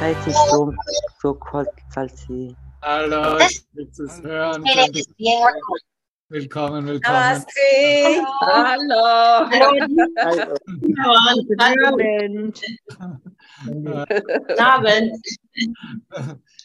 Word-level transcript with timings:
heißen 0.00 0.32
Sturm, 0.46 0.76
so 1.20 1.34
kalt, 1.34 1.68
falls 1.90 2.26
Sie. 2.26 2.54
Hallo, 2.82 3.38
ich 3.38 3.64
will 3.72 3.88
es 3.90 4.22
hören. 4.22 4.62
Willkommen, 6.28 6.86
willkommen. 6.86 7.16
Namaste. 7.16 7.50
Hallo. 8.42 9.48
Also, 10.16 10.54
Guten 10.76 11.00
Abend. 14.60 15.18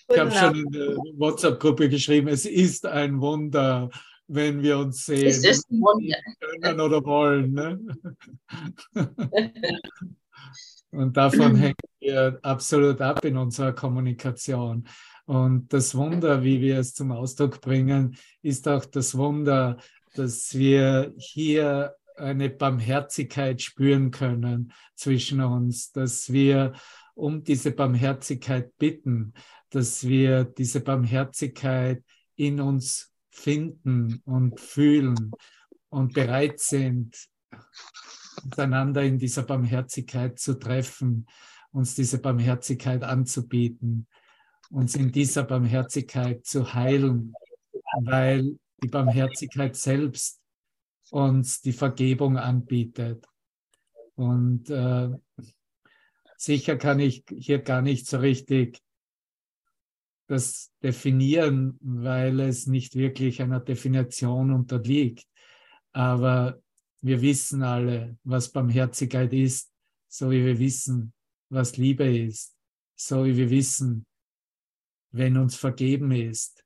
Ich 0.09 0.19
habe 0.19 0.31
schon 0.31 0.55
in 0.55 0.71
der 0.71 0.95
WhatsApp-Gruppe 1.17 1.89
geschrieben, 1.89 2.27
es 2.27 2.45
ist 2.45 2.85
ein 2.85 3.19
Wunder, 3.19 3.89
wenn 4.27 4.61
wir 4.61 4.77
uns 4.77 5.05
sehen. 5.05 5.25
Es 5.27 5.43
ist 5.43 5.71
ein 5.71 5.79
Wunder. 5.79 6.17
Können 6.61 6.79
oder 6.81 7.03
wollen. 7.03 7.53
Ne? 7.53 7.79
Und 10.91 11.17
davon 11.17 11.55
hängen 11.55 11.75
wir 12.03 12.39
absolut 12.41 13.01
ab 13.01 13.23
in 13.25 13.37
unserer 13.37 13.73
Kommunikation. 13.73 14.87
Und 15.25 15.71
das 15.71 15.95
Wunder, 15.95 16.43
wie 16.43 16.59
wir 16.61 16.79
es 16.79 16.93
zum 16.93 17.11
Ausdruck 17.11 17.61
bringen, 17.61 18.17
ist 18.41 18.67
auch 18.67 18.85
das 18.85 19.17
Wunder, 19.17 19.77
dass 20.15 20.53
wir 20.53 21.13
hier 21.17 21.95
eine 22.17 22.49
Barmherzigkeit 22.49 23.61
spüren 23.61 24.11
können 24.11 24.73
zwischen 24.95 25.41
uns, 25.41 25.91
dass 25.91 26.31
wir 26.31 26.73
um 27.15 27.43
diese 27.43 27.71
Barmherzigkeit 27.71 28.77
bitten, 28.77 29.33
dass 29.69 30.07
wir 30.07 30.43
diese 30.43 30.81
Barmherzigkeit 30.81 32.03
in 32.35 32.59
uns 32.59 33.11
finden 33.31 34.21
und 34.25 34.59
fühlen 34.59 35.31
und 35.89 36.13
bereit 36.13 36.59
sind, 36.59 37.15
miteinander 38.43 39.03
in 39.03 39.17
dieser 39.17 39.43
Barmherzigkeit 39.43 40.39
zu 40.39 40.59
treffen, 40.59 41.27
uns 41.73 41.95
diese 41.95 42.19
Barmherzigkeit 42.19 43.03
anzubieten, 43.03 44.07
uns 44.69 44.95
in 44.95 45.11
dieser 45.11 45.43
Barmherzigkeit 45.43 46.45
zu 46.45 46.73
heilen, 46.73 47.33
weil 48.01 48.57
die 48.81 48.87
Barmherzigkeit 48.87 49.75
selbst 49.75 50.39
uns 51.09 51.61
die 51.61 51.73
Vergebung 51.73 52.37
anbietet. 52.37 53.25
Und 54.15 54.69
äh, 54.69 55.09
sicher 56.37 56.77
kann 56.77 56.99
ich 56.99 57.25
hier 57.35 57.59
gar 57.59 57.81
nicht 57.81 58.07
so 58.07 58.17
richtig 58.19 58.79
das 60.27 60.71
definieren, 60.81 61.77
weil 61.81 62.39
es 62.39 62.67
nicht 62.67 62.95
wirklich 62.95 63.41
einer 63.41 63.59
Definition 63.59 64.51
unterliegt. 64.51 65.27
Aber 65.91 66.59
wir 67.01 67.21
wissen 67.21 67.63
alle, 67.63 68.17
was 68.23 68.51
Barmherzigkeit 68.51 69.33
ist, 69.33 69.71
so 70.07 70.31
wie 70.31 70.45
wir 70.45 70.57
wissen, 70.59 71.13
was 71.53 71.77
Liebe 71.77 72.05
ist, 72.05 72.55
so 72.95 73.25
wie 73.25 73.37
wir 73.37 73.49
wissen, 73.49 74.05
wenn 75.11 75.37
uns 75.37 75.55
vergeben 75.55 76.11
ist. 76.11 76.65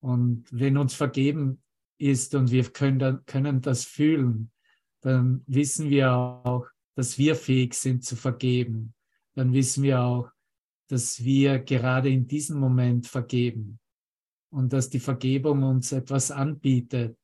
Und 0.00 0.46
wenn 0.50 0.76
uns 0.76 0.94
vergeben 0.94 1.62
ist 1.98 2.34
und 2.34 2.50
wir 2.50 2.64
können, 2.70 3.24
können 3.26 3.60
das 3.60 3.84
fühlen, 3.84 4.50
dann 5.00 5.42
wissen 5.46 5.90
wir 5.90 6.12
auch, 6.12 6.66
dass 6.94 7.18
wir 7.18 7.36
fähig 7.36 7.74
sind 7.74 8.04
zu 8.04 8.16
vergeben. 8.16 8.94
Dann 9.34 9.52
wissen 9.52 9.82
wir 9.82 10.00
auch, 10.00 10.30
dass 10.88 11.22
wir 11.22 11.58
gerade 11.58 12.08
in 12.08 12.26
diesem 12.26 12.58
Moment 12.58 13.06
vergeben 13.06 13.78
und 14.50 14.72
dass 14.72 14.88
die 14.88 15.00
Vergebung 15.00 15.62
uns 15.62 15.92
etwas 15.92 16.30
anbietet, 16.30 17.18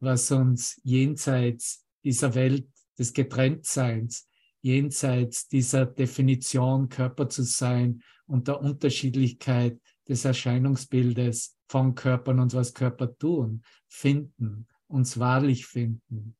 was 0.00 0.30
uns 0.30 0.80
jenseits 0.84 1.84
dieser 2.04 2.34
Welt 2.34 2.68
des 2.98 3.12
Getrenntseins, 3.12 4.28
jenseits 4.60 5.48
dieser 5.48 5.86
Definition, 5.86 6.88
Körper 6.88 7.28
zu 7.28 7.42
sein 7.42 8.02
und 8.26 8.48
der 8.48 8.60
Unterschiedlichkeit 8.60 9.80
des 10.08 10.24
Erscheinungsbildes 10.24 11.56
von 11.68 11.94
Körpern 11.94 12.40
und 12.40 12.54
was 12.54 12.74
Körper 12.74 13.16
tun, 13.16 13.62
finden, 13.88 14.66
uns 14.86 15.18
wahrlich 15.18 15.66
finden. 15.66 16.36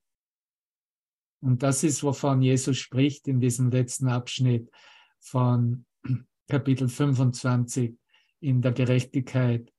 Und 1.41 1.62
das 1.62 1.84
ist, 1.84 2.03
wovon 2.03 2.42
Jesus 2.42 2.78
spricht 2.78 3.28
in 3.28 3.41
diesem 3.41 3.70
letzten 3.70 4.09
Abschnitt 4.09 4.71
von 5.21 5.87
Kapitel 6.48 6.88
25 6.88 7.94
in 8.41 8.62
der 8.62 8.72
Gerechtigkeit 8.72 9.72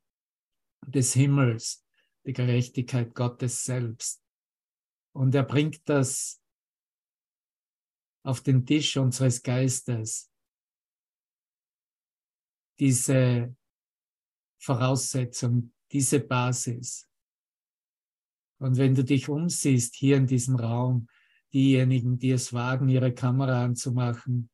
des 0.85 1.13
Himmels, 1.13 1.85
die 2.25 2.33
Gerechtigkeit 2.33 3.13
Gottes 3.13 3.65
selbst. 3.65 4.21
Und 5.13 5.35
er 5.35 5.43
bringt 5.43 5.81
das 5.89 6.38
auf 8.23 8.41
den 8.41 8.65
Tisch 8.65 8.97
unseres 8.97 9.41
Geistes, 9.41 10.31
diese 12.79 13.55
Voraussetzung, 14.61 15.73
diese 15.91 16.19
Basis. 16.19 17.09
Und 18.59 18.77
wenn 18.77 18.93
du 18.93 19.03
dich 19.03 19.29
umsiehst 19.29 19.95
hier 19.95 20.17
in 20.17 20.27
diesem 20.27 20.55
Raum, 20.55 21.07
diejenigen, 21.53 22.17
die 22.17 22.31
es 22.31 22.53
wagen, 22.53 22.89
ihre 22.89 23.13
Kamera 23.13 23.63
anzumachen, 23.63 24.49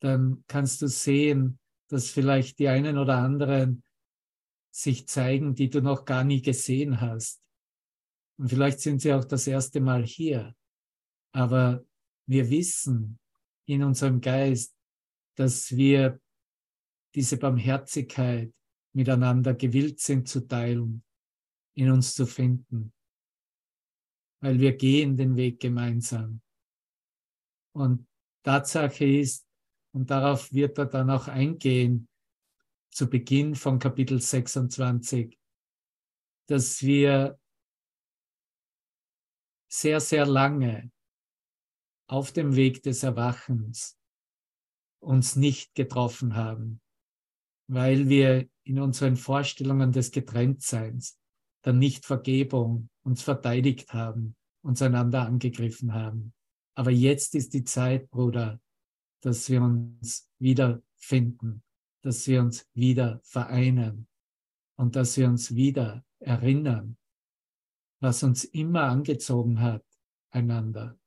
dann 0.00 0.44
kannst 0.46 0.82
du 0.82 0.88
sehen, 0.88 1.58
dass 1.88 2.10
vielleicht 2.10 2.58
die 2.58 2.68
einen 2.68 2.98
oder 2.98 3.16
anderen 3.16 3.82
sich 4.70 5.08
zeigen, 5.08 5.54
die 5.54 5.70
du 5.70 5.80
noch 5.80 6.04
gar 6.04 6.24
nie 6.24 6.42
gesehen 6.42 7.00
hast. 7.00 7.42
Und 8.38 8.48
vielleicht 8.48 8.80
sind 8.80 9.00
sie 9.00 9.12
auch 9.12 9.24
das 9.24 9.46
erste 9.46 9.80
Mal 9.80 10.04
hier. 10.04 10.54
Aber 11.32 11.84
wir 12.28 12.50
wissen 12.50 13.18
in 13.66 13.82
unserem 13.82 14.20
Geist, 14.20 14.76
dass 15.36 15.74
wir 15.74 16.20
diese 17.14 17.38
Barmherzigkeit 17.38 18.52
miteinander 18.94 19.54
gewillt 19.54 20.00
sind 20.00 20.28
zu 20.28 20.46
teilen, 20.46 21.02
in 21.74 21.90
uns 21.90 22.14
zu 22.14 22.26
finden. 22.26 22.92
Weil 24.40 24.60
wir 24.60 24.76
gehen 24.76 25.16
den 25.16 25.36
Weg 25.36 25.58
gemeinsam. 25.58 26.42
Und 27.74 28.06
Tatsache 28.44 29.04
ist, 29.04 29.46
und 29.92 30.10
darauf 30.10 30.52
wird 30.52 30.76
er 30.78 30.86
dann 30.86 31.10
auch 31.10 31.28
eingehen, 31.28 32.08
zu 32.90 33.08
Beginn 33.08 33.54
von 33.54 33.78
Kapitel 33.78 34.20
26, 34.20 35.38
dass 36.46 36.82
wir 36.82 37.38
sehr, 39.70 40.00
sehr 40.00 40.26
lange 40.26 40.90
auf 42.08 42.32
dem 42.32 42.56
Weg 42.56 42.82
des 42.82 43.02
Erwachens 43.02 43.96
uns 45.00 45.36
nicht 45.36 45.74
getroffen 45.74 46.34
haben, 46.34 46.80
weil 47.68 48.08
wir 48.08 48.48
in 48.64 48.80
unseren 48.80 49.16
Vorstellungen 49.16 49.92
des 49.92 50.10
Getrenntseins, 50.10 51.18
der 51.64 51.74
Nichtvergebung 51.74 52.88
uns 53.04 53.22
verteidigt 53.22 53.92
haben, 53.92 54.36
uns 54.62 54.82
einander 54.82 55.22
angegriffen 55.22 55.92
haben. 55.92 56.32
Aber 56.74 56.90
jetzt 56.90 57.34
ist 57.34 57.54
die 57.54 57.64
Zeit, 57.64 58.10
Bruder, 58.10 58.60
dass 59.22 59.48
wir 59.50 59.62
uns 59.62 60.28
wiederfinden, 60.38 61.62
dass 62.02 62.26
wir 62.26 62.40
uns 62.40 62.66
wieder 62.74 63.20
vereinen 63.22 64.08
und 64.76 64.96
dass 64.96 65.16
wir 65.16 65.28
uns 65.28 65.54
wieder 65.54 66.04
erinnern, 66.20 66.96
was 68.00 68.22
uns 68.22 68.44
immer 68.44 68.84
angezogen 68.84 69.60
hat, 69.60 69.84
einander, 70.30 70.98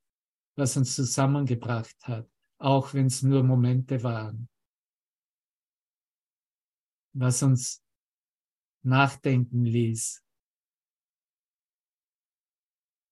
was 0.61 0.77
uns 0.77 0.95
zusammengebracht 0.95 1.97
hat, 2.03 2.29
auch 2.59 2.93
wenn 2.93 3.07
es 3.07 3.23
nur 3.23 3.41
Momente 3.41 4.03
waren, 4.03 4.47
was 7.13 7.41
uns 7.41 7.83
nachdenken 8.83 9.65
ließ, 9.65 10.23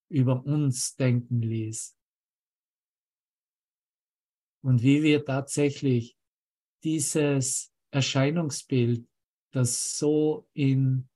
über 0.10 0.46
uns 0.46 0.96
denken 0.96 1.42
ließ, 1.42 1.98
und 4.62 4.84
wie 4.84 5.02
wir 5.02 5.26
tatsächlich 5.26 6.16
dieses 6.84 7.74
Erscheinungsbild, 7.92 9.08
das 9.54 9.98
so 9.98 10.48
in 10.54 11.10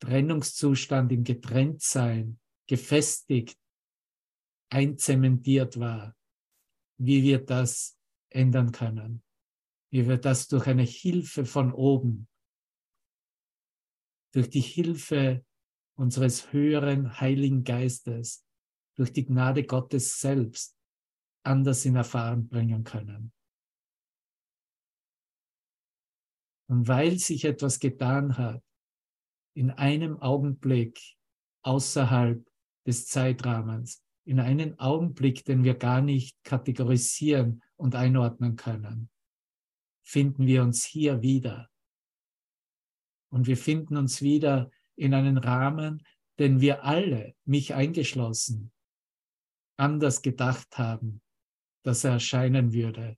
Trennungszustand, 0.00 1.12
im 1.12 1.24
Getrenntsein 1.24 2.40
gefestigt, 2.66 3.58
einzementiert 4.70 5.78
war, 5.78 6.16
wie 6.98 7.22
wir 7.22 7.44
das 7.44 7.98
ändern 8.30 8.72
können, 8.72 9.22
wie 9.90 10.06
wir 10.08 10.18
das 10.18 10.48
durch 10.48 10.66
eine 10.66 10.82
Hilfe 10.82 11.44
von 11.44 11.72
oben, 11.72 12.28
durch 14.32 14.50
die 14.50 14.60
Hilfe 14.60 15.44
unseres 15.96 16.52
höheren 16.52 17.20
Heiligen 17.20 17.64
Geistes, 17.64 18.44
durch 18.96 19.12
die 19.12 19.24
Gnade 19.24 19.64
Gottes 19.64 20.20
selbst 20.20 20.76
anders 21.44 21.84
in 21.84 21.96
Erfahrung 21.96 22.48
bringen 22.48 22.84
können. 22.84 23.32
Und 26.68 26.86
weil 26.86 27.18
sich 27.18 27.44
etwas 27.44 27.78
getan 27.78 28.36
hat, 28.36 28.62
in 29.56 29.70
einem 29.70 30.20
Augenblick 30.20 31.00
außerhalb 31.62 32.46
des 32.86 33.06
Zeitrahmens, 33.06 34.04
in 34.28 34.40
einem 34.40 34.78
Augenblick, 34.78 35.46
den 35.46 35.64
wir 35.64 35.74
gar 35.74 36.02
nicht 36.02 36.36
kategorisieren 36.44 37.62
und 37.76 37.94
einordnen 37.94 38.56
können, 38.56 39.08
finden 40.02 40.46
wir 40.46 40.62
uns 40.62 40.84
hier 40.84 41.22
wieder. 41.22 41.70
Und 43.32 43.46
wir 43.46 43.56
finden 43.56 43.96
uns 43.96 44.20
wieder 44.20 44.70
in 44.96 45.14
einen 45.14 45.38
Rahmen, 45.38 46.02
den 46.38 46.60
wir 46.60 46.84
alle, 46.84 47.36
mich 47.46 47.72
eingeschlossen, 47.72 48.70
anders 49.78 50.20
gedacht 50.20 50.76
haben, 50.76 51.22
dass 51.82 52.04
er 52.04 52.12
erscheinen 52.12 52.74
würde. 52.74 53.16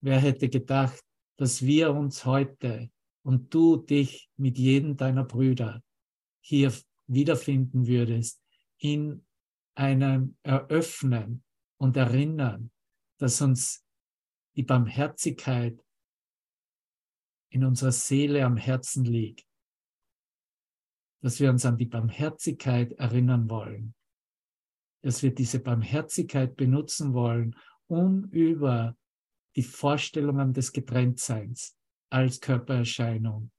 Wer 0.00 0.20
hätte 0.20 0.48
gedacht, 0.48 1.02
dass 1.36 1.62
wir 1.62 1.92
uns 1.92 2.24
heute 2.24 2.92
und 3.24 3.52
du 3.52 3.76
dich 3.76 4.30
mit 4.36 4.56
jedem 4.56 4.96
deiner 4.96 5.24
Brüder 5.24 5.82
hier 6.40 6.72
wiederfinden 7.06 7.86
würdest 7.86 8.42
in 8.78 9.24
einem 9.74 10.36
Eröffnen 10.42 11.44
und 11.78 11.96
Erinnern, 11.96 12.70
dass 13.18 13.40
uns 13.40 13.84
die 14.56 14.62
Barmherzigkeit 14.62 15.84
in 17.50 17.64
unserer 17.64 17.92
Seele 17.92 18.44
am 18.44 18.56
Herzen 18.56 19.04
liegt, 19.04 19.46
dass 21.22 21.40
wir 21.40 21.50
uns 21.50 21.64
an 21.64 21.76
die 21.76 21.86
Barmherzigkeit 21.86 22.92
erinnern 22.92 23.48
wollen, 23.48 23.94
dass 25.02 25.22
wir 25.22 25.34
diese 25.34 25.60
Barmherzigkeit 25.60 26.56
benutzen 26.56 27.14
wollen, 27.14 27.56
um 27.86 28.24
über 28.30 28.96
die 29.56 29.62
Vorstellungen 29.62 30.52
des 30.52 30.72
Getrenntseins 30.72 31.76
als 32.10 32.40
Körpererscheinung 32.40 33.50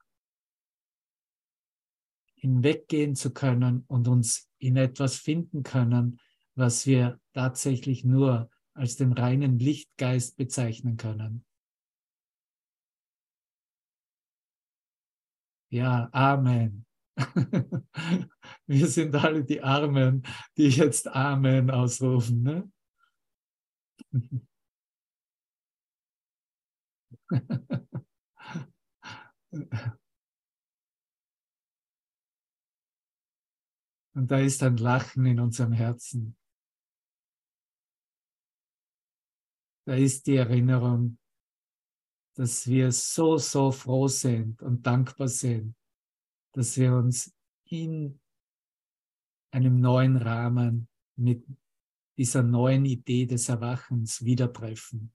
hinweggehen 2.45 3.15
zu 3.15 3.33
können 3.33 3.85
und 3.87 4.07
uns 4.07 4.51
in 4.59 4.77
etwas 4.77 5.17
finden 5.17 5.63
können, 5.63 6.19
was 6.53 6.85
wir 6.85 7.19
tatsächlich 7.33 8.05
nur 8.05 8.51
als 8.75 8.97
den 8.97 9.13
reinen 9.13 9.57
Lichtgeist 9.57 10.37
bezeichnen 10.37 10.95
können. 10.95 11.43
Ja, 15.71 16.07
Amen. 16.11 16.85
Wir 18.67 18.87
sind 18.87 19.15
alle 19.15 19.43
die 19.43 19.61
Armen, 19.61 20.21
die 20.55 20.67
jetzt 20.67 21.07
Amen 21.07 21.71
ausrufen. 21.71 22.43
Ne? 22.43 22.71
Und 34.15 34.31
da 34.31 34.39
ist 34.39 34.63
ein 34.63 34.77
Lachen 34.77 35.25
in 35.25 35.39
unserem 35.39 35.73
Herzen. 35.73 36.37
Da 39.85 39.95
ist 39.95 40.25
die 40.25 40.37
Erinnerung, 40.37 41.19
dass 42.35 42.67
wir 42.67 42.91
so, 42.91 43.37
so 43.37 43.71
froh 43.71 44.07
sind 44.07 44.61
und 44.61 44.85
dankbar 44.85 45.27
sind, 45.27 45.75
dass 46.53 46.77
wir 46.77 46.93
uns 46.95 47.33
in 47.65 48.19
einem 49.51 49.79
neuen 49.79 50.17
Rahmen 50.17 50.87
mit 51.17 51.45
dieser 52.17 52.43
neuen 52.43 52.85
Idee 52.85 53.25
des 53.25 53.47
Erwachens 53.49 54.23
wieder 54.23 54.51
treffen. 54.51 55.14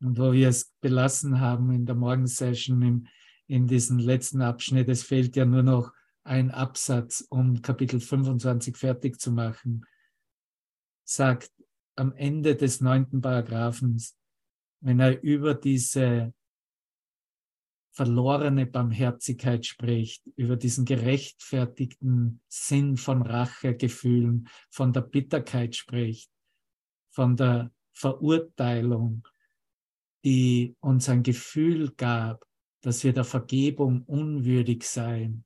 Und 0.00 0.18
wo 0.18 0.32
wir 0.32 0.48
es 0.48 0.72
belassen 0.80 1.40
haben 1.40 1.70
in 1.72 1.86
der 1.86 1.94
Morgensession, 1.94 2.82
im, 2.82 3.06
in 3.46 3.66
diesem 3.66 3.98
letzten 3.98 4.42
Abschnitt, 4.42 4.88
es 4.88 5.02
fehlt 5.02 5.36
ja 5.36 5.44
nur 5.44 5.62
noch 5.62 5.92
ein 6.24 6.50
Absatz, 6.50 7.26
um 7.28 7.60
Kapitel 7.62 8.00
25 8.00 8.76
fertig 8.76 9.20
zu 9.20 9.32
machen, 9.32 9.84
sagt 11.04 11.50
am 11.96 12.12
Ende 12.12 12.56
des 12.56 12.80
neunten 12.80 13.20
Paragraphens, 13.20 14.16
wenn 14.80 15.00
er 15.00 15.22
über 15.22 15.54
diese 15.54 16.32
verlorene 17.92 18.66
Barmherzigkeit 18.66 19.66
spricht, 19.66 20.24
über 20.36 20.56
diesen 20.56 20.84
gerechtfertigten 20.84 22.40
Sinn 22.48 22.96
von 22.96 23.22
Rachegefühlen, 23.22 24.48
von 24.70 24.92
der 24.92 25.02
Bitterkeit 25.02 25.76
spricht, 25.76 26.30
von 27.10 27.36
der 27.36 27.72
Verurteilung, 27.92 29.26
die 30.24 30.76
uns 30.80 31.08
ein 31.08 31.22
Gefühl 31.22 31.92
gab, 31.96 32.44
dass 32.82 33.04
wir 33.04 33.12
der 33.12 33.24
Vergebung 33.24 34.02
unwürdig 34.04 34.84
seien. 34.84 35.44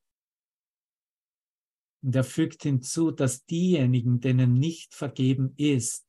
Und 2.03 2.15
er 2.15 2.25
fügt 2.25 2.63
hinzu, 2.63 3.11
dass 3.11 3.45
diejenigen, 3.47 4.21
denen 4.21 4.55
nicht 4.55 4.95
vergeben 4.95 5.55
ist, 5.57 6.07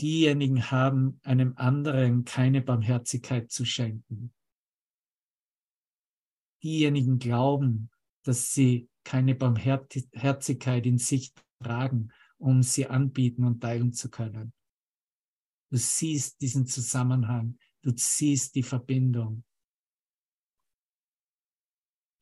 diejenigen 0.00 0.70
haben 0.70 1.20
einem 1.24 1.54
anderen 1.56 2.24
keine 2.24 2.62
Barmherzigkeit 2.62 3.50
zu 3.50 3.64
schenken. 3.64 4.32
Diejenigen 6.62 7.18
glauben, 7.18 7.90
dass 8.22 8.52
sie 8.52 8.88
keine 9.04 9.34
Barmherzigkeit 9.34 10.86
in 10.86 10.98
sich 10.98 11.32
tragen, 11.62 12.12
um 12.38 12.62
sie 12.62 12.86
anbieten 12.86 13.44
und 13.44 13.60
teilen 13.60 13.92
zu 13.92 14.10
können. 14.10 14.52
Du 15.70 15.78
siehst 15.78 16.40
diesen 16.40 16.66
Zusammenhang, 16.66 17.58
du 17.82 17.92
siehst 17.96 18.54
die 18.54 18.62
Verbindung. 18.62 19.44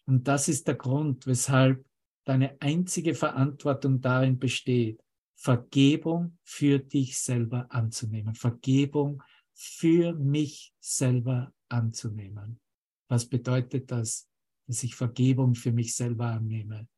Und 0.07 0.29
das 0.29 0.49
ist 0.49 0.67
der 0.67 0.75
Grund, 0.75 1.27
weshalb 1.27 1.87
deine 2.25 2.61
einzige 2.61 3.15
Verantwortung 3.15 4.01
darin 4.01 4.39
besteht, 4.39 5.03
Vergebung 5.37 6.39
für 6.43 6.79
dich 6.79 7.19
selber 7.19 7.67
anzunehmen. 7.71 8.35
Vergebung 8.35 9.23
für 9.53 10.15
mich 10.15 10.75
selber 10.81 11.53
anzunehmen. 11.69 12.61
Was 13.09 13.27
bedeutet 13.27 13.91
das, 13.91 14.29
dass 14.67 14.83
ich 14.83 14.95
Vergebung 14.95 15.55
für 15.55 15.73
mich 15.73 15.95
selber 15.95 16.27
annehme? 16.29 16.89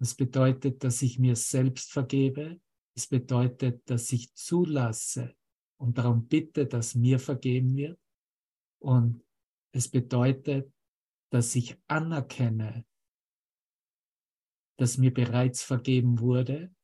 Das 0.00 0.14
bedeutet, 0.14 0.84
dass 0.84 1.02
ich 1.02 1.18
mir 1.18 1.34
selbst 1.34 1.90
vergebe, 1.90 2.60
es 2.98 3.06
bedeutet, 3.06 3.88
dass 3.88 4.10
ich 4.10 4.34
zulasse 4.34 5.36
und 5.80 5.98
darum 5.98 6.26
bitte, 6.26 6.66
dass 6.66 6.96
mir 6.96 7.20
vergeben 7.20 7.76
wird. 7.76 8.00
Und 8.80 9.24
es 9.72 9.88
bedeutet, 9.88 10.72
dass 11.30 11.54
ich 11.54 11.76
anerkenne, 11.86 12.84
dass 14.78 14.98
mir 14.98 15.14
bereits 15.14 15.62
vergeben 15.62 16.18
wurde 16.18 16.74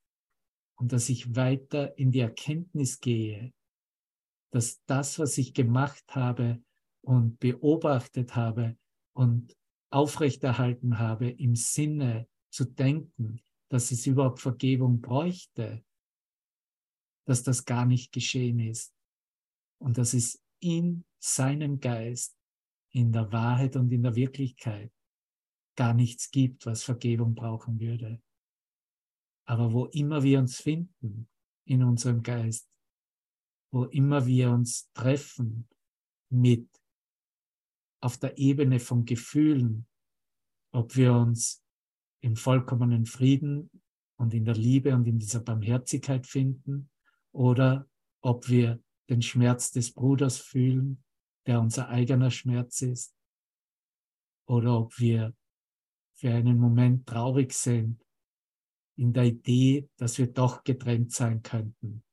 und 0.77 0.93
dass 0.93 1.09
ich 1.09 1.35
weiter 1.35 1.99
in 1.99 2.13
die 2.13 2.21
Erkenntnis 2.21 3.01
gehe, 3.01 3.53
dass 4.53 4.85
das, 4.85 5.19
was 5.19 5.37
ich 5.37 5.53
gemacht 5.53 6.15
habe 6.15 6.63
und 7.03 7.41
beobachtet 7.41 8.37
habe 8.37 8.77
und 9.17 9.57
aufrechterhalten 9.91 11.01
habe, 11.01 11.31
im 11.31 11.57
Sinne 11.57 12.29
zu 12.53 12.65
denken, 12.65 13.41
dass 13.69 13.91
es 13.91 14.07
überhaupt 14.07 14.39
Vergebung 14.41 15.01
bräuchte, 15.01 15.85
dass 17.25 17.43
das 17.43 17.65
gar 17.65 17.87
nicht 17.87 18.13
geschehen 18.13 18.59
ist 18.61 18.95
und 19.79 19.99
dass 19.99 20.15
es 20.15 20.43
in 20.61 21.05
seinem 21.19 21.81
Geist, 21.81 22.37
in 22.91 23.13
der 23.13 23.33
Wahrheit 23.33 23.77
und 23.77 23.91
in 23.93 24.03
der 24.03 24.15
Wirklichkeit 24.15 24.93
gar 25.77 25.95
nichts 25.95 26.31
gibt, 26.31 26.65
was 26.67 26.85
Vergebung 26.85 27.35
brauchen 27.35 27.81
würde. 27.81 28.23
Aber 29.47 29.73
wo 29.73 29.87
immer 29.87 30.23
wir 30.23 30.39
uns 30.39 30.61
finden 30.61 31.29
in 31.65 31.83
unserem 31.83 32.23
Geist, 32.23 32.69
wo 33.73 33.85
immer 33.85 34.25
wir 34.27 34.51
uns 34.51 34.91
treffen 34.93 35.69
mit 36.31 36.69
auf 38.01 38.19
der 38.19 38.39
Ebene 38.39 38.79
von 38.79 39.05
Gefühlen, 39.05 39.87
ob 40.73 40.95
wir 40.95 41.15
uns 41.15 41.65
im 42.21 42.37
vollkommenen 42.37 43.07
Frieden 43.07 43.71
und 44.17 44.33
in 44.35 44.45
der 44.45 44.55
Liebe 44.55 44.95
und 44.95 45.07
in 45.07 45.19
dieser 45.19 45.41
Barmherzigkeit 45.41 46.27
finden 46.27 46.91
oder 47.35 47.89
ob 48.23 48.49
wir 48.49 48.83
den 49.11 49.21
Schmerz 49.21 49.71
des 49.71 49.93
Bruders 49.93 50.39
fühlen, 50.39 51.05
der 51.47 51.61
unser 51.61 51.89
eigener 51.89 52.31
Schmerz 52.31 52.81
ist, 52.81 53.15
oder 54.47 54.79
ob 54.79 54.99
wir 54.99 55.35
für 56.15 56.31
einen 56.31 56.59
Moment 56.59 57.07
traurig 57.07 57.53
sind 57.53 58.03
in 58.97 59.13
der 59.13 59.25
Idee, 59.25 59.89
dass 59.97 60.19
wir 60.19 60.29
doch 60.29 60.63
getrennt 60.63 61.13
sein 61.13 61.43
könnten, 61.43 62.05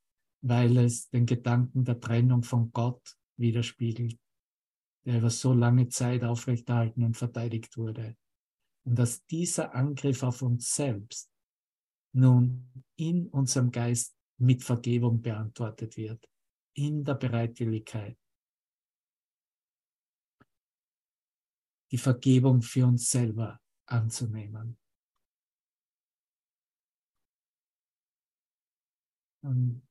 weil 0.41 0.77
es 0.77 1.09
den 1.09 1.25
Gedanken 1.25 1.85
der 1.85 1.99
Trennung 1.99 2.43
von 2.43 2.71
Gott 2.71 3.15
widerspiegelt, 3.37 4.19
der 5.05 5.19
über 5.19 5.29
so 5.29 5.53
lange 5.53 5.87
Zeit 5.89 6.23
aufrechterhalten 6.23 7.03
und 7.03 7.15
verteidigt 7.15 7.77
wurde. 7.77 8.17
Und 8.83 8.97
dass 8.97 9.23
dieser 9.27 9.75
Angriff 9.75 10.23
auf 10.23 10.41
uns 10.41 10.73
selbst 10.73 11.31
nun 12.13 12.83
in 12.95 13.27
unserem 13.27 13.71
Geist 13.71 14.15
mit 14.41 14.63
Vergebung 14.63 15.21
beantwortet 15.21 15.97
wird, 15.97 16.27
in 16.73 17.03
der 17.03 17.15
Bereitwilligkeit. 17.15 18.17
die 21.91 21.97
Vergebung 21.97 22.61
für 22.61 22.87
uns 22.87 23.09
selber 23.09 23.61
anzunehmen. 23.85 24.79
Und 29.43 29.85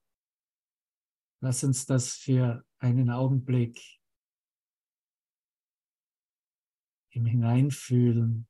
lass 1.40 1.62
uns 1.64 1.84
das 1.84 2.14
für 2.14 2.64
einen 2.78 3.10
Augenblick 3.10 4.00
im 7.10 7.26
Hineinfühlen, 7.26 8.48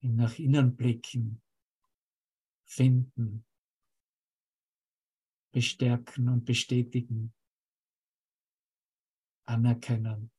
im 0.00 0.16
nach 0.16 0.38
innen 0.38 0.76
blicken, 0.76 1.42
finden, 2.70 3.44
bestärken 5.52 6.28
und 6.28 6.44
bestätigen, 6.44 7.34
anerkennen. 9.44 10.30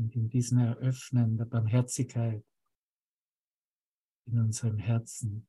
In 0.00 0.30
diesem 0.30 0.58
Eröffnen 0.60 1.36
der 1.36 1.44
Barmherzigkeit 1.44 2.42
in 4.24 4.38
unserem 4.38 4.78
Herzen 4.78 5.46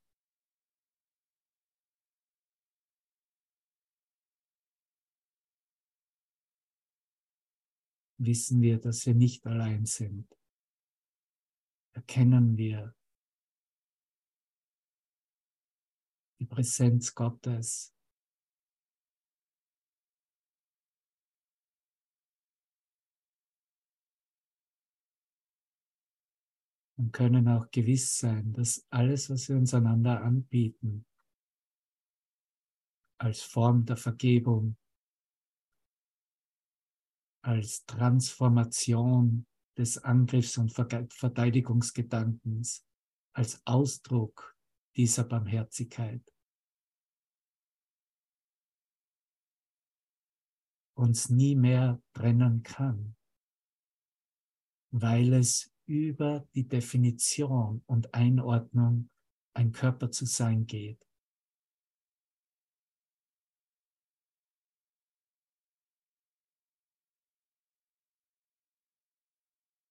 wissen 8.18 8.60
wir, 8.60 8.78
dass 8.78 9.06
wir 9.06 9.14
nicht 9.14 9.46
allein 9.46 9.86
sind. 9.86 10.28
Erkennen 11.94 12.58
wir 12.58 12.94
die 16.38 16.46
Präsenz 16.46 17.14
Gottes 17.14 17.94
und 27.02 27.12
können 27.12 27.48
auch 27.48 27.68
gewiss 27.72 28.16
sein, 28.16 28.52
dass 28.52 28.86
alles, 28.90 29.28
was 29.28 29.48
wir 29.48 29.56
uns 29.56 29.74
einander 29.74 30.22
anbieten, 30.22 31.04
als 33.18 33.42
Form 33.42 33.84
der 33.84 33.96
Vergebung, 33.96 34.76
als 37.44 37.84
Transformation 37.86 39.48
des 39.76 39.98
Angriffs- 39.98 40.58
und 40.58 40.70
Verteidigungsgedankens, 40.70 42.86
als 43.34 43.66
Ausdruck 43.66 44.56
dieser 44.94 45.24
Barmherzigkeit. 45.24 46.22
Uns 50.94 51.30
nie 51.30 51.56
mehr 51.56 52.00
trennen 52.12 52.62
kann, 52.62 53.16
weil 54.92 55.32
es 55.32 55.71
über 55.86 56.46
die 56.54 56.66
Definition 56.66 57.82
und 57.86 58.14
Einordnung 58.14 59.10
ein 59.54 59.72
Körper 59.72 60.10
zu 60.10 60.26
sein 60.26 60.66
geht. 60.66 61.06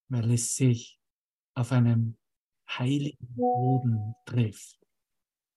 Weil 0.10 0.32
es 0.32 0.56
sich 0.56 1.00
auf 1.54 1.72
einem 1.72 2.18
heiligen 2.68 3.34
Boden 3.36 4.16
trifft, 4.26 4.86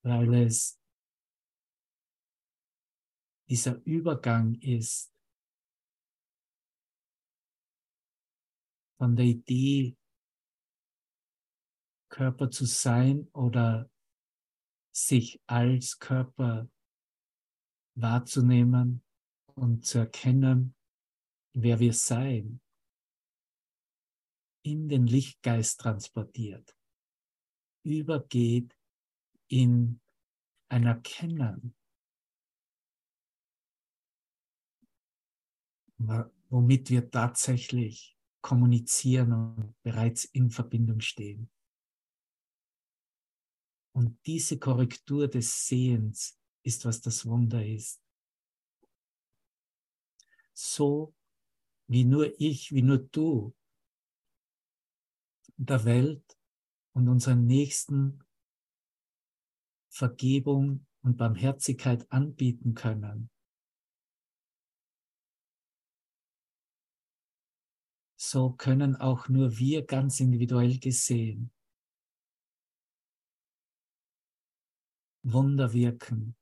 weil 0.03 0.33
es 0.33 0.79
dieser 3.49 3.75
Übergang 3.85 4.55
ist 4.55 5.13
von 8.97 9.15
der 9.15 9.25
Idee 9.25 9.97
Körper 12.15 12.49
zu 12.49 12.65
sein 12.65 13.27
oder 13.33 13.91
sich 14.95 15.41
als 15.47 15.99
Körper 15.99 16.69
wahrzunehmen 17.95 19.03
und 19.55 19.85
zu 19.85 19.97
erkennen, 19.97 20.75
wer 21.53 21.81
wir 21.81 21.91
sein, 21.91 22.61
in 24.63 24.87
den 24.87 25.07
Lichtgeist 25.07 25.81
transportiert, 25.81 26.73
übergeht 27.83 28.79
in 29.49 29.99
ein 30.69 30.85
Erkennen, 30.85 31.75
womit 36.47 36.89
wir 36.89 37.11
tatsächlich 37.11 38.17
kommunizieren 38.41 39.33
und 39.33 39.75
bereits 39.83 40.23
in 40.23 40.49
Verbindung 40.49 41.01
stehen. 41.01 41.49
Und 43.95 44.19
diese 44.25 44.59
Korrektur 44.59 45.29
des 45.29 45.67
Sehens 45.67 46.37
ist, 46.63 46.83
was 46.83 46.99
das 46.99 47.25
Wunder 47.25 47.65
ist. 47.65 48.03
So 50.53 51.15
wie 51.87 52.03
nur 52.03 52.37
ich, 52.41 52.73
wie 52.73 52.81
nur 52.81 52.97
du 52.97 53.55
der 55.55 55.85
Welt 55.85 56.37
und 56.91 57.07
unseren 57.07 57.45
Nächsten 57.45 58.21
Vergebung 59.89 60.85
und 61.01 61.15
Barmherzigkeit 61.15 62.11
anbieten 62.11 62.73
können. 62.73 63.29
So 68.17 68.51
können 68.51 68.97
auch 68.97 69.29
nur 69.29 69.57
wir 69.57 69.85
ganz 69.85 70.19
individuell 70.19 70.79
gesehen 70.79 71.54
Wunder 75.27 75.73
wirken, 75.73 76.37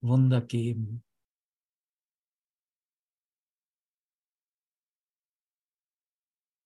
Wunder 0.00 0.40
geben. 0.40 1.04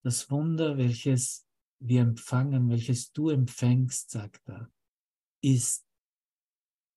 Das 0.03 0.29
Wunder, 0.29 0.77
welches 0.77 1.47
wir 1.79 2.01
empfangen, 2.01 2.69
welches 2.69 3.11
du 3.13 3.29
empfängst, 3.29 4.11
sagt 4.11 4.47
er, 4.47 4.71
ist 5.41 5.87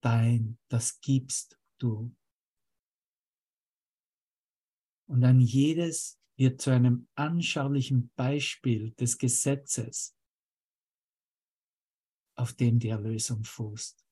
dein, 0.02 0.58
das 0.68 1.00
gibst 1.00 1.58
du. 1.78 2.14
Und 5.08 5.24
an 5.24 5.40
jedes 5.40 6.20
wird 6.36 6.60
zu 6.60 6.70
einem 6.70 7.08
anschaulichen 7.14 8.12
Beispiel 8.16 8.92
des 8.92 9.16
Gesetzes 9.16 10.14
auf 12.36 12.52
dem 12.52 12.78
die 12.78 12.88
Erlösung 12.88 13.44
fußt. 13.44 14.09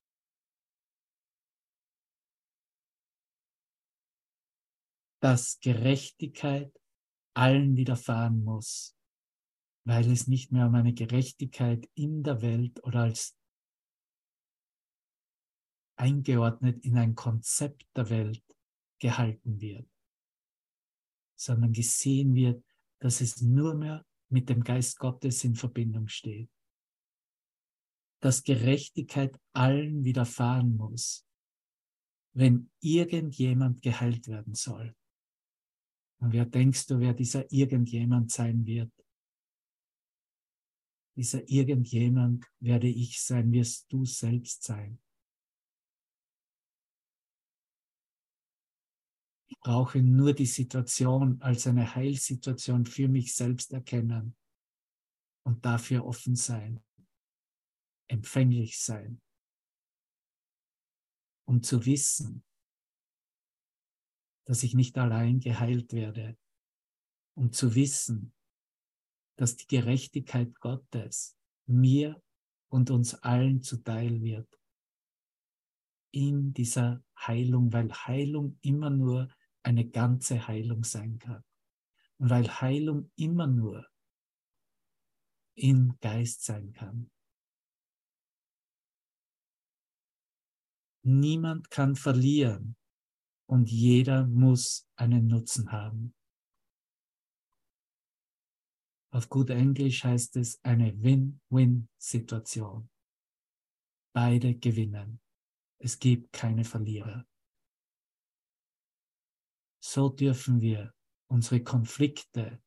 Dass 5.21 5.59
Gerechtigkeit 5.61 6.73
allen 7.35 7.77
widerfahren 7.77 8.45
muss, 8.45 8.97
weil 9.85 10.11
es 10.11 10.29
nicht 10.29 10.53
mehr 10.53 10.67
um 10.67 10.75
eine 10.75 10.93
Gerechtigkeit 10.93 11.89
in 11.95 12.23
der 12.23 12.43
Welt 12.43 12.83
oder 12.85 13.01
als 13.01 13.37
eingeordnet 15.97 16.85
in 16.85 16.97
ein 16.97 17.15
Konzept 17.15 17.87
der 17.97 18.11
Welt 18.11 18.45
gehalten 19.01 19.61
wird, 19.61 19.89
sondern 21.37 21.73
gesehen 21.73 22.35
wird, 22.35 22.65
dass 23.01 23.21
es 23.21 23.41
nur 23.41 23.75
mehr 23.75 24.05
mit 24.29 24.49
dem 24.49 24.63
Geist 24.63 24.99
Gottes 24.99 25.45
in 25.45 25.55
Verbindung 25.55 26.09
steht. 26.09 26.51
Dass 28.21 28.43
Gerechtigkeit 28.43 29.39
allen 29.53 30.05
widerfahren 30.05 30.77
muss, 30.77 31.25
wenn 32.33 32.71
irgendjemand 32.81 33.83
geheilt 33.83 34.27
werden 34.29 34.55
soll. 34.55 34.95
Und 36.21 36.33
wer 36.33 36.47
denkst 36.47 36.87
du, 36.87 36.99
wer 36.99 37.15
dieser 37.15 37.51
irgendjemand 37.53 38.33
sein 38.33 38.67
wird? 38.67 38.93
Dieser 41.17 41.49
irgendjemand 41.49 42.47
werde 42.61 42.89
ich 42.89 43.21
sein, 43.21 43.53
wirst 43.53 43.93
du 43.93 44.05
selbst 44.05 44.63
sein. 44.63 45.01
Ich 49.49 49.59
brauche 49.61 50.03
nur 50.03 50.33
die 50.33 50.47
Situation 50.47 51.41
als 51.41 51.67
eine 51.67 51.95
Heilsituation 51.95 52.85
für 52.85 53.09
mich 53.09 53.35
selbst 53.35 53.73
erkennen 53.73 54.37
und 55.45 55.65
dafür 55.65 56.05
offen 56.05 56.37
sein, 56.37 56.85
empfänglich 58.09 58.79
sein, 58.79 59.21
um 61.47 61.63
zu 61.63 61.85
wissen, 61.85 62.45
dass 64.49 64.63
ich 64.63 64.73
nicht 64.73 64.97
allein 64.97 65.41
geheilt 65.41 65.93
werde, 65.93 66.39
um 67.37 67.53
zu 67.53 67.75
wissen, 67.75 68.33
dass 69.37 69.57
die 69.57 69.67
Gerechtigkeit 69.67 70.59
Gottes 70.59 71.37
mir 71.67 72.23
und 72.71 72.91
uns 72.91 73.15
allen 73.15 73.61
zuteil 73.61 74.23
wird 74.23 74.49
in 76.13 76.55
dieser 76.55 77.05
Heilung, 77.19 77.75
weil 77.75 77.93
Heilung 77.93 78.59
immer 78.63 78.89
nur 78.89 79.29
eine 79.63 79.87
ganze 79.87 80.49
Heilung 80.49 80.83
sein 80.83 81.19
kann. 81.19 81.45
Und 82.17 82.31
weil 82.31 82.49
Heilung 82.49 83.13
immer 83.17 83.47
nur 83.47 83.87
in 85.57 85.99
Geist 86.01 86.43
sein 86.43 86.73
kann. 86.73 87.11
Niemand 91.03 91.71
kann 91.71 91.97
verlieren 91.97 92.78
und 93.49 93.71
jeder 93.71 94.27
muss 94.27 94.89
einen 94.97 95.27
Nutzen 95.27 95.73
haben. 95.73 96.15
Auf 99.11 99.29
gut 99.29 99.51
Englisch 99.51 100.05
heißt 100.05 100.37
es 100.37 100.63
eine 100.63 101.03
Win-Win-Situation. 101.03 102.91
Beide 104.15 104.55
gewinnen. 104.55 105.21
Es 105.79 105.99
gibt 105.99 106.33
keine 106.33 106.65
Verlierer 106.65 107.27
so 109.89 110.11
dürfen 110.11 110.61
wir 110.61 110.93
unsere 111.29 111.63
Konflikte, 111.63 112.63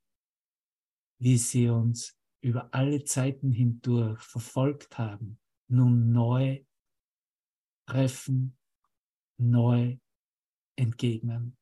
wie 1.20 1.38
sie 1.38 1.70
uns 1.70 2.18
über 2.44 2.74
alle 2.74 3.04
Zeiten 3.04 3.52
hindurch 3.52 4.20
verfolgt 4.24 4.98
haben, 4.98 5.40
nun 5.68 6.12
neu 6.12 6.66
treffen, 7.88 8.58
neu 9.38 9.98
entgegnen. 10.76 11.58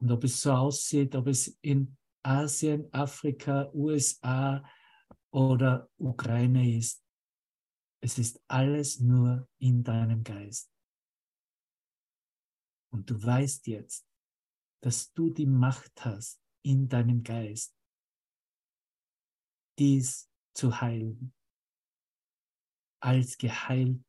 Und 0.00 0.10
ob 0.10 0.24
es 0.24 0.40
so 0.40 0.52
aussieht, 0.52 1.14
ob 1.14 1.26
es 1.26 1.58
in 1.60 1.96
Asien, 2.22 2.92
Afrika, 2.92 3.70
USA 3.74 4.64
oder 5.30 5.88
Ukraine 5.98 6.76
ist, 6.76 7.04
es 8.02 8.18
ist 8.18 8.42
alles 8.48 9.00
nur 9.00 9.48
in 9.58 9.84
deinem 9.84 10.24
Geist. 10.24 10.72
Und 12.92 13.08
du 13.10 13.22
weißt 13.22 13.66
jetzt, 13.66 14.06
dass 14.82 15.12
du 15.12 15.30
die 15.30 15.46
Macht 15.46 16.04
hast 16.04 16.42
in 16.62 16.88
deinem 16.88 17.22
Geist, 17.22 17.76
dies 19.78 20.30
zu 20.54 20.80
heilen, 20.80 21.34
als 23.02 23.36
geheilt 23.38 24.04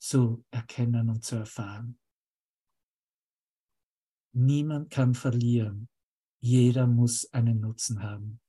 zu 0.00 0.44
erkennen 0.50 1.08
und 1.08 1.24
zu 1.24 1.36
erfahren. 1.36 1.98
Niemand 4.36 4.90
kann 4.90 5.14
verlieren, 5.14 5.88
jeder 6.40 6.88
muss 6.88 7.32
einen 7.32 7.60
Nutzen 7.60 8.02
haben. 8.02 8.40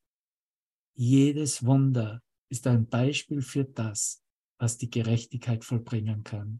Jedes 0.95 1.63
Wunder 1.63 2.23
ist 2.49 2.65
ein 2.65 2.87
Beispiel 2.87 3.43
für 3.43 3.65
das, 3.65 4.23
was 4.57 4.79
die 4.79 4.89
Gerechtigkeit 4.89 5.63
vollbringen 5.63 6.23
kann, 6.23 6.59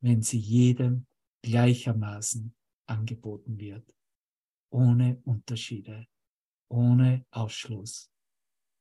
wenn 0.00 0.22
sie 0.22 0.38
jedem 0.38 1.06
gleichermaßen 1.42 2.54
angeboten 2.86 3.58
wird, 3.58 3.94
ohne 4.70 5.20
Unterschiede, 5.24 6.06
ohne 6.70 7.26
Ausschluss, 7.32 8.10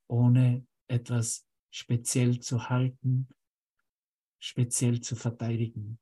ohne 0.07 0.65
etwas 0.87 1.45
speziell 1.71 2.39
zu 2.39 2.69
halten, 2.69 3.27
speziell 4.39 5.01
zu 5.01 5.17
verteidigen, 5.17 5.99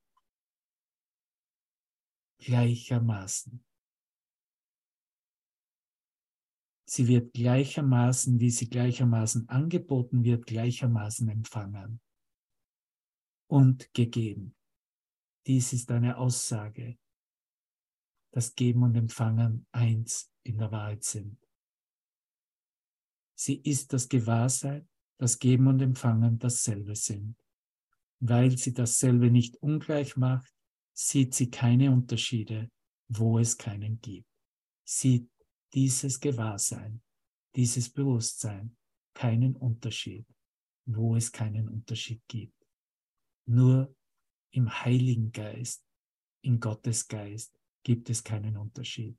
gleichermaßen. 2.38 3.64
Sie 6.94 7.08
wird 7.08 7.32
gleichermaßen, 7.32 8.38
wie 8.38 8.50
sie 8.50 8.68
gleichermaßen 8.68 9.48
angeboten 9.48 10.24
wird, 10.24 10.44
gleichermaßen 10.44 11.26
empfangen 11.30 12.02
und 13.46 13.94
gegeben. 13.94 14.54
Dies 15.46 15.72
ist 15.72 15.90
eine 15.90 16.18
Aussage, 16.18 16.98
dass 18.34 18.54
Geben 18.54 18.82
und 18.82 18.94
Empfangen 18.94 19.66
eins 19.72 20.30
in 20.42 20.58
der 20.58 20.70
Wahrheit 20.70 21.02
sind. 21.02 21.38
Sie 23.36 23.54
ist 23.54 23.94
das 23.94 24.06
Gewahrsein, 24.10 24.86
dass 25.16 25.38
Geben 25.38 25.68
und 25.68 25.80
Empfangen 25.80 26.38
dasselbe 26.38 26.94
sind. 26.94 27.42
Weil 28.20 28.58
sie 28.58 28.74
dasselbe 28.74 29.30
nicht 29.30 29.56
ungleich 29.62 30.18
macht, 30.18 30.52
sieht 30.92 31.32
sie 31.32 31.48
keine 31.48 31.90
Unterschiede, 31.90 32.70
wo 33.08 33.38
es 33.38 33.56
keinen 33.56 33.98
gibt. 34.02 34.28
Sieht 34.84 35.31
dieses 35.74 36.20
Gewahrsein, 36.20 37.02
dieses 37.56 37.90
Bewusstsein 37.90 38.76
keinen 39.14 39.56
Unterschied, 39.56 40.26
wo 40.86 41.16
es 41.16 41.30
keinen 41.30 41.68
Unterschied 41.68 42.22
gibt. 42.28 42.56
Nur 43.46 43.94
im 44.52 44.70
Heiligen 44.84 45.32
Geist, 45.32 45.84
in 46.44 46.60
Gottes 46.60 47.08
Geist 47.08 47.58
gibt 47.84 48.10
es 48.10 48.22
keinen 48.22 48.56
Unterschied. 48.56 49.16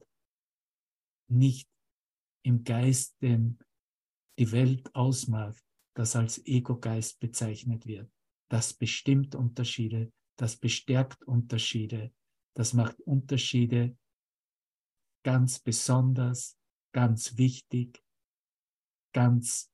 Nicht 1.30 1.70
im 2.44 2.64
Geist, 2.64 3.16
den 3.22 3.60
die 4.38 4.52
Welt 4.52 4.94
ausmacht, 4.96 5.64
das 5.96 6.16
als 6.16 6.44
Ego-Geist 6.46 7.20
bezeichnet 7.20 7.86
wird. 7.86 8.12
Das 8.50 8.74
bestimmt 8.74 9.36
Unterschiede, 9.36 10.12
das 10.38 10.58
bestärkt 10.58 11.24
Unterschiede, 11.24 12.14
das 12.56 12.74
macht 12.74 13.00
Unterschiede 13.02 13.98
ganz 15.24 15.60
besonders, 15.60 16.58
ganz 16.92 17.38
wichtig, 17.38 18.04
ganz 19.14 19.72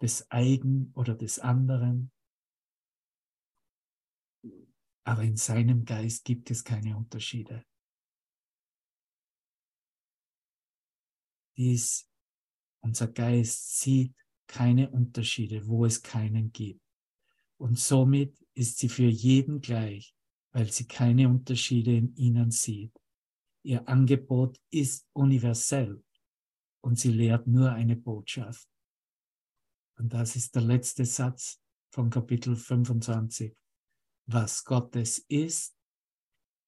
des 0.00 0.30
Eigen 0.30 0.92
oder 0.94 1.14
des 1.14 1.38
anderen. 1.38 2.10
Aber 5.04 5.22
in 5.22 5.36
seinem 5.36 5.84
Geist 5.84 6.24
gibt 6.24 6.50
es 6.50 6.64
keine 6.64 6.96
Unterschiede. 6.96 7.64
Dies, 11.56 12.08
unser 12.80 13.08
Geist 13.08 13.78
sieht 13.78 14.14
keine 14.46 14.90
Unterschiede, 14.90 15.66
wo 15.66 15.84
es 15.84 16.02
keinen 16.02 16.52
gibt. 16.52 16.82
Und 17.58 17.78
somit 17.78 18.44
ist 18.54 18.78
sie 18.78 18.88
für 18.88 19.08
jeden 19.08 19.60
gleich, 19.60 20.14
weil 20.52 20.70
sie 20.70 20.86
keine 20.86 21.28
Unterschiede 21.28 21.96
in 21.96 22.16
ihnen 22.16 22.50
sieht. 22.50 23.01
Ihr 23.64 23.88
Angebot 23.88 24.60
ist 24.70 25.08
universell 25.12 26.02
und 26.82 26.98
sie 26.98 27.12
lehrt 27.12 27.46
nur 27.46 27.72
eine 27.72 27.96
Botschaft. 27.96 28.68
Und 29.98 30.12
das 30.12 30.36
ist 30.36 30.54
der 30.54 30.62
letzte 30.62 31.04
Satz 31.04 31.60
von 31.90 32.10
Kapitel 32.10 32.56
25 32.56 33.54
was 34.26 34.64
Gottes 34.64 35.18
ist, 35.28 35.76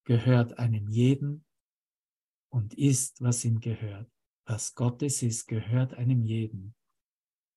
gehört 0.05 0.59
einem 0.59 0.89
jeden 0.89 1.45
und 2.51 2.75
ist, 2.75 3.21
was 3.21 3.45
ihm 3.45 3.61
gehört. 3.61 4.11
Was 4.47 4.75
Gottes 4.75 5.23
ist, 5.23 5.47
gehört 5.47 5.95
einem 5.95 6.23
jeden 6.25 6.75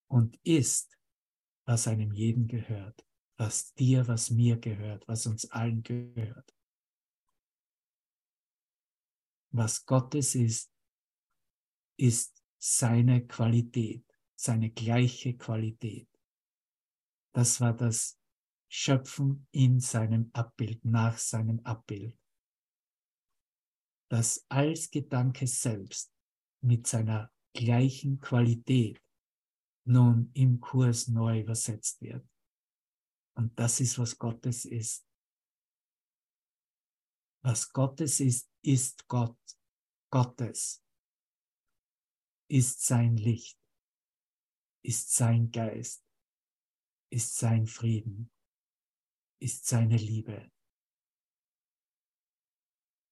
und 0.10 0.40
ist, 0.44 0.98
was 1.66 1.88
einem 1.88 2.14
jeden 2.14 2.48
gehört, 2.48 3.06
was 3.38 3.74
dir, 3.74 4.08
was 4.08 4.30
mir 4.30 4.58
gehört, 4.58 5.08
was 5.08 5.26
uns 5.26 5.50
allen 5.52 5.84
gehört. 5.84 6.56
Was 9.52 9.86
Gottes 9.86 10.36
ist, 10.36 10.72
ist 11.98 12.44
seine 12.60 13.26
Qualität, 13.26 14.06
seine 14.36 14.72
gleiche 14.72 15.36
Qualität. 15.38 16.10
Das 17.34 17.62
war 17.62 17.74
das 17.74 18.20
Schöpfen 18.70 19.48
in 19.52 19.80
seinem 19.80 20.30
Abbild, 20.34 20.84
nach 20.84 21.18
seinem 21.18 21.60
Abbild. 21.62 22.18
Das 24.10 24.46
als 24.50 24.90
Gedanke 24.90 25.48
selbst 25.48 26.14
mit 26.62 26.88
seiner 26.88 27.32
gleichen 27.54 28.20
Qualität 28.20 29.02
nun 29.86 30.32
im 30.34 30.60
Kurs 30.60 31.08
neu 31.08 31.42
übersetzt 31.42 32.02
wird. 32.02 32.28
Und 33.36 33.58
das 33.58 33.80
ist, 33.80 33.98
was 34.00 34.18
Gottes 34.18 34.66
ist. 34.66 35.08
Was 37.44 37.72
Gottes 37.72 38.20
ist, 38.20 38.50
ist 38.68 39.08
Gott. 39.08 39.40
Gottes 40.10 40.84
ist 42.50 42.82
sein 42.86 43.18
Licht, 43.18 43.60
ist 44.86 45.14
sein 45.14 45.52
Geist, 45.52 46.06
ist 47.10 47.38
sein 47.38 47.66
Frieden, 47.66 48.32
ist 49.42 49.66
seine 49.66 49.98
Liebe. 49.98 50.52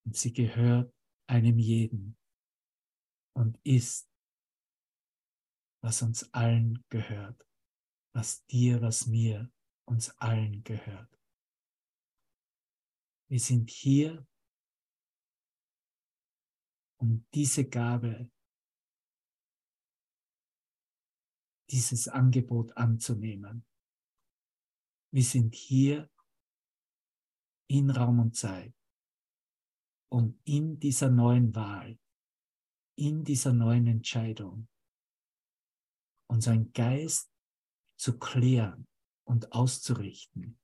Und 0.05 0.15
sie 0.15 0.31
gehört 0.31 0.93
einem 1.27 1.59
jeden 1.59 2.17
und 3.33 3.59
ist, 3.63 4.09
was 5.81 6.01
uns 6.01 6.31
allen 6.33 6.83
gehört, 6.89 7.45
was 8.13 8.45
dir, 8.45 8.81
was 8.81 9.07
mir, 9.07 9.51
uns 9.85 10.09
allen 10.17 10.63
gehört. 10.63 11.13
Wir 13.29 13.39
sind 13.39 13.69
hier, 13.69 14.25
um 17.05 17.27
diese 17.35 17.69
Gabe, 17.69 18.31
dieses 21.69 22.07
Angebot 22.07 22.75
anzunehmen. 22.75 23.63
Wir 25.13 25.23
sind 25.23 25.53
hier 25.53 26.09
in 27.69 27.91
Raum 27.91 28.19
und 28.19 28.35
Zeit, 28.35 28.73
um 30.11 30.39
in 30.45 30.79
dieser 30.79 31.11
neuen 31.11 31.53
Wahl, 31.53 31.99
in 32.97 33.23
dieser 33.23 33.53
neuen 33.53 33.85
Entscheidung 33.85 34.67
unseren 36.27 36.73
Geist 36.73 37.31
zu 37.99 38.17
klären 38.17 38.87
und 39.27 39.51
auszurichten. 39.51 40.59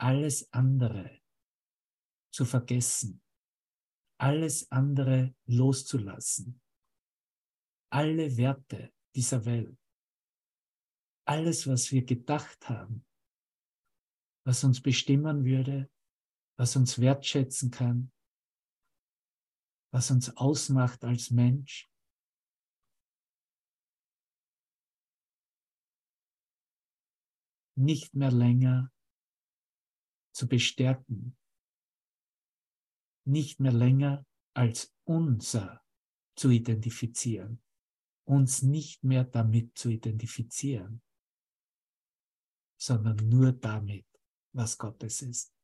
Alles 0.00 0.52
andere 0.52 1.20
zu 2.32 2.44
vergessen, 2.44 3.22
alles 4.20 4.70
andere 4.70 5.34
loszulassen, 5.46 6.60
alle 7.90 8.36
Werte 8.36 8.92
dieser 9.14 9.44
Welt, 9.46 9.78
alles, 11.26 11.66
was 11.66 11.90
wir 11.90 12.04
gedacht 12.04 12.68
haben, 12.68 13.06
was 14.44 14.62
uns 14.62 14.82
bestimmen 14.82 15.44
würde, 15.44 15.90
was 16.58 16.76
uns 16.76 16.98
wertschätzen 16.98 17.70
kann, 17.70 18.12
was 19.90 20.10
uns 20.10 20.36
ausmacht 20.36 21.02
als 21.04 21.30
Mensch, 21.30 21.90
nicht 27.74 28.14
mehr 28.14 28.30
länger 28.30 28.92
zu 30.34 30.46
bestärken, 30.46 31.39
nicht 33.24 33.60
mehr 33.60 33.72
länger 33.72 34.26
als 34.54 34.94
unser 35.04 35.84
zu 36.36 36.50
identifizieren, 36.50 37.62
uns 38.24 38.62
nicht 38.62 39.04
mehr 39.04 39.24
damit 39.24 39.76
zu 39.76 39.90
identifizieren, 39.90 41.02
sondern 42.80 43.16
nur 43.28 43.52
damit, 43.52 44.06
was 44.52 44.78
Gottes 44.78 45.22
ist. 45.22 45.54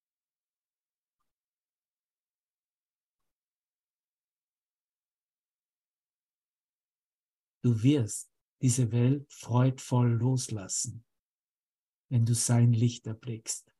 Du 7.62 7.82
wirst 7.82 8.30
diese 8.62 8.92
Welt 8.92 9.32
freudvoll 9.32 10.12
loslassen, 10.12 11.04
wenn 12.08 12.24
du 12.24 12.34
sein 12.34 12.72
Licht 12.72 13.06
erblickst. 13.06 13.75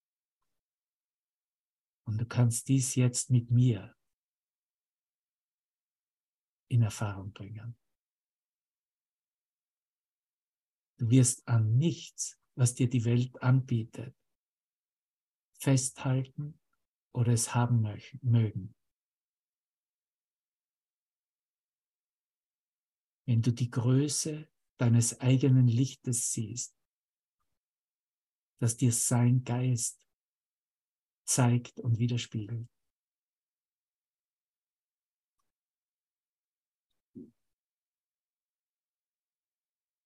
Und 2.07 2.19
du 2.19 2.27
kannst 2.27 2.69
dies 2.69 2.95
jetzt 2.95 3.31
mit 3.31 3.51
mir 3.51 3.97
in 6.69 6.83
Erfahrung 6.83 7.33
bringen. 7.33 7.77
Du 10.99 11.11
wirst 11.11 11.47
an 11.47 11.77
nichts, 11.77 12.40
was 12.55 12.75
dir 12.75 12.88
die 12.88 13.05
Welt 13.05 13.42
anbietet, 13.42 14.16
festhalten 15.59 16.59
oder 17.12 17.33
es 17.33 17.55
haben 17.55 17.83
mögen. 18.23 18.75
Wenn 23.27 23.42
du 23.42 23.53
die 23.53 23.71
Größe 23.71 24.49
deines 24.79 25.21
eigenen 25.21 25.66
Lichtes 25.66 26.33
siehst, 26.33 26.79
das 28.61 28.77
dir 28.77 28.92
sein 28.92 29.45
Geist 29.45 30.06
zeigt 31.27 31.81
und 31.81 31.99
widerspiegelt. 31.99 32.69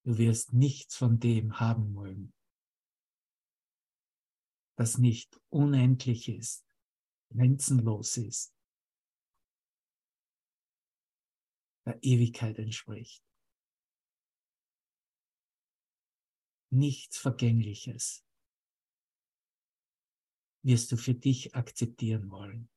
Du 0.03 0.17
wirst 0.17 0.51
nichts 0.51 0.95
von 0.97 1.19
dem 1.19 1.59
haben 1.59 1.93
wollen, 1.93 2.33
das 4.75 4.97
nicht 4.97 5.39
unendlich 5.49 6.27
ist, 6.27 6.65
grenzenlos 7.29 8.17
ist, 8.17 8.51
der 11.85 12.03
Ewigkeit 12.03 12.57
entspricht. 12.57 13.23
Nichts 16.71 17.17
Vergängliches 17.17 18.25
wirst 20.63 20.91
du 20.91 20.97
für 20.97 21.13
dich 21.13 21.55
akzeptieren 21.55 22.29
wollen. 22.31 22.69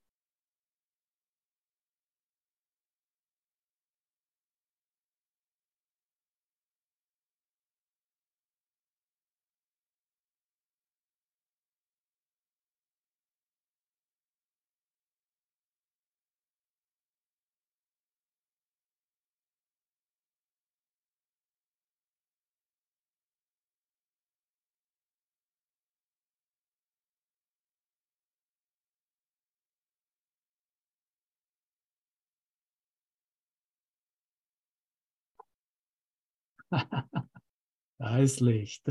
Da 37.98 38.18
ist 38.18 38.40
Licht. 38.40 38.82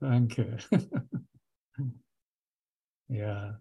Danke. 0.00 0.58
ja. 3.08 3.60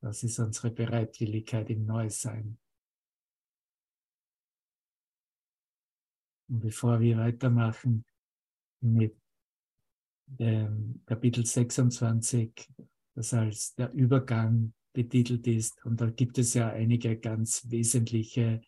Das 0.00 0.22
ist 0.22 0.38
unsere 0.38 0.70
Bereitwilligkeit 0.70 1.70
im 1.70 1.84
Neusein. 1.84 2.58
Und 6.48 6.60
bevor 6.60 7.00
wir 7.00 7.18
weitermachen 7.18 8.04
mit 8.80 9.16
dem 10.26 11.02
Kapitel 11.04 11.44
26, 11.44 12.68
das 13.14 13.34
als 13.34 13.74
der 13.74 13.92
Übergang 13.92 14.72
betitelt 14.92 15.46
ist, 15.46 15.84
und 15.84 16.00
da 16.00 16.10
gibt 16.10 16.38
es 16.38 16.54
ja 16.54 16.70
einige 16.70 17.18
ganz 17.18 17.68
wesentliche 17.68 18.62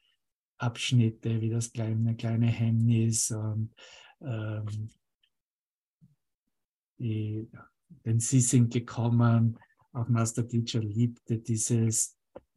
Abschnitte 0.60 1.40
wie 1.40 1.50
das 1.50 1.72
kleine, 1.72 2.14
kleine 2.16 2.46
Hemmnis 2.46 3.30
und 3.30 3.72
ähm, 4.20 4.90
die, 6.98 7.48
denn 8.04 8.20
sie 8.20 8.40
sind 8.40 8.72
gekommen. 8.72 9.58
Auch 9.92 10.08
Master 10.08 10.46
Teacher 10.46 10.80
liebte 10.80 11.38
dieses 11.38 12.16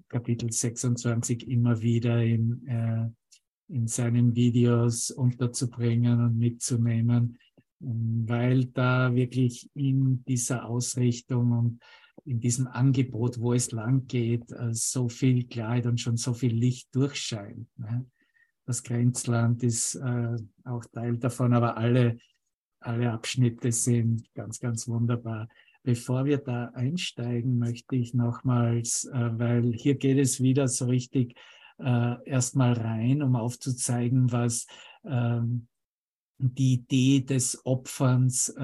Kapitel 0.10 0.52
26 0.52 1.48
immer 1.48 1.82
wieder 1.82 2.22
in, 2.22 2.68
äh, 2.68 3.10
in 3.74 3.88
seinen 3.88 4.36
Videos 4.36 5.10
unterzubringen 5.10 6.20
und 6.24 6.38
mitzunehmen, 6.38 7.39
weil 7.80 8.66
da 8.66 9.16
wirklich 9.16 9.70
in 9.74 10.24
dieser 10.26 10.66
Ausrichtung 10.66 11.52
und 11.52 11.80
in 12.25 12.39
diesem 12.39 12.67
Angebot, 12.67 13.39
wo 13.39 13.53
es 13.53 13.71
lang 13.71 14.07
geht, 14.07 14.51
äh, 14.51 14.73
so 14.73 15.09
viel 15.09 15.45
Klarheit 15.45 15.86
und 15.86 15.99
schon 15.99 16.17
so 16.17 16.33
viel 16.33 16.53
Licht 16.53 16.93
durchscheint. 16.95 17.67
Ne? 17.77 18.05
Das 18.65 18.83
Grenzland 18.83 19.63
ist 19.63 19.95
äh, 19.95 20.36
auch 20.63 20.86
Teil 20.86 21.17
davon, 21.17 21.53
aber 21.53 21.75
alle, 21.77 22.17
alle 22.79 23.12
Abschnitte 23.12 23.71
sind 23.71 24.33
ganz, 24.33 24.59
ganz 24.59 24.88
wunderbar. 24.88 25.49
Bevor 25.83 26.23
wir 26.23 26.38
da 26.38 26.67
einsteigen, 26.73 27.57
möchte 27.57 27.97
ich 27.97 28.13
nochmals, 28.13 29.03
äh, 29.05 29.38
weil 29.38 29.73
hier 29.73 29.95
geht 29.95 30.17
es 30.17 30.41
wieder 30.41 30.67
so 30.67 30.86
richtig 30.86 31.36
erstmal 32.25 32.73
rein, 32.73 33.23
um 33.23 33.36
aufzuzeigen, 33.36 34.31
was 34.31 34.67
ähm, 35.03 35.67
die 36.38 36.75
Idee 36.75 37.21
des 37.21 37.65
Opferns 37.65 38.55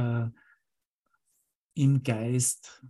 im 1.74 2.04
Geist 2.04 2.86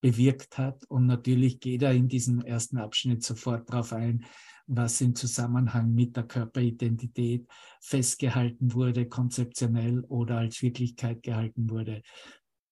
bewirkt 0.00 0.58
hat. 0.58 0.84
Und 0.84 1.06
natürlich 1.06 1.60
geht 1.60 1.82
er 1.82 1.92
in 1.92 2.08
diesem 2.08 2.40
ersten 2.40 2.78
Abschnitt 2.78 3.22
sofort 3.22 3.68
darauf 3.70 3.92
ein, 3.92 4.24
was 4.66 5.00
im 5.00 5.14
Zusammenhang 5.14 5.94
mit 5.94 6.16
der 6.16 6.24
Körperidentität 6.24 7.46
festgehalten 7.80 8.74
wurde, 8.74 9.06
konzeptionell 9.06 10.00
oder 10.08 10.38
als 10.38 10.60
Wirklichkeit 10.62 11.22
gehalten 11.22 11.70
wurde. 11.70 12.02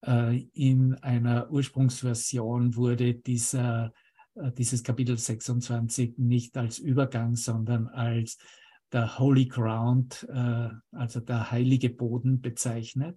Äh, 0.04 0.48
in 0.54 0.94
einer 0.96 1.50
Ursprungsversion 1.50 2.74
wurde 2.74 3.14
dieser, 3.14 3.92
äh, 4.34 4.50
dieses 4.52 4.82
Kapitel 4.82 5.16
26 5.16 6.18
nicht 6.18 6.56
als 6.56 6.78
Übergang, 6.78 7.36
sondern 7.36 7.86
als 7.88 8.38
der 8.92 9.18
Holy 9.18 9.46
Ground, 9.46 10.26
äh, 10.28 10.68
also 10.92 11.20
der 11.20 11.50
heilige 11.50 11.90
Boden 11.90 12.40
bezeichnet. 12.40 13.16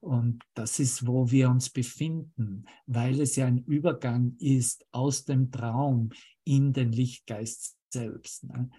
Und 0.00 0.42
das 0.54 0.78
ist, 0.78 1.06
wo 1.06 1.30
wir 1.30 1.50
uns 1.50 1.70
befinden, 1.70 2.64
weil 2.86 3.20
es 3.20 3.36
ja 3.36 3.46
ein 3.46 3.58
Übergang 3.64 4.36
ist 4.38 4.86
aus 4.92 5.24
dem 5.24 5.50
Traum 5.50 6.10
in 6.44 6.72
den 6.72 6.92
Lichtgeist 6.92 7.76
selbst. 7.88 8.44
Ne? 8.44 8.70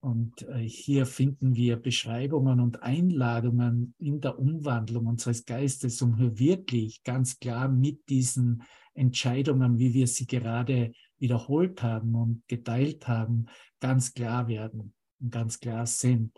Und 0.00 0.42
äh, 0.48 0.58
hier 0.68 1.06
finden 1.06 1.54
wir 1.54 1.76
Beschreibungen 1.76 2.58
und 2.58 2.82
Einladungen 2.82 3.94
in 3.98 4.20
der 4.20 4.36
Umwandlung 4.36 5.06
unseres 5.06 5.44
Geistes, 5.44 6.02
um 6.02 6.16
hier 6.16 6.38
wirklich 6.38 7.04
ganz 7.04 7.38
klar 7.38 7.68
mit 7.68 8.08
diesen 8.08 8.64
Entscheidungen, 8.94 9.78
wie 9.78 9.94
wir 9.94 10.08
sie 10.08 10.26
gerade 10.26 10.92
wiederholt 11.18 11.84
haben 11.84 12.16
und 12.16 12.42
geteilt 12.48 13.06
haben, 13.06 13.46
ganz 13.78 14.12
klar 14.12 14.48
werden 14.48 14.92
und 15.20 15.30
ganz 15.30 15.60
klar 15.60 15.86
sind. 15.86 16.36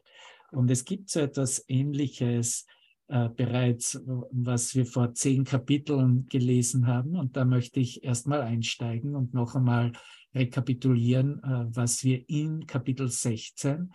Und 0.53 0.71
es 0.71 0.85
gibt 0.85 1.09
so 1.09 1.21
etwas 1.21 1.65
Ähnliches 1.67 2.67
äh, 3.09 3.29
bereits, 3.29 4.01
was 4.07 4.75
wir 4.75 4.87
vor 4.87 5.13
zehn 5.15 5.45
Kapiteln 5.45 6.27
gelesen 6.29 6.87
haben. 6.87 7.17
Und 7.17 7.37
da 7.37 7.45
möchte 7.45 7.81
ich 7.81 8.03
erstmal 8.03 8.41
einsteigen 8.41 9.15
und 9.15 9.35
noch 9.35 9.55
einmal 9.55 9.93
rekapitulieren, 10.35 11.43
äh, 11.43 11.67
was 11.77 12.03
wir 12.05 12.29
in 12.29 12.67
Kapitel 12.67 13.09
16, 13.09 13.93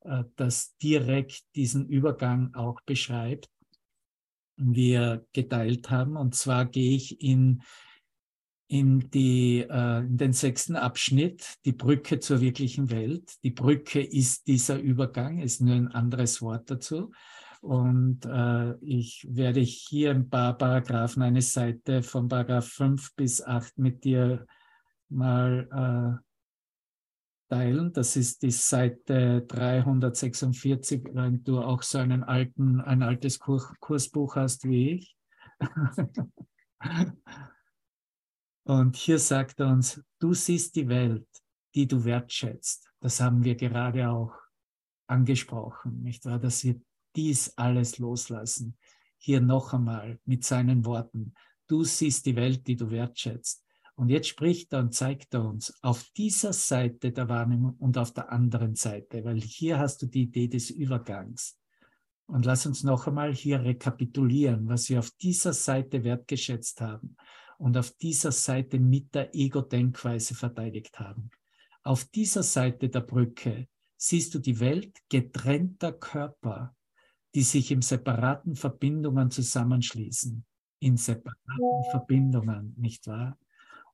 äh, 0.00 0.24
das 0.36 0.76
direkt 0.78 1.42
diesen 1.54 1.86
Übergang 1.88 2.54
auch 2.54 2.80
beschreibt, 2.82 3.48
wir 4.56 5.26
geteilt 5.32 5.90
haben. 5.90 6.16
Und 6.16 6.34
zwar 6.34 6.64
gehe 6.64 6.96
ich 6.96 7.20
in, 7.20 7.62
in, 8.68 9.10
die, 9.10 9.66
äh, 9.68 9.98
in 10.00 10.16
den 10.16 10.32
sechsten 10.32 10.76
Abschnitt, 10.76 11.56
die 11.64 11.72
Brücke 11.72 12.20
zur 12.20 12.40
wirklichen 12.40 12.90
Welt. 12.90 13.34
Die 13.44 13.50
Brücke 13.50 14.02
ist 14.02 14.46
dieser 14.46 14.78
Übergang, 14.78 15.40
ist 15.40 15.60
nur 15.60 15.74
ein 15.74 15.88
anderes 15.88 16.40
Wort 16.40 16.70
dazu. 16.70 17.12
Und 17.62 18.24
äh, 18.26 18.74
ich 18.80 19.26
werde 19.28 19.60
hier 19.60 20.10
ein 20.10 20.28
paar 20.28 20.56
Paragraphen, 20.56 21.22
eine 21.22 21.42
Seite 21.42 22.02
von 22.02 22.28
Paragraph 22.28 22.68
5 22.68 23.14
bis 23.14 23.42
8 23.42 23.78
mit 23.78 24.04
dir 24.04 24.46
mal 25.08 26.20
äh, 26.20 26.26
teilen. 27.48 27.92
Das 27.92 28.16
ist 28.16 28.42
die 28.42 28.50
Seite 28.50 29.42
346, 29.42 31.08
wenn 31.12 31.44
du 31.44 31.60
auch 31.60 31.82
so 31.82 31.98
einen 31.98 32.24
alten, 32.24 32.80
ein 32.80 33.02
altes 33.02 33.38
Kur 33.38 33.62
Kursbuch 33.80 34.36
hast 34.36 34.64
wie 34.68 34.90
ich. 34.92 35.16
Und 38.64 38.96
hier 38.96 39.18
sagt 39.18 39.60
er 39.60 39.68
uns, 39.68 40.02
du 40.18 40.34
siehst 40.34 40.74
die 40.74 40.88
Welt, 40.88 41.28
die 41.74 41.86
du 41.86 42.04
wertschätzt. 42.04 42.90
Das 43.00 43.20
haben 43.20 43.44
wir 43.44 43.54
gerade 43.54 44.10
auch 44.10 44.32
angesprochen, 45.06 46.02
nicht 46.02 46.24
wahr? 46.24 46.40
Dass 46.40 46.64
wir 46.64 46.80
dies 47.16 47.52
alles 47.56 47.98
loslassen. 47.98 48.76
Hier 49.18 49.40
noch 49.40 49.72
einmal 49.72 50.20
mit 50.24 50.44
seinen 50.44 50.84
Worten. 50.84 51.34
Du 51.66 51.82
siehst 51.82 52.26
die 52.26 52.36
Welt, 52.36 52.66
die 52.66 52.76
du 52.76 52.90
wertschätzt. 52.90 53.64
Und 53.96 54.10
jetzt 54.10 54.28
spricht 54.28 54.74
er 54.74 54.80
und 54.80 54.94
zeigt 54.94 55.32
er 55.32 55.44
uns 55.44 55.72
auf 55.82 56.04
dieser 56.16 56.52
Seite 56.52 57.12
der 57.12 57.30
Wahrnehmung 57.30 57.76
und 57.78 57.96
auf 57.96 58.12
der 58.12 58.30
anderen 58.30 58.74
Seite, 58.74 59.24
weil 59.24 59.40
hier 59.40 59.78
hast 59.78 60.02
du 60.02 60.06
die 60.06 60.24
Idee 60.24 60.48
des 60.48 60.68
Übergangs. 60.68 61.58
Und 62.26 62.44
lass 62.44 62.66
uns 62.66 62.82
noch 62.82 63.06
einmal 63.06 63.32
hier 63.32 63.62
rekapitulieren, 63.62 64.68
was 64.68 64.90
wir 64.90 64.98
auf 64.98 65.10
dieser 65.12 65.54
Seite 65.54 66.04
wertgeschätzt 66.04 66.80
haben 66.82 67.16
und 67.56 67.78
auf 67.78 67.92
dieser 67.92 68.32
Seite 68.32 68.78
mit 68.78 69.14
der 69.14 69.34
Ego-Denkweise 69.34 70.34
verteidigt 70.34 71.00
haben. 71.00 71.30
Auf 71.82 72.04
dieser 72.04 72.42
Seite 72.42 72.90
der 72.90 73.00
Brücke 73.00 73.68
siehst 73.96 74.34
du 74.34 74.40
die 74.40 74.60
Welt 74.60 74.98
getrennter 75.08 75.92
Körper 75.92 76.75
die 77.36 77.42
sich 77.42 77.70
in 77.70 77.82
separaten 77.82 78.56
Verbindungen 78.56 79.30
zusammenschließen. 79.30 80.42
In 80.78 80.96
separaten 80.96 81.84
Verbindungen, 81.90 82.74
nicht 82.78 83.06
wahr? 83.08 83.38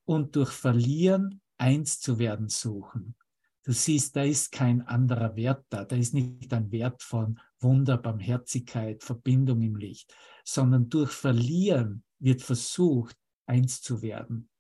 Und 0.05 0.37
durch 0.37 0.51
Verlieren 0.51 1.41
eins 1.59 1.99
zu 1.99 2.21
werden 2.21 2.49
suchen. 2.49 3.17
Du 3.65 3.73
siehst, 3.73 4.15
da 4.15 4.23
ist 4.23 4.53
kein 4.53 4.83
anderer 4.83 5.35
Wert 5.35 5.65
da. 5.71 5.85
Da 5.85 5.97
ist 5.97 6.15
nicht 6.15 6.53
ein 6.53 6.71
Wert 6.71 7.03
von 7.03 7.41
Wunder, 7.59 7.99
Barmherzigkeit, 7.99 9.03
Verbindung 9.03 9.61
im 9.61 9.75
Licht, 9.75 10.15
sondern 10.45 10.89
durch 10.89 11.11
Verlieren 11.11 12.05
wird 12.21 12.43
versucht, 12.43 13.17
eins 13.47 13.83
zu 13.83 14.03
werden. 14.03 14.51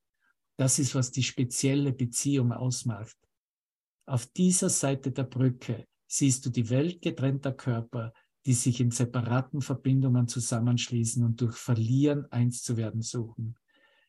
Das 0.56 0.80
ist, 0.80 0.96
was 0.96 1.12
die 1.12 1.22
spezielle 1.22 1.92
Beziehung 1.92 2.50
ausmacht. 2.50 3.16
Auf 4.06 4.26
dieser 4.26 4.70
Seite 4.70 5.12
der 5.12 5.22
Brücke 5.22 5.86
siehst 6.08 6.44
du 6.44 6.50
die 6.50 6.68
Welt 6.68 7.00
getrennter 7.00 7.52
Körper, 7.52 8.12
die 8.46 8.54
sich 8.54 8.80
in 8.80 8.90
separaten 8.90 9.60
Verbindungen 9.60 10.28
zusammenschließen 10.28 11.24
und 11.24 11.40
durch 11.40 11.56
Verlieren 11.56 12.30
eins 12.32 12.62
zu 12.62 12.76
werden 12.76 13.02
suchen. 13.02 13.56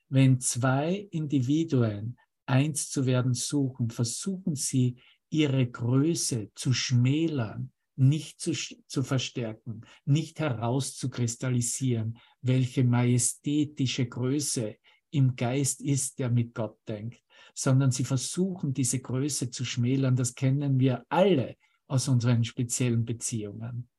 Wenn 0.10 0.40
zwei 0.40 1.08
Individuen 1.12 2.18
eins 2.46 2.90
zu 2.90 3.06
werden 3.06 3.34
suchen, 3.34 3.90
versuchen 3.90 4.56
sie, 4.56 4.98
ihre 5.30 5.66
Größe 5.66 6.52
zu 6.54 6.74
schmälern, 6.74 7.72
nicht 7.96 8.40
zu, 8.40 8.54
zu 8.88 9.04
verstärken, 9.04 9.82
nicht 10.06 10.40
herauszukristallisieren, 10.40 12.18
welche 12.42 12.84
majestätische 12.84 14.06
Größe 14.06 14.78
im 15.12 15.36
Geist 15.36 15.82
ist, 15.82 16.20
der 16.20 16.30
mit 16.30 16.54
Gott 16.54 16.78
denkt, 16.88 17.22
sondern 17.54 17.92
sie 17.92 18.04
versuchen, 18.04 18.74
diese 18.74 19.00
Größe 19.00 19.52
zu 19.52 19.64
schmälern. 19.64 20.16
Das 20.16 20.34
kennen 20.34 20.80
wir 20.80 21.06
alle 21.10 21.56
aus 21.88 22.08
unseren 22.08 22.44
speziellen 22.44 23.06
Beziehungen. 23.06 23.90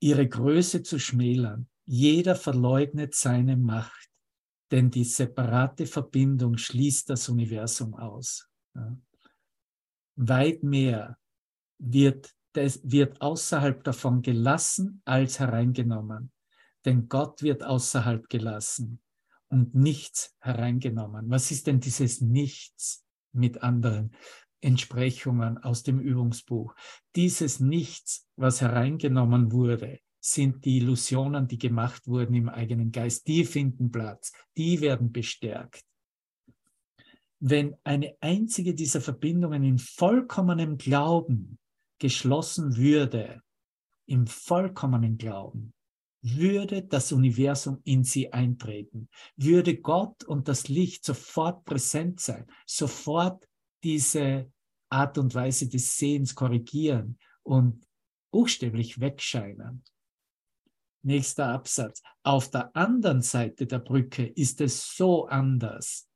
Ihre 0.00 0.28
Größe 0.28 0.82
zu 0.82 0.98
schmälern. 0.98 1.68
Jeder 1.84 2.36
verleugnet 2.36 3.14
seine 3.14 3.56
Macht, 3.56 4.08
denn 4.70 4.90
die 4.90 5.04
separate 5.04 5.86
Verbindung 5.86 6.56
schließt 6.56 7.08
das 7.10 7.28
Universum 7.28 7.94
aus. 7.94 8.48
Ja. 8.74 8.96
Weit 10.16 10.62
mehr 10.62 11.18
wird, 11.78 12.34
das, 12.52 12.80
wird 12.82 13.20
außerhalb 13.20 13.82
davon 13.84 14.20
gelassen 14.22 15.00
als 15.04 15.38
hereingenommen, 15.38 16.32
denn 16.84 17.08
Gott 17.08 17.42
wird 17.42 17.62
außerhalb 17.62 18.28
gelassen 18.28 19.00
und 19.48 19.74
nichts 19.74 20.36
hereingenommen. 20.40 21.30
Was 21.30 21.50
ist 21.50 21.66
denn 21.66 21.80
dieses 21.80 22.20
Nichts 22.20 23.04
mit 23.32 23.62
anderen? 23.62 24.14
Entsprechungen 24.60 25.58
aus 25.58 25.82
dem 25.82 26.00
Übungsbuch. 26.00 26.74
Dieses 27.16 27.60
Nichts, 27.60 28.26
was 28.36 28.60
hereingenommen 28.60 29.52
wurde, 29.52 30.00
sind 30.20 30.64
die 30.64 30.78
Illusionen, 30.78 31.46
die 31.46 31.58
gemacht 31.58 32.06
wurden 32.06 32.34
im 32.34 32.48
eigenen 32.48 32.90
Geist. 32.90 33.26
Die 33.28 33.44
finden 33.44 33.90
Platz, 33.90 34.32
die 34.56 34.80
werden 34.80 35.12
bestärkt. 35.12 35.84
Wenn 37.40 37.76
eine 37.84 38.16
einzige 38.20 38.74
dieser 38.74 39.00
Verbindungen 39.00 39.62
in 39.62 39.78
vollkommenem 39.78 40.76
Glauben 40.76 41.58
geschlossen 41.98 42.76
würde, 42.76 43.42
im 44.06 44.26
vollkommenen 44.26 45.18
Glauben, 45.18 45.72
würde 46.20 46.82
das 46.82 47.12
Universum 47.12 47.80
in 47.84 48.02
sie 48.02 48.32
eintreten, 48.32 49.08
würde 49.36 49.76
Gott 49.76 50.24
und 50.24 50.48
das 50.48 50.68
Licht 50.68 51.04
sofort 51.04 51.64
präsent 51.64 52.20
sein, 52.20 52.46
sofort 52.66 53.47
diese 53.82 54.52
Art 54.90 55.18
und 55.18 55.34
Weise 55.34 55.68
des 55.68 55.96
Sehens 55.96 56.34
korrigieren 56.34 57.18
und 57.42 57.86
buchstäblich 58.30 59.00
wegscheinen. 59.00 59.84
Nächster 61.02 61.48
Absatz. 61.48 62.02
Auf 62.22 62.50
der 62.50 62.74
anderen 62.74 63.22
Seite 63.22 63.66
der 63.66 63.78
Brücke 63.78 64.26
ist 64.26 64.60
es 64.60 64.96
so 64.96 65.26
anders. 65.26 66.08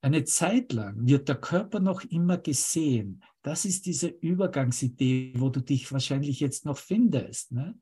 Eine 0.00 0.24
Zeit 0.24 0.72
lang 0.72 1.06
wird 1.06 1.28
der 1.28 1.36
Körper 1.36 1.80
noch 1.80 2.02
immer 2.02 2.38
gesehen. 2.38 3.24
Das 3.42 3.64
ist 3.64 3.86
diese 3.86 4.08
Übergangsidee, 4.08 5.34
wo 5.36 5.48
du 5.48 5.60
dich 5.60 5.90
wahrscheinlich 5.92 6.40
jetzt 6.40 6.64
noch 6.64 6.78
findest. 6.78 7.52
Ne? 7.52 7.78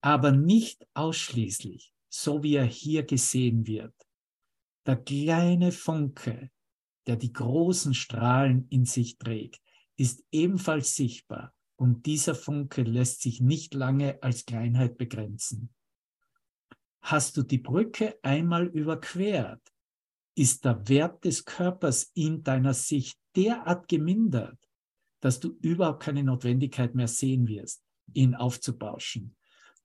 Aber 0.00 0.32
nicht 0.32 0.86
ausschließlich, 0.94 1.92
so 2.08 2.42
wie 2.42 2.56
er 2.56 2.64
hier 2.64 3.04
gesehen 3.04 3.66
wird. 3.66 3.94
Der 4.88 4.96
kleine 4.96 5.70
Funke, 5.70 6.50
der 7.06 7.16
die 7.16 7.34
großen 7.34 7.92
Strahlen 7.92 8.68
in 8.70 8.86
sich 8.86 9.18
trägt, 9.18 9.60
ist 9.96 10.24
ebenfalls 10.32 10.96
sichtbar 10.96 11.54
und 11.76 12.06
dieser 12.06 12.34
Funke 12.34 12.84
lässt 12.84 13.20
sich 13.20 13.42
nicht 13.42 13.74
lange 13.74 14.22
als 14.22 14.46
Kleinheit 14.46 14.96
begrenzen. 14.96 15.74
Hast 17.02 17.36
du 17.36 17.42
die 17.42 17.58
Brücke 17.58 18.18
einmal 18.22 18.68
überquert, 18.68 19.60
ist 20.34 20.64
der 20.64 20.88
Wert 20.88 21.22
des 21.22 21.44
Körpers 21.44 22.10
in 22.14 22.42
deiner 22.42 22.72
Sicht 22.72 23.18
derart 23.36 23.88
gemindert, 23.88 24.58
dass 25.20 25.38
du 25.38 25.50
überhaupt 25.60 26.02
keine 26.02 26.24
Notwendigkeit 26.24 26.94
mehr 26.94 27.08
sehen 27.08 27.46
wirst, 27.46 27.84
ihn 28.14 28.34
aufzubauschen. 28.34 29.36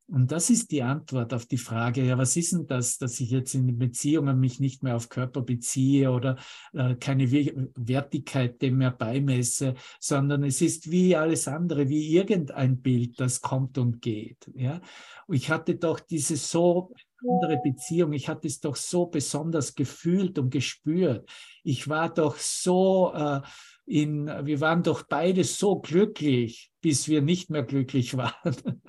Und 0.07 0.31
das 0.31 0.49
ist 0.49 0.71
die 0.71 0.83
Antwort 0.83 1.33
auf 1.33 1.45
die 1.45 1.57
Frage, 1.57 2.03
ja, 2.03 2.17
was 2.17 2.35
ist 2.35 2.51
denn 2.51 2.67
das, 2.67 2.97
dass 2.97 3.19
ich 3.21 3.29
jetzt 3.31 3.55
in 3.55 3.77
Beziehungen 3.77 4.37
mich 4.37 4.59
nicht 4.59 4.83
mehr 4.83 4.97
auf 4.97 5.07
Körper 5.07 5.41
beziehe 5.41 6.11
oder 6.11 6.37
äh, 6.73 6.95
keine 6.95 7.31
Wertigkeit 7.31 8.61
dem 8.61 8.77
mehr 8.79 8.91
beimesse, 8.91 9.75
sondern 9.99 10.43
es 10.43 10.61
ist 10.61 10.91
wie 10.91 11.15
alles 11.15 11.47
andere, 11.47 11.87
wie 11.87 12.15
irgendein 12.15 12.81
Bild, 12.81 13.19
das 13.19 13.41
kommt 13.41 13.77
und 13.77 14.01
geht. 14.01 14.51
Ja? 14.55 14.81
Und 15.27 15.35
ich 15.35 15.49
hatte 15.49 15.75
doch 15.75 16.01
diese 16.01 16.35
so 16.35 16.91
andere 17.25 17.59
Beziehung, 17.63 18.11
ich 18.11 18.27
hatte 18.27 18.47
es 18.47 18.59
doch 18.59 18.75
so 18.75 19.05
besonders 19.05 19.73
gefühlt 19.73 20.37
und 20.37 20.49
gespürt. 20.49 21.29
Ich 21.63 21.87
war 21.87 22.13
doch 22.13 22.35
so 22.35 23.13
äh, 23.15 23.41
in, 23.85 24.27
wir 24.27 24.61
waren 24.61 24.83
doch 24.83 25.03
beide 25.03 25.43
so 25.43 25.79
glücklich, 25.79 26.71
bis 26.81 27.07
wir 27.07 27.21
nicht 27.21 27.49
mehr 27.49 27.63
glücklich 27.63 28.17
waren. 28.17 28.81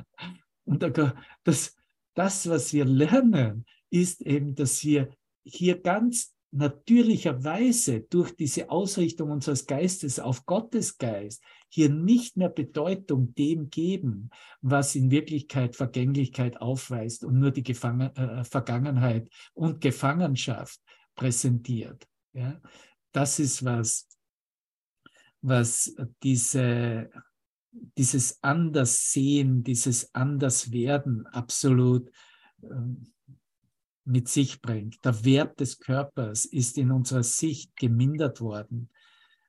Und 0.65 0.83
das, 1.45 1.77
das, 2.15 2.49
was 2.49 2.73
wir 2.73 2.85
lernen, 2.85 3.65
ist 3.91 4.23
eben, 4.23 4.55
dass 4.55 4.85
wir 4.85 5.11
hier 5.45 5.81
ganz 5.81 6.35
natürlicherweise 6.55 8.03
durch 8.03 8.37
diese 8.37 8.71
Ausrichtung 8.71 9.31
unseres 9.31 9.67
Geistes 9.67 10.21
auf 10.21 10.47
Gottes 10.47 10.99
Geist 10.99 11.43
hier 11.69 11.89
nicht 11.89 12.37
mehr 12.37 12.49
Bedeutung 12.49 13.35
dem 13.35 13.71
geben, 13.71 14.31
was 14.63 14.95
in 14.95 15.11
Wirklichkeit 15.11 15.75
Vergänglichkeit 15.75 16.61
aufweist 16.61 17.25
und 17.25 17.41
nur 17.41 17.51
die 17.51 17.65
Gefangen 17.65 18.15
äh, 18.15 18.45
Vergangenheit 18.45 19.29
und 19.53 19.81
Gefangenschaft 19.81 20.81
präsentiert. 21.17 22.07
Ja? 22.33 22.61
Das 23.11 23.41
ist 23.41 23.65
was, 23.65 24.09
was 25.43 25.97
diese 26.23 27.11
dieses 27.99 28.43
Anderssehen, 28.43 29.65
dieses 29.65 30.15
Anderswerden 30.15 31.27
absolut 31.27 32.11
ähm, 32.63 33.13
mit 34.05 34.29
sich 34.29 34.61
bringt. 34.61 35.05
Der 35.05 35.25
Wert 35.25 35.61
des 35.61 35.79
Körpers 35.79 36.45
ist 36.45 36.77
in 36.79 36.91
unserer 36.91 37.23
Sicht 37.23 37.77
gemindert 37.77 38.41
worden, 38.41 38.91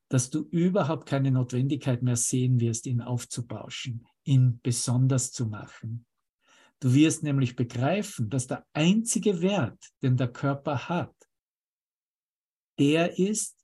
dass 0.09 0.29
du 0.29 0.47
überhaupt 0.51 1.07
keine 1.07 1.31
Notwendigkeit 1.31 2.01
mehr 2.01 2.15
sehen 2.15 2.59
wirst, 2.59 2.85
ihn 2.85 3.01
aufzubauschen, 3.01 4.05
ihn 4.23 4.59
besonders 4.61 5.31
zu 5.31 5.47
machen. 5.47 6.05
Du 6.79 6.93
wirst 6.93 7.23
nämlich 7.23 7.55
begreifen, 7.55 8.29
dass 8.29 8.47
der 8.47 8.65
einzige 8.73 9.41
Wert, 9.41 9.91
den 10.03 10.17
der 10.17 10.31
Körper 10.31 10.87
hat, 10.89 11.15
der 12.77 13.17
ist, 13.17 13.55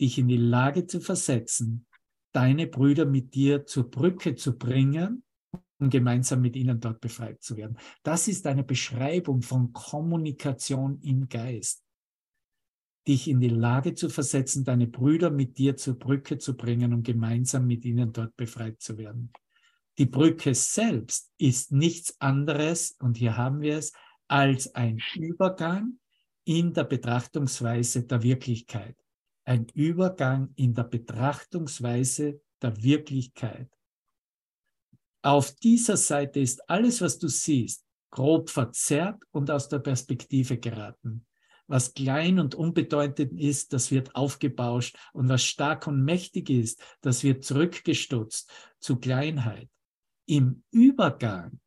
dich 0.00 0.18
in 0.18 0.28
die 0.28 0.36
Lage 0.36 0.86
zu 0.86 1.00
versetzen, 1.00 1.86
deine 2.34 2.66
Brüder 2.66 3.06
mit 3.06 3.34
dir 3.34 3.64
zur 3.64 3.90
Brücke 3.90 4.34
zu 4.34 4.58
bringen, 4.58 5.22
um 5.78 5.88
gemeinsam 5.88 6.40
mit 6.40 6.56
ihnen 6.56 6.80
dort 6.80 7.00
befreit 7.00 7.42
zu 7.42 7.56
werden. 7.56 7.78
Das 8.02 8.28
ist 8.28 8.46
eine 8.46 8.64
Beschreibung 8.64 9.40
von 9.40 9.72
Kommunikation 9.72 11.00
im 11.02 11.28
Geist. 11.28 11.82
Dich 13.06 13.28
in 13.28 13.40
die 13.40 13.50
Lage 13.50 13.94
zu 13.94 14.08
versetzen, 14.08 14.64
deine 14.64 14.86
Brüder 14.86 15.30
mit 15.30 15.58
dir 15.58 15.76
zur 15.76 15.98
Brücke 15.98 16.38
zu 16.38 16.56
bringen, 16.56 16.92
um 16.92 17.02
gemeinsam 17.02 17.66
mit 17.66 17.84
ihnen 17.84 18.12
dort 18.12 18.36
befreit 18.36 18.80
zu 18.80 18.98
werden. 18.98 19.32
Die 19.98 20.06
Brücke 20.06 20.54
selbst 20.54 21.30
ist 21.38 21.70
nichts 21.70 22.20
anderes, 22.20 22.96
und 23.00 23.16
hier 23.16 23.36
haben 23.36 23.60
wir 23.60 23.76
es, 23.76 23.92
als 24.26 24.74
ein 24.74 25.00
Übergang 25.14 25.98
in 26.44 26.72
der 26.72 26.84
Betrachtungsweise 26.84 28.04
der 28.04 28.22
Wirklichkeit 28.22 28.96
ein 29.44 29.66
Übergang 29.74 30.52
in 30.56 30.74
der 30.74 30.84
Betrachtungsweise 30.84 32.40
der 32.62 32.82
Wirklichkeit. 32.82 33.68
Auf 35.22 35.54
dieser 35.56 35.96
Seite 35.96 36.40
ist 36.40 36.68
alles, 36.68 37.00
was 37.00 37.18
du 37.18 37.28
siehst, 37.28 37.84
grob 38.10 38.50
verzerrt 38.50 39.22
und 39.30 39.50
aus 39.50 39.68
der 39.68 39.78
Perspektive 39.78 40.58
geraten. 40.58 41.26
Was 41.66 41.94
klein 41.94 42.38
und 42.38 42.54
unbedeutend 42.54 43.40
ist, 43.40 43.72
das 43.72 43.90
wird 43.90 44.14
aufgebauscht 44.14 44.98
und 45.14 45.28
was 45.28 45.42
stark 45.42 45.86
und 45.86 46.04
mächtig 46.04 46.50
ist, 46.50 46.82
das 47.00 47.24
wird 47.24 47.44
zurückgestutzt 47.44 48.50
zu 48.78 48.96
Kleinheit. 48.96 49.70
Im 50.26 50.62
Übergang 50.70 51.58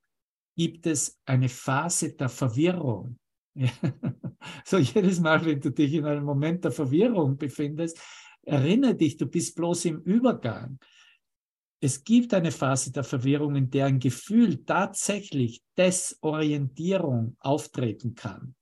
gibt 0.56 0.86
es 0.86 1.20
eine 1.26 1.50
Phase 1.50 2.14
der 2.14 2.30
Verwirrung, 2.30 3.20
So 4.66 4.78
jedes 4.78 5.20
Mal, 5.20 5.44
wenn 5.46 5.60
du 5.60 5.72
dich 5.72 5.94
in 5.94 6.06
einem 6.06 6.24
Moment 6.24 6.64
der 6.64 6.72
Verwirrung 6.72 7.38
befindest, 7.38 8.00
erinnere 8.44 8.96
dich, 8.96 9.18
du 9.18 9.26
bist 9.26 9.56
bloß 9.56 9.86
im 9.86 10.02
Übergang. 10.02 10.80
Es 11.80 12.04
gibt 12.04 12.34
eine 12.34 12.52
Phase 12.52 12.92
der 12.92 13.04
Verwirrung, 13.04 13.56
in 13.56 13.70
der 13.70 13.86
ein 13.86 14.00
Gefühl 14.00 14.64
tatsächlich 14.66 15.62
Desorientierung 15.78 17.36
auftreten 17.40 18.16
kann. 18.16 18.56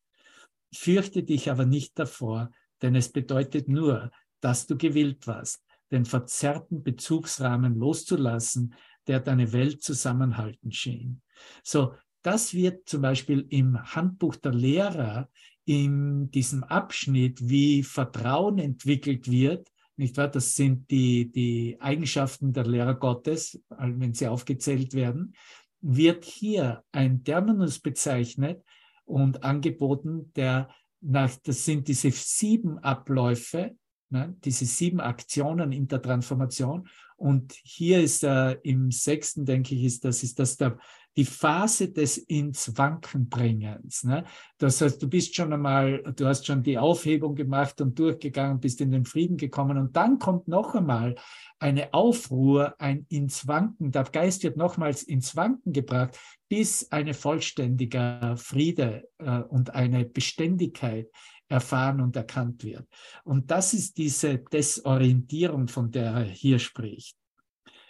Fürchte 0.73 1.23
dich 1.23 1.49
aber 1.49 1.65
nicht 1.65 1.97
davor, 1.97 2.51
denn 2.81 2.95
es 2.95 3.11
bedeutet 3.11 3.69
nur, 3.69 4.11
dass 4.41 4.67
du 4.67 4.77
gewillt 4.77 5.27
warst, 5.27 5.63
den 5.91 6.05
verzerrten 6.05 6.83
Bezugsrahmen 6.83 7.75
loszulassen, 7.75 8.73
der 9.07 9.19
deine 9.21 9.53
Welt 9.53 9.81
zusammenhalten 9.81 10.71
schien. 10.71 11.21
So, 11.63 11.93
das 12.25 12.53
wird 12.53 12.89
zum 12.89 13.01
Beispiel 13.01 13.45
im 13.49 13.77
Handbuch 13.95 14.35
der 14.35 14.53
Lehrer 14.53 15.29
in 15.65 16.31
diesem 16.31 16.63
Abschnitt, 16.63 17.49
wie 17.49 17.83
Vertrauen 17.83 18.57
entwickelt 18.57 19.29
wird, 19.29 19.67
nicht 19.97 20.17
wahr? 20.17 20.27
Das 20.27 20.55
sind 20.55 20.89
die, 20.91 21.31
die 21.31 21.77
Eigenschaften 21.79 22.51
der 22.51 22.65
Lehrer 22.65 22.95
Gottes, 22.95 23.61
wenn 23.69 24.13
sie 24.13 24.27
aufgezählt 24.27 24.93
werden, 24.93 25.35
wird 25.81 26.25
hier 26.25 26.83
ein 26.91 27.23
Terminus 27.23 27.79
bezeichnet 27.79 28.63
und 29.05 29.43
angeboten, 29.43 30.31
der 30.35 30.69
nach, 31.01 31.31
das 31.43 31.63
sind 31.63 31.87
diese 31.87 32.09
sieben 32.09 32.79
Abläufe, 32.79 33.75
ne, 34.09 34.35
diese 34.43 34.65
sieben 34.65 34.99
Aktionen 34.99 35.71
in 35.71 35.87
der 35.87 36.01
Transformation. 36.01 36.89
Und 37.17 37.53
hier 37.63 38.01
ist 38.01 38.23
äh, 38.23 38.53
im 38.63 38.91
sechsten, 38.91 39.45
denke 39.45 39.75
ich, 39.75 39.83
ist 39.83 40.03
das, 40.03 40.23
ist 40.23 40.39
das 40.39 40.57
der, 40.57 40.77
die 41.15 41.25
Phase 41.25 41.89
des 41.89 42.17
ins 42.17 42.77
Wanken 42.77 43.29
bringens. 43.29 44.03
Ne? 44.03 44.25
Das 44.57 44.81
heißt, 44.81 45.01
du 45.01 45.07
bist 45.07 45.35
schon 45.35 45.53
einmal, 45.53 46.03
du 46.15 46.25
hast 46.25 46.45
schon 46.45 46.61
die 46.61 46.77
Aufhebung 46.77 47.35
gemacht 47.35 47.79
und 47.81 47.97
durchgegangen, 47.97 48.59
bist 48.59 48.81
in 48.81 48.91
den 48.91 49.05
Frieden 49.05 49.37
gekommen 49.37 49.77
und 49.77 49.95
dann 49.95 50.19
kommt 50.19 50.47
noch 50.47 50.75
einmal 50.75 51.15
eine 51.59 51.93
Aufruhr, 51.93 52.75
ein 52.79 53.05
ins 53.09 53.47
Wanken. 53.47 53.91
Der 53.91 54.03
Geist 54.03 54.43
wird 54.43 54.57
nochmals 54.57 55.03
ins 55.03 55.35
Wanken 55.35 55.71
gebracht, 55.71 56.19
bis 56.49 56.91
eine 56.91 57.13
vollständige 57.13 58.35
Friede 58.37 59.07
äh, 59.19 59.39
und 59.39 59.73
eine 59.73 60.05
Beständigkeit 60.05 61.09
erfahren 61.47 62.01
und 62.01 62.15
erkannt 62.15 62.63
wird. 62.63 62.87
Und 63.23 63.51
das 63.51 63.73
ist 63.73 63.97
diese 63.97 64.39
Desorientierung, 64.39 65.67
von 65.67 65.91
der 65.91 66.11
er 66.11 66.23
hier 66.23 66.59
spricht. 66.59 67.15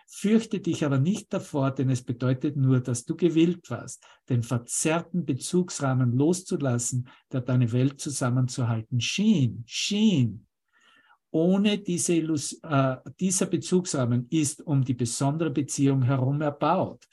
Fürchte 0.07 0.59
dich 0.59 0.85
aber 0.85 0.99
nicht 0.99 1.33
davor, 1.33 1.71
denn 1.71 1.89
es 1.89 2.03
bedeutet 2.03 2.55
nur, 2.55 2.79
dass 2.79 3.05
du 3.05 3.15
gewillt 3.15 3.69
warst, 3.69 4.03
den 4.29 4.43
verzerrten 4.43 5.25
Bezugsrahmen 5.25 6.15
loszulassen, 6.15 7.09
der 7.31 7.41
deine 7.41 7.71
Welt 7.71 7.99
zusammenzuhalten 7.99 9.01
schien, 9.01 9.63
schien. 9.65 10.47
Ohne 11.31 11.79
diese 11.79 12.13
Illus 12.13 12.59
äh, 12.63 12.95
dieser 13.19 13.47
Bezugsrahmen 13.47 14.27
ist 14.29 14.65
um 14.65 14.85
die 14.85 14.93
besondere 14.93 15.49
Beziehung 15.49 16.03
herum 16.03 16.41
erbaut. 16.41 17.05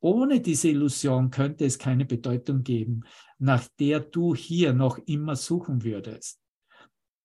Ohne 0.00 0.40
diese 0.40 0.68
Illusion 0.68 1.30
könnte 1.30 1.64
es 1.64 1.78
keine 1.78 2.04
Bedeutung 2.04 2.62
geben, 2.62 3.02
nach 3.38 3.66
der 3.78 4.00
du 4.00 4.34
hier 4.34 4.72
noch 4.72 4.98
immer 5.06 5.36
suchen 5.36 5.84
würdest. 5.84 6.40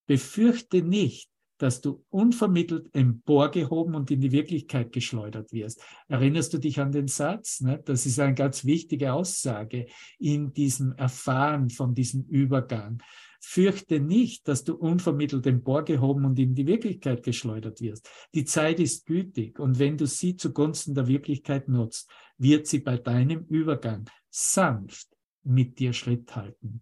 Befürchte 0.07 0.81
nicht, 0.81 1.29
dass 1.57 1.81
du 1.81 2.03
unvermittelt 2.09 2.93
emporgehoben 2.93 3.95
und 3.95 4.11
in 4.11 4.21
die 4.21 4.31
Wirklichkeit 4.31 4.91
geschleudert 4.91 5.51
wirst. 5.51 5.81
Erinnerst 6.07 6.53
du 6.53 6.57
dich 6.57 6.79
an 6.79 6.91
den 6.91 7.07
Satz? 7.07 7.61
Ne? 7.61 7.81
Das 7.85 8.05
ist 8.05 8.19
eine 8.19 8.33
ganz 8.33 8.65
wichtige 8.65 9.13
Aussage 9.13 9.87
in 10.19 10.53
diesem 10.53 10.93
Erfahren 10.93 11.69
von 11.69 11.93
diesem 11.93 12.23
Übergang. 12.25 13.01
Fürchte 13.39 13.99
nicht, 13.99 14.47
dass 14.47 14.63
du 14.63 14.73
unvermittelt 14.73 15.45
emporgehoben 15.45 16.25
und 16.25 16.39
in 16.39 16.55
die 16.55 16.65
Wirklichkeit 16.65 17.21
geschleudert 17.21 17.79
wirst. 17.79 18.09
Die 18.33 18.43
Zeit 18.43 18.79
ist 18.79 19.05
gütig 19.05 19.59
und 19.59 19.77
wenn 19.77 19.97
du 19.97 20.07
sie 20.07 20.35
zugunsten 20.35 20.95
der 20.95 21.07
Wirklichkeit 21.07 21.69
nutzt, 21.69 22.09
wird 22.37 22.65
sie 22.65 22.79
bei 22.79 22.97
deinem 22.97 23.45
Übergang 23.45 24.09
sanft 24.29 25.07
mit 25.43 25.77
dir 25.79 25.93
Schritt 25.93 26.35
halten. 26.35 26.81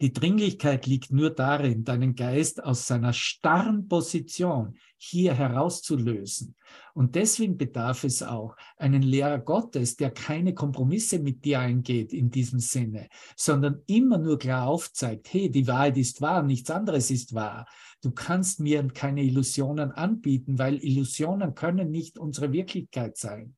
Die 0.00 0.14
Dringlichkeit 0.14 0.86
liegt 0.86 1.12
nur 1.12 1.28
darin, 1.28 1.84
deinen 1.84 2.14
Geist 2.14 2.64
aus 2.64 2.86
seiner 2.86 3.12
starren 3.12 3.86
Position 3.86 4.78
hier 4.96 5.34
herauszulösen. 5.34 6.56
Und 6.94 7.16
deswegen 7.16 7.58
bedarf 7.58 8.04
es 8.04 8.22
auch 8.22 8.56
einen 8.78 9.02
Lehrer 9.02 9.38
Gottes, 9.38 9.96
der 9.96 10.10
keine 10.10 10.54
Kompromisse 10.54 11.18
mit 11.18 11.44
dir 11.44 11.60
eingeht 11.60 12.14
in 12.14 12.30
diesem 12.30 12.60
Sinne, 12.60 13.08
sondern 13.36 13.82
immer 13.86 14.16
nur 14.16 14.38
klar 14.38 14.68
aufzeigt, 14.68 15.30
hey, 15.34 15.50
die 15.50 15.66
Wahrheit 15.66 15.98
ist 15.98 16.22
wahr, 16.22 16.42
nichts 16.42 16.70
anderes 16.70 17.10
ist 17.10 17.34
wahr. 17.34 17.66
Du 18.00 18.10
kannst 18.10 18.58
mir 18.58 18.86
keine 18.88 19.22
Illusionen 19.22 19.92
anbieten, 19.92 20.58
weil 20.58 20.82
Illusionen 20.82 21.54
können 21.54 21.90
nicht 21.90 22.18
unsere 22.18 22.52
Wirklichkeit 22.52 23.18
sein. 23.18 23.54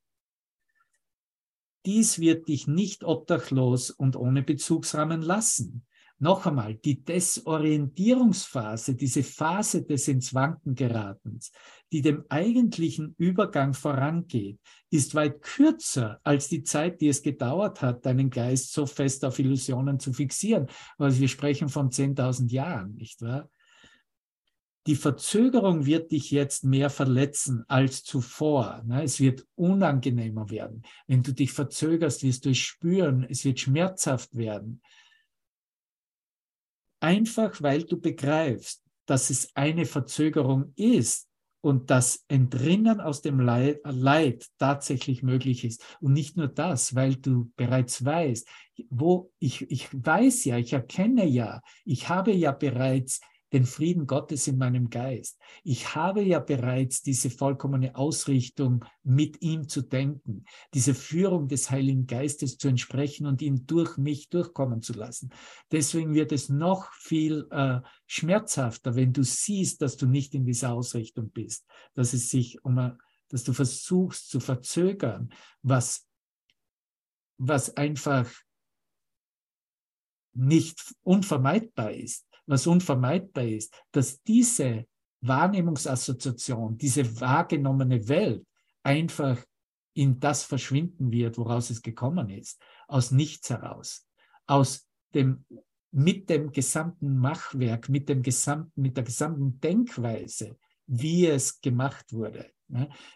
Dies 1.86 2.18
wird 2.18 2.48
dich 2.48 2.66
nicht 2.66 3.04
obdachlos 3.04 3.90
und 3.90 4.16
ohne 4.16 4.42
Bezugsrahmen 4.42 5.22
lassen. 5.22 5.84
Noch 6.22 6.46
einmal, 6.46 6.76
die 6.76 7.02
Desorientierungsphase, 7.02 8.94
diese 8.94 9.24
Phase 9.24 9.82
des 9.82 10.06
ins 10.06 10.32
Wanken 10.32 10.76
geratens, 10.76 11.50
die 11.90 12.00
dem 12.00 12.24
eigentlichen 12.28 13.16
Übergang 13.18 13.74
vorangeht, 13.74 14.60
ist 14.88 15.16
weit 15.16 15.42
kürzer 15.42 16.20
als 16.22 16.46
die 16.46 16.62
Zeit, 16.62 17.00
die 17.00 17.08
es 17.08 17.22
gedauert 17.22 17.82
hat, 17.82 18.06
deinen 18.06 18.30
Geist 18.30 18.72
so 18.72 18.86
fest 18.86 19.24
auf 19.24 19.40
Illusionen 19.40 19.98
zu 19.98 20.12
fixieren. 20.12 20.68
Also 20.96 21.18
wir 21.18 21.26
sprechen 21.26 21.68
von 21.68 21.90
10.000 21.90 22.52
Jahren, 22.52 22.94
nicht 22.94 23.20
wahr? 23.20 23.50
Die 24.86 24.94
Verzögerung 24.94 25.86
wird 25.86 26.12
dich 26.12 26.30
jetzt 26.30 26.62
mehr 26.62 26.90
verletzen 26.90 27.64
als 27.66 28.04
zuvor. 28.04 28.84
Ne? 28.86 29.02
Es 29.02 29.18
wird 29.18 29.44
unangenehmer 29.56 30.50
werden. 30.50 30.82
Wenn 31.08 31.24
du 31.24 31.32
dich 31.32 31.50
verzögerst, 31.50 32.22
wirst 32.22 32.44
du 32.44 32.50
es 32.50 32.58
spüren. 32.58 33.26
Es 33.28 33.44
wird 33.44 33.58
schmerzhaft 33.58 34.36
werden. 34.36 34.82
Einfach 37.02 37.60
weil 37.60 37.82
du 37.82 38.00
begreifst, 38.00 38.80
dass 39.06 39.28
es 39.30 39.50
eine 39.56 39.86
Verzögerung 39.86 40.72
ist 40.76 41.28
und 41.60 41.90
das 41.90 42.24
Entrinnen 42.28 43.00
aus 43.00 43.22
dem 43.22 43.40
Leid, 43.40 43.80
Leid, 43.82 44.46
tatsächlich 44.58 45.24
möglich 45.24 45.64
ist. 45.64 45.84
Und 46.00 46.12
nicht 46.12 46.36
nur 46.36 46.46
das, 46.46 46.94
weil 46.94 47.16
du 47.16 47.50
bereits 47.56 48.04
weißt, 48.04 48.46
wo 48.88 49.32
ich, 49.40 49.68
ich 49.68 49.88
weiß 49.92 50.44
ja, 50.44 50.58
ich 50.58 50.72
erkenne 50.74 51.26
ja, 51.26 51.60
ich 51.84 52.08
habe 52.08 52.30
ja 52.30 52.52
bereits 52.52 53.20
den 53.52 53.66
Frieden 53.66 54.06
Gottes 54.06 54.46
in 54.48 54.56
meinem 54.56 54.88
Geist. 54.88 55.38
Ich 55.62 55.94
habe 55.94 56.22
ja 56.22 56.38
bereits 56.38 57.02
diese 57.02 57.30
vollkommene 57.30 57.94
Ausrichtung, 57.94 58.84
mit 59.02 59.42
ihm 59.42 59.68
zu 59.68 59.82
denken, 59.82 60.44
diese 60.74 60.94
Führung 60.94 61.48
des 61.48 61.70
Heiligen 61.70 62.06
Geistes 62.06 62.56
zu 62.56 62.68
entsprechen 62.68 63.26
und 63.26 63.42
ihn 63.42 63.66
durch 63.66 63.98
mich 63.98 64.30
durchkommen 64.30 64.80
zu 64.80 64.94
lassen. 64.94 65.30
Deswegen 65.70 66.14
wird 66.14 66.32
es 66.32 66.48
noch 66.48 66.92
viel 66.94 67.46
äh, 67.50 67.80
schmerzhafter, 68.06 68.94
wenn 68.94 69.12
du 69.12 69.22
siehst, 69.22 69.82
dass 69.82 69.96
du 69.96 70.06
nicht 70.06 70.34
in 70.34 70.46
dieser 70.46 70.72
Ausrichtung 70.72 71.30
bist, 71.30 71.66
dass 71.94 72.14
es 72.14 72.30
sich 72.30 72.64
um, 72.64 72.96
dass 73.28 73.44
du 73.44 73.52
versuchst 73.52 74.30
zu 74.30 74.40
verzögern, 74.40 75.30
was, 75.62 76.06
was 77.38 77.76
einfach 77.76 78.30
nicht 80.34 80.94
unvermeidbar 81.02 81.92
ist 81.92 82.26
was 82.52 82.66
unvermeidbar 82.66 83.44
ist, 83.44 83.74
dass 83.92 84.22
diese 84.22 84.86
Wahrnehmungsassoziation, 85.22 86.76
diese 86.76 87.20
wahrgenommene 87.20 88.06
Welt 88.08 88.44
einfach 88.82 89.38
in 89.94 90.20
das 90.20 90.42
verschwinden 90.42 91.10
wird, 91.10 91.38
woraus 91.38 91.70
es 91.70 91.80
gekommen 91.80 92.28
ist, 92.28 92.60
aus 92.88 93.10
nichts 93.10 93.48
heraus, 93.48 94.06
aus 94.46 94.86
dem 95.14 95.46
mit 95.94 96.28
dem 96.28 96.52
gesamten 96.52 97.16
Machwerk, 97.16 97.88
mit 97.88 98.08
dem 98.08 98.22
gesamten, 98.22 98.80
mit 98.80 98.96
der 98.96 99.04
gesamten 99.04 99.58
Denkweise, 99.60 100.58
wie 100.86 101.26
es 101.26 101.60
gemacht 101.60 102.12
wurde. 102.12 102.50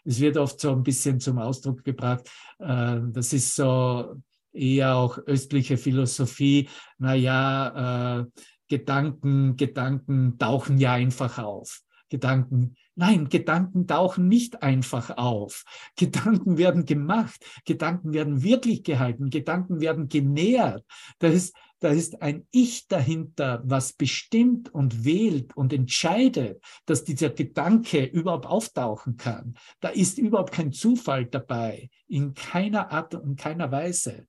Es 0.04 0.20
wird 0.20 0.36
oft 0.36 0.60
so 0.60 0.72
ein 0.72 0.82
bisschen 0.82 1.20
zum 1.20 1.38
Ausdruck 1.38 1.84
gebracht, 1.84 2.30
äh, 2.58 3.00
das 3.10 3.32
ist 3.32 3.54
so 3.54 4.16
eher 4.52 4.96
auch 4.96 5.18
östliche 5.18 5.76
Philosophie, 5.76 6.68
naja, 6.98 8.20
äh, 8.20 8.26
Gedanken, 8.68 9.56
Gedanken 9.56 10.38
tauchen 10.38 10.78
ja 10.78 10.92
einfach 10.92 11.38
auf. 11.38 11.82
Gedanken, 12.08 12.76
nein, 12.94 13.28
Gedanken 13.28 13.86
tauchen 13.86 14.28
nicht 14.28 14.62
einfach 14.62 15.16
auf. 15.16 15.64
Gedanken 15.96 16.56
werden 16.56 16.84
gemacht, 16.84 17.44
Gedanken 17.64 18.12
werden 18.12 18.42
wirklich 18.42 18.84
gehalten, 18.84 19.30
Gedanken 19.30 19.80
werden 19.80 20.08
genährt. 20.08 20.84
Da 21.18 21.28
ist, 21.28 21.56
da 21.80 21.88
ist 21.88 22.22
ein 22.22 22.46
Ich 22.52 22.86
dahinter, 22.86 23.60
was 23.64 23.92
bestimmt 23.92 24.72
und 24.72 25.04
wählt 25.04 25.56
und 25.56 25.72
entscheidet, 25.72 26.62
dass 26.86 27.04
dieser 27.04 27.30
Gedanke 27.30 28.04
überhaupt 28.04 28.46
auftauchen 28.46 29.16
kann. 29.16 29.54
Da 29.80 29.88
ist 29.88 30.18
überhaupt 30.18 30.52
kein 30.52 30.72
Zufall 30.72 31.26
dabei, 31.26 31.90
in 32.06 32.34
keiner 32.34 32.92
Art 32.92 33.14
und 33.14 33.36
keiner 33.36 33.72
Weise. 33.72 34.28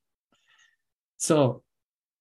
So, 1.15 1.63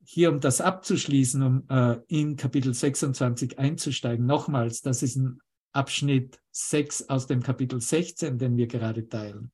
hier, 0.08 0.30
um 0.30 0.40
das 0.40 0.60
abzuschließen, 0.60 1.42
um 1.42 1.68
äh, 1.68 1.98
in 2.06 2.36
Kapitel 2.36 2.72
26 2.72 3.58
einzusteigen, 3.58 4.24
nochmals, 4.24 4.80
das 4.80 5.02
ist 5.02 5.16
ein 5.16 5.40
Abschnitt 5.72 6.40
6 6.52 7.08
aus 7.08 7.26
dem 7.26 7.42
Kapitel 7.42 7.80
16, 7.80 8.38
den 8.38 8.56
wir 8.56 8.68
gerade 8.68 9.08
teilen. 9.08 9.50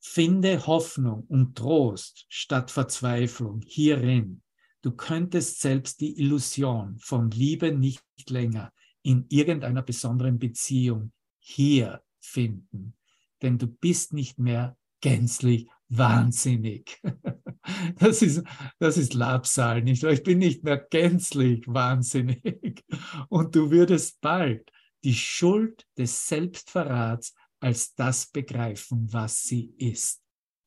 Finde 0.00 0.66
Hoffnung 0.66 1.24
und 1.28 1.56
Trost 1.56 2.26
statt 2.28 2.72
Verzweiflung 2.72 3.62
hierin. 3.64 4.42
Du 4.82 4.90
könntest 4.90 5.60
selbst 5.60 6.00
die 6.00 6.18
Illusion 6.18 6.98
von 6.98 7.30
Liebe 7.30 7.72
nicht 7.72 8.02
länger 8.28 8.72
in 9.02 9.24
irgendeiner 9.28 9.82
besonderen 9.82 10.38
Beziehung 10.40 11.12
hier 11.38 12.02
finden, 12.20 12.96
denn 13.40 13.56
du 13.56 13.68
bist 13.68 14.12
nicht 14.12 14.38
mehr 14.38 14.76
gänzlich 15.00 15.68
wahnsinnig. 15.88 17.00
Das 17.98 18.20
ist, 18.20 18.42
das 18.78 18.98
ist 18.98 19.14
Labsal, 19.14 19.82
nicht 19.82 20.02
wahr? 20.02 20.12
Ich 20.12 20.22
bin 20.22 20.36
nicht 20.36 20.64
mehr 20.64 20.76
gänzlich 20.76 21.66
wahnsinnig. 21.66 22.84
Und 23.30 23.54
du 23.54 23.70
würdest 23.70 24.20
bald 24.20 24.70
die 25.02 25.14
Schuld 25.14 25.86
des 25.96 26.26
Selbstverrats 26.26 27.34
als 27.60 27.94
das 27.94 28.26
begreifen, 28.26 29.10
was 29.10 29.44
sie 29.44 29.72
ist. 29.78 30.20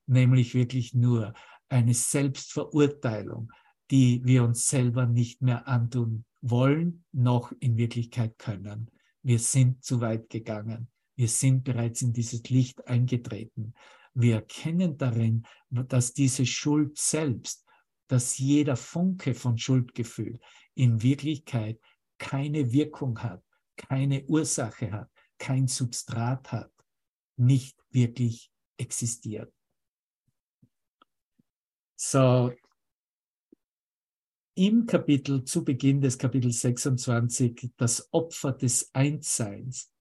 Nämlich 0.07 0.55
wirklich 0.55 0.95
nur 0.95 1.35
eine 1.69 1.93
Selbstverurteilung, 1.93 3.51
die 3.91 4.21
wir 4.25 4.43
uns 4.43 4.67
selber 4.67 5.05
nicht 5.05 5.43
mehr 5.43 5.67
antun 5.67 6.25
wollen, 6.41 7.05
noch 7.11 7.51
in 7.59 7.77
Wirklichkeit 7.77 8.39
können. 8.39 8.89
Wir 9.21 9.37
sind 9.37 9.83
zu 9.83 10.01
weit 10.01 10.29
gegangen. 10.29 10.87
Wir 11.15 11.27
sind 11.27 11.63
bereits 11.63 12.01
in 12.01 12.13
dieses 12.13 12.49
Licht 12.49 12.87
eingetreten. 12.87 13.73
Wir 14.19 14.37
erkennen 14.37 14.97
darin, 14.97 15.45
dass 15.69 16.11
diese 16.11 16.43
Schuld 16.43 16.97
selbst, 16.97 17.63
dass 18.07 18.39
jeder 18.39 18.75
Funke 18.75 19.35
von 19.35 19.59
Schuldgefühl 19.59 20.39
in 20.73 21.03
Wirklichkeit 21.03 21.79
keine 22.17 22.71
Wirkung 22.71 23.21
hat, 23.21 23.43
keine 23.75 24.25
Ursache 24.25 24.91
hat, 24.91 25.11
kein 25.37 25.67
Substrat 25.67 26.51
hat, 26.51 26.71
nicht 27.35 27.77
wirklich 27.91 28.51
existiert. 28.77 29.53
So, 31.95 32.51
im 34.55 34.87
Kapitel, 34.87 35.43
zu 35.43 35.63
Beginn 35.63 36.01
des 36.01 36.17
Kapitels 36.17 36.61
26, 36.61 37.73
das 37.77 38.11
Opfer 38.11 38.53
des 38.53 38.89
Einsseins, 38.95 39.91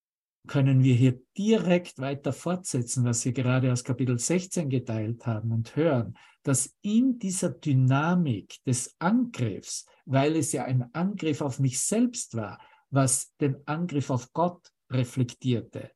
können 0.46 0.82
wir 0.82 0.94
hier 0.94 1.20
direkt 1.36 1.98
weiter 1.98 2.32
fortsetzen, 2.32 3.04
was 3.04 3.24
wir 3.24 3.32
gerade 3.32 3.72
aus 3.72 3.84
Kapitel 3.84 4.18
16 4.18 4.68
geteilt 4.68 5.26
haben 5.26 5.52
und 5.52 5.76
hören, 5.76 6.16
dass 6.42 6.74
in 6.82 7.18
dieser 7.18 7.50
Dynamik 7.50 8.62
des 8.64 8.94
Angriffs, 8.98 9.86
weil 10.04 10.36
es 10.36 10.52
ja 10.52 10.64
ein 10.64 10.88
Angriff 10.94 11.40
auf 11.40 11.58
mich 11.58 11.80
selbst 11.80 12.36
war, 12.36 12.60
was 12.90 13.34
den 13.40 13.56
Angriff 13.66 14.10
auf 14.10 14.32
Gott 14.32 14.70
reflektierte, 14.90 15.90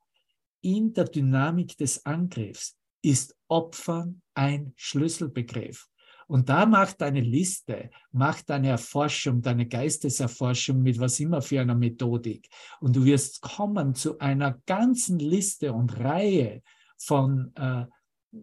in 0.62 0.92
der 0.92 1.04
Dynamik 1.04 1.76
des 1.76 2.04
Angriffs 2.04 2.76
ist 3.02 3.36
Opfern 3.48 4.22
ein 4.34 4.72
Schlüsselbegriff. 4.76 5.89
Und 6.30 6.48
da 6.48 6.64
mach 6.64 6.92
deine 6.92 7.22
Liste, 7.22 7.90
mach 8.12 8.40
deine 8.42 8.68
Erforschung, 8.68 9.42
deine 9.42 9.66
Geisteserforschung 9.66 10.80
mit 10.80 11.00
was 11.00 11.18
immer 11.18 11.42
für 11.42 11.60
einer 11.60 11.74
Methodik. 11.74 12.48
Und 12.80 12.94
du 12.94 13.04
wirst 13.04 13.42
kommen 13.42 13.96
zu 13.96 14.16
einer 14.20 14.56
ganzen 14.64 15.18
Liste 15.18 15.72
und 15.72 15.98
Reihe 15.98 16.62
von, 16.96 17.52
äh, 17.56 17.84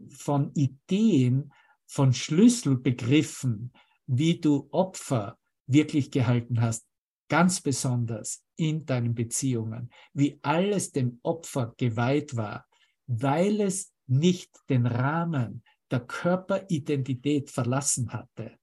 von 0.09 0.51
Ideen, 0.53 1.53
von 1.85 2.11
Schlüsselbegriffen, 2.11 3.71
wie 4.05 4.37
du 4.37 4.67
Opfer 4.71 5.37
wirklich 5.65 6.11
gehalten 6.11 6.59
hast, 6.59 6.85
ganz 7.29 7.61
besonders 7.61 8.43
in 8.57 8.85
deinen 8.85 9.15
Beziehungen, 9.15 9.91
wie 10.11 10.39
alles 10.41 10.91
dem 10.91 11.21
Opfer 11.23 11.73
geweiht 11.77 12.35
war, 12.35 12.67
weil 13.05 13.61
es 13.61 13.93
nicht 14.07 14.51
den 14.67 14.85
Rahmen 14.87 15.63
der 15.91 16.01
Körperidentität 16.01 17.49
verlassen 17.49 18.11
hatte. 18.13 18.57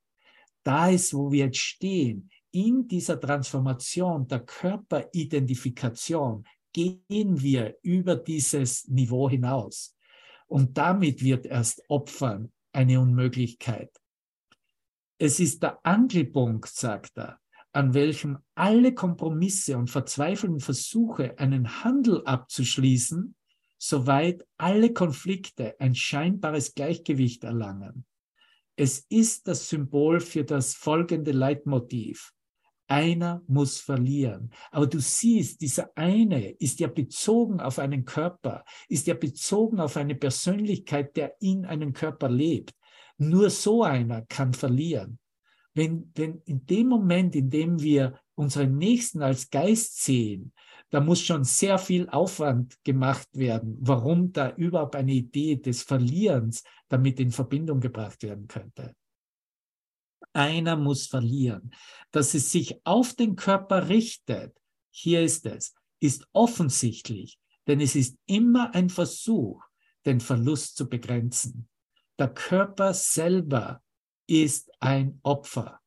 Da 0.63 0.89
ist, 0.89 1.15
wo 1.15 1.31
wir 1.31 1.47
jetzt 1.47 1.59
stehen, 1.59 2.31
in 2.51 2.87
dieser 2.87 3.21
Transformation 3.21 4.29
der 4.29 4.41
Körperidentifikation 4.41 6.45
gehen 6.73 7.41
wir 7.41 7.77
über 7.83 8.17
dieses 8.17 8.87
Niveau 8.89 9.29
hinaus. 9.29 9.97
Und 10.47 10.79
damit 10.79 11.23
wird 11.23 11.47
erst 11.47 11.83
Opfern 11.89 12.53
eine 12.73 13.01
Unmöglichkeit. 13.01 13.91
Es 15.19 15.41
ist 15.41 15.63
der 15.63 15.85
Angelpunkt, 15.85 16.69
sagt 16.69 17.19
er, 17.19 17.39
an 17.73 17.95
welchem 17.95 18.39
alle 18.55 18.95
Kompromisse 18.95 19.77
und 19.77 19.91
verzweifelten 19.91 20.61
Versuche, 20.61 21.39
einen 21.39 21.83
Handel 21.83 22.25
abzuschließen, 22.25 23.35
soweit 23.87 24.47
alle 24.57 24.95
Konflikte 24.95 25.79
ein 25.79 25.95
scheinbares 25.95 26.75
Gleichgewicht 26.75 27.45
erlangen. 27.45 28.07
Es 28.77 29.01
ist 29.11 29.47
das 29.47 29.69
Symbol 29.69 30.21
für 30.21 30.43
das 30.43 30.75
folgende 30.75 31.33
Leitmotiv. 31.33 32.33
Einer 32.87 33.43
muss 33.47 33.81
verlieren. 33.81 34.51
Aber 34.71 34.87
du 34.87 35.01
siehst, 35.01 35.61
dieser 35.61 35.91
eine 35.97 36.53
ist 36.53 36.81
ja 36.81 36.89
bezogen 36.89 37.61
auf 37.61 37.79
einen 37.79 38.07
Körper, 38.07 38.65
ist 38.89 39.07
ja 39.07 39.15
bezogen 39.15 39.81
auf 39.81 39.99
eine 39.99 40.15
Persönlichkeit, 40.15 41.15
der 41.17 41.35
in 41.41 41.67
einem 41.67 41.93
Körper 41.93 42.31
lebt. 42.31 42.75
Nur 43.19 43.51
so 43.51 43.83
einer 43.83 44.23
kann 44.23 44.55
verlieren. 44.55 45.19
Wenn, 45.75 46.11
wenn 46.15 46.41
in 46.47 46.65
dem 46.65 46.89
Moment, 46.89 47.37
in 47.37 47.51
dem 47.51 47.83
wir 47.83 48.19
unseren 48.35 48.79
Nächsten 48.79 49.23
als 49.23 49.51
Geist 49.51 50.03
sehen, 50.03 50.53
da 50.95 51.01
muss 51.01 51.23
schon 51.23 51.43
sehr 51.43 51.77
viel 51.79 52.09
Aufwand 52.09 52.79
gemacht 52.85 53.27
werden, 53.33 53.77
warum 53.81 54.33
da 54.33 54.55
überhaupt 54.55 54.95
eine 54.95 55.11
Idee 55.11 55.57
des 55.57 55.83
Verlierens 55.83 56.63
damit 56.89 57.19
in 57.19 57.33
Verbindung 57.33 57.81
gebracht 57.81 58.23
werden 58.23 58.47
könnte. 58.47 58.95
Einer 60.33 60.77
muss 60.77 61.09
verlieren. 61.09 61.75
Dass 62.13 62.35
es 62.35 62.53
sich 62.53 62.81
auf 62.85 63.13
den 63.13 63.35
Körper 63.35 63.89
richtet, 63.89 64.57
hier 64.93 65.23
ist 65.23 65.47
es, 65.47 65.75
ist 65.99 66.29
offensichtlich, 66.33 67.41
denn 67.67 67.81
es 67.81 67.97
ist 67.97 68.17
immer 68.27 68.73
ein 68.73 68.89
Versuch, 68.89 69.65
den 70.07 70.21
Verlust 70.21 70.77
zu 70.77 70.89
begrenzen. 70.89 71.69
Der 72.21 72.33
Körper 72.33 72.95
selber 72.95 73.83
ist 74.29 74.71
ein 74.79 75.19
Opfer. 75.25 75.81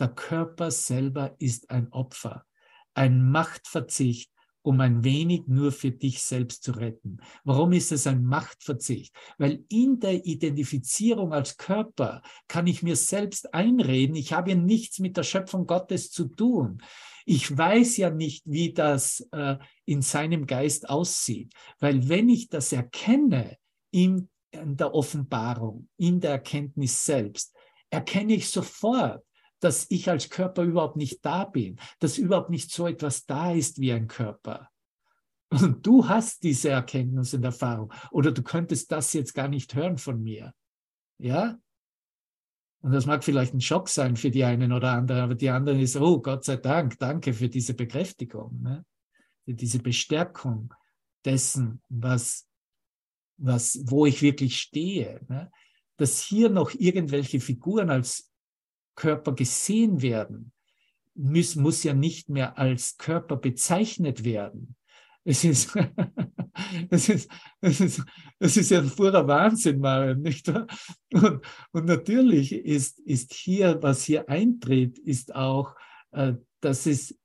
Der 0.00 0.08
Körper 0.08 0.72
selber 0.72 1.36
ist 1.38 1.70
ein 1.70 1.92
Opfer. 1.92 2.44
Ein 2.94 3.30
Machtverzicht 3.30 4.32
um 4.62 4.80
ein 4.80 5.04
wenig 5.04 5.42
nur 5.46 5.72
für 5.72 5.90
dich 5.90 6.22
selbst 6.22 6.62
zu 6.62 6.72
retten. 6.72 7.18
Warum 7.44 7.72
ist 7.72 7.92
es 7.92 8.06
ein 8.06 8.24
Machtverzicht? 8.24 9.14
Weil 9.38 9.64
in 9.68 10.00
der 10.00 10.24
Identifizierung 10.26 11.32
als 11.32 11.56
Körper 11.56 12.22
kann 12.48 12.66
ich 12.66 12.82
mir 12.82 12.96
selbst 12.96 13.54
einreden, 13.54 14.16
ich 14.16 14.32
habe 14.32 14.50
ja 14.50 14.56
nichts 14.56 14.98
mit 14.98 15.16
der 15.16 15.22
Schöpfung 15.22 15.66
Gottes 15.66 16.10
zu 16.10 16.26
tun. 16.26 16.82
Ich 17.24 17.56
weiß 17.56 17.98
ja 17.98 18.10
nicht, 18.10 18.42
wie 18.46 18.72
das 18.72 19.26
äh, 19.32 19.56
in 19.84 20.02
seinem 20.02 20.46
Geist 20.46 20.88
aussieht, 20.88 21.52
weil 21.78 22.08
wenn 22.08 22.28
ich 22.28 22.48
das 22.48 22.72
erkenne 22.72 23.56
in, 23.90 24.28
in 24.50 24.76
der 24.76 24.94
Offenbarung, 24.94 25.88
in 25.96 26.20
der 26.20 26.32
Erkenntnis 26.32 27.04
selbst, 27.04 27.54
erkenne 27.90 28.34
ich 28.34 28.48
sofort, 28.48 29.22
dass 29.60 29.86
ich 29.90 30.08
als 30.08 30.30
Körper 30.30 30.62
überhaupt 30.62 30.96
nicht 30.96 31.24
da 31.24 31.44
bin, 31.44 31.78
dass 31.98 32.18
überhaupt 32.18 32.50
nicht 32.50 32.72
so 32.72 32.86
etwas 32.86 33.26
da 33.26 33.52
ist 33.52 33.80
wie 33.80 33.92
ein 33.92 34.08
Körper. 34.08 34.68
Und 35.50 35.84
du 35.84 36.08
hast 36.08 36.44
diese 36.44 36.70
Erkenntnis 36.70 37.34
und 37.34 37.44
Erfahrung. 37.44 37.92
Oder 38.12 38.30
du 38.30 38.42
könntest 38.42 38.92
das 38.92 39.12
jetzt 39.12 39.34
gar 39.34 39.48
nicht 39.48 39.74
hören 39.74 39.98
von 39.98 40.22
mir. 40.22 40.54
Ja? 41.18 41.58
Und 42.82 42.92
das 42.92 43.04
mag 43.04 43.24
vielleicht 43.24 43.52
ein 43.52 43.60
Schock 43.60 43.88
sein 43.88 44.16
für 44.16 44.30
die 44.30 44.44
einen 44.44 44.72
oder 44.72 44.92
anderen, 44.92 45.20
aber 45.20 45.34
die 45.34 45.50
anderen 45.50 45.80
ist, 45.80 45.96
oh 45.96 46.20
Gott 46.22 46.44
sei 46.44 46.56
Dank, 46.56 46.98
danke 46.98 47.34
für 47.34 47.48
diese 47.48 47.74
Bekräftigung, 47.74 48.62
ne? 48.62 48.86
für 49.44 49.52
diese 49.52 49.80
Bestärkung 49.80 50.72
dessen, 51.24 51.82
was, 51.88 52.48
was, 53.36 53.80
wo 53.84 54.06
ich 54.06 54.22
wirklich 54.22 54.58
stehe. 54.58 55.20
Ne? 55.28 55.50
Dass 55.96 56.22
hier 56.22 56.48
noch 56.48 56.72
irgendwelche 56.72 57.40
Figuren 57.40 57.90
als 57.90 58.29
Körper 59.00 59.32
gesehen 59.34 60.02
werden, 60.02 60.52
muss, 61.14 61.56
muss 61.56 61.82
ja 61.84 61.94
nicht 61.94 62.28
mehr 62.28 62.58
als 62.58 62.98
Körper 62.98 63.36
bezeichnet 63.36 64.24
werden. 64.24 64.76
Es 65.24 65.42
ist, 65.42 65.74
es 66.90 67.08
ist, 67.08 67.30
es 67.62 67.80
ist, 67.80 68.02
es 68.38 68.56
ist 68.58 68.70
ja 68.70 68.80
ein 68.80 68.90
purer 68.90 69.26
Wahnsinn, 69.26 69.80
Marion, 69.80 70.20
nicht 70.20 70.46
wahr? 70.48 70.66
Und, 71.14 71.42
und 71.72 71.86
natürlich 71.86 72.52
ist, 72.52 73.00
ist 73.00 73.32
hier, 73.32 73.78
was 73.82 74.04
hier 74.04 74.28
eintritt, 74.28 74.98
ist 74.98 75.34
auch, 75.34 75.74
äh, 76.10 76.34
dass, 76.60 76.84
es, 76.84 77.18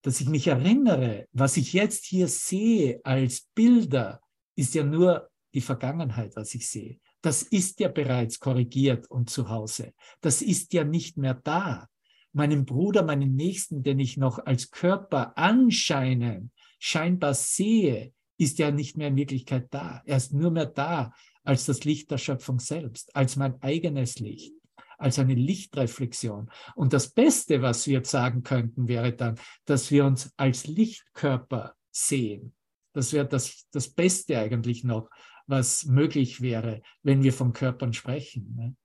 dass 0.00 0.22
ich 0.22 0.28
mich 0.28 0.46
erinnere, 0.46 1.28
was 1.32 1.58
ich 1.58 1.74
jetzt 1.74 2.06
hier 2.06 2.28
sehe 2.28 3.00
als 3.04 3.46
Bilder, 3.54 4.22
ist 4.56 4.74
ja 4.74 4.84
nur 4.84 5.28
die 5.52 5.60
Vergangenheit, 5.60 6.34
was 6.34 6.54
ich 6.54 6.66
sehe 6.66 6.98
das 7.22 7.42
ist 7.42 7.80
ja 7.80 7.88
bereits 7.88 8.38
korrigiert 8.38 9.10
und 9.10 9.30
zu 9.30 9.48
Hause. 9.48 9.92
Das 10.20 10.42
ist 10.42 10.72
ja 10.72 10.84
nicht 10.84 11.16
mehr 11.16 11.34
da. 11.34 11.88
Meinen 12.32 12.64
Bruder, 12.64 13.02
meinen 13.02 13.34
Nächsten, 13.34 13.82
den 13.82 13.98
ich 13.98 14.16
noch 14.16 14.38
als 14.38 14.70
Körper 14.70 15.36
anscheinend 15.36 16.52
scheinbar 16.78 17.34
sehe, 17.34 18.12
ist 18.38 18.58
ja 18.58 18.70
nicht 18.70 18.96
mehr 18.96 19.08
in 19.08 19.16
Wirklichkeit 19.16 19.66
da. 19.70 20.02
Er 20.06 20.16
ist 20.16 20.32
nur 20.32 20.50
mehr 20.50 20.66
da 20.66 21.12
als 21.44 21.66
das 21.66 21.84
Licht 21.84 22.10
der 22.10 22.18
Schöpfung 22.18 22.58
selbst, 22.58 23.14
als 23.14 23.36
mein 23.36 23.60
eigenes 23.62 24.18
Licht, 24.18 24.54
als 24.96 25.18
eine 25.18 25.34
Lichtreflexion. 25.34 26.50
Und 26.74 26.92
das 26.92 27.10
Beste, 27.10 27.60
was 27.60 27.86
wir 27.86 27.94
jetzt 27.94 28.10
sagen 28.10 28.42
könnten, 28.42 28.88
wäre 28.88 29.12
dann, 29.12 29.38
dass 29.66 29.90
wir 29.90 30.06
uns 30.06 30.32
als 30.36 30.66
Lichtkörper 30.66 31.74
sehen. 31.90 32.54
Das 32.92 33.12
wäre 33.12 33.26
das, 33.26 33.66
das 33.72 33.90
Beste 33.90 34.38
eigentlich 34.38 34.84
noch, 34.84 35.10
was 35.50 35.84
möglich 35.84 36.40
wäre, 36.40 36.82
wenn 37.02 37.22
wir 37.22 37.32
von 37.32 37.52
Körpern 37.52 37.92
sprechen. 37.92 38.54
Ne? 38.56 38.76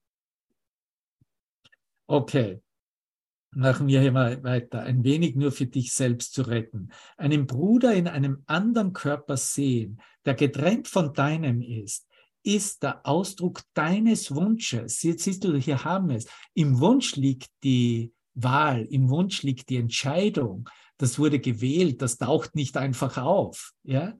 Okay, 2.07 2.61
machen 3.51 3.87
wir 3.87 4.01
hier 4.01 4.11
mal 4.11 4.43
weiter. 4.43 4.81
Ein 4.81 5.03
wenig 5.03 5.35
nur 5.35 5.51
für 5.51 5.65
dich 5.65 5.93
selbst 5.93 6.33
zu 6.33 6.43
retten. 6.43 6.89
Einen 7.17 7.47
Bruder 7.47 7.93
in 7.93 8.07
einem 8.07 8.43
anderen 8.47 8.93
Körper 8.93 9.37
sehen, 9.37 10.01
der 10.25 10.33
getrennt 10.33 10.87
von 10.87 11.13
deinem 11.13 11.61
ist, 11.61 12.07
ist 12.43 12.83
der 12.83 13.05
Ausdruck 13.05 13.61
deines 13.73 14.33
Wunsches. 14.33 15.01
Jetzt 15.01 15.23
siehst 15.23 15.43
du, 15.43 15.55
hier 15.55 15.83
haben 15.83 16.09
wir 16.09 16.17
es. 16.17 16.27
Im 16.53 16.79
Wunsch 16.79 17.15
liegt 17.15 17.49
die 17.63 18.13
Wahl, 18.35 18.85
im 18.85 19.09
Wunsch 19.09 19.41
liegt 19.43 19.69
die 19.69 19.77
Entscheidung. 19.77 20.69
Das 20.97 21.17
wurde 21.17 21.39
gewählt, 21.39 22.01
das 22.01 22.17
taucht 22.17 22.55
nicht 22.55 22.77
einfach 22.77 23.17
auf. 23.17 23.73
Ja? 23.83 24.13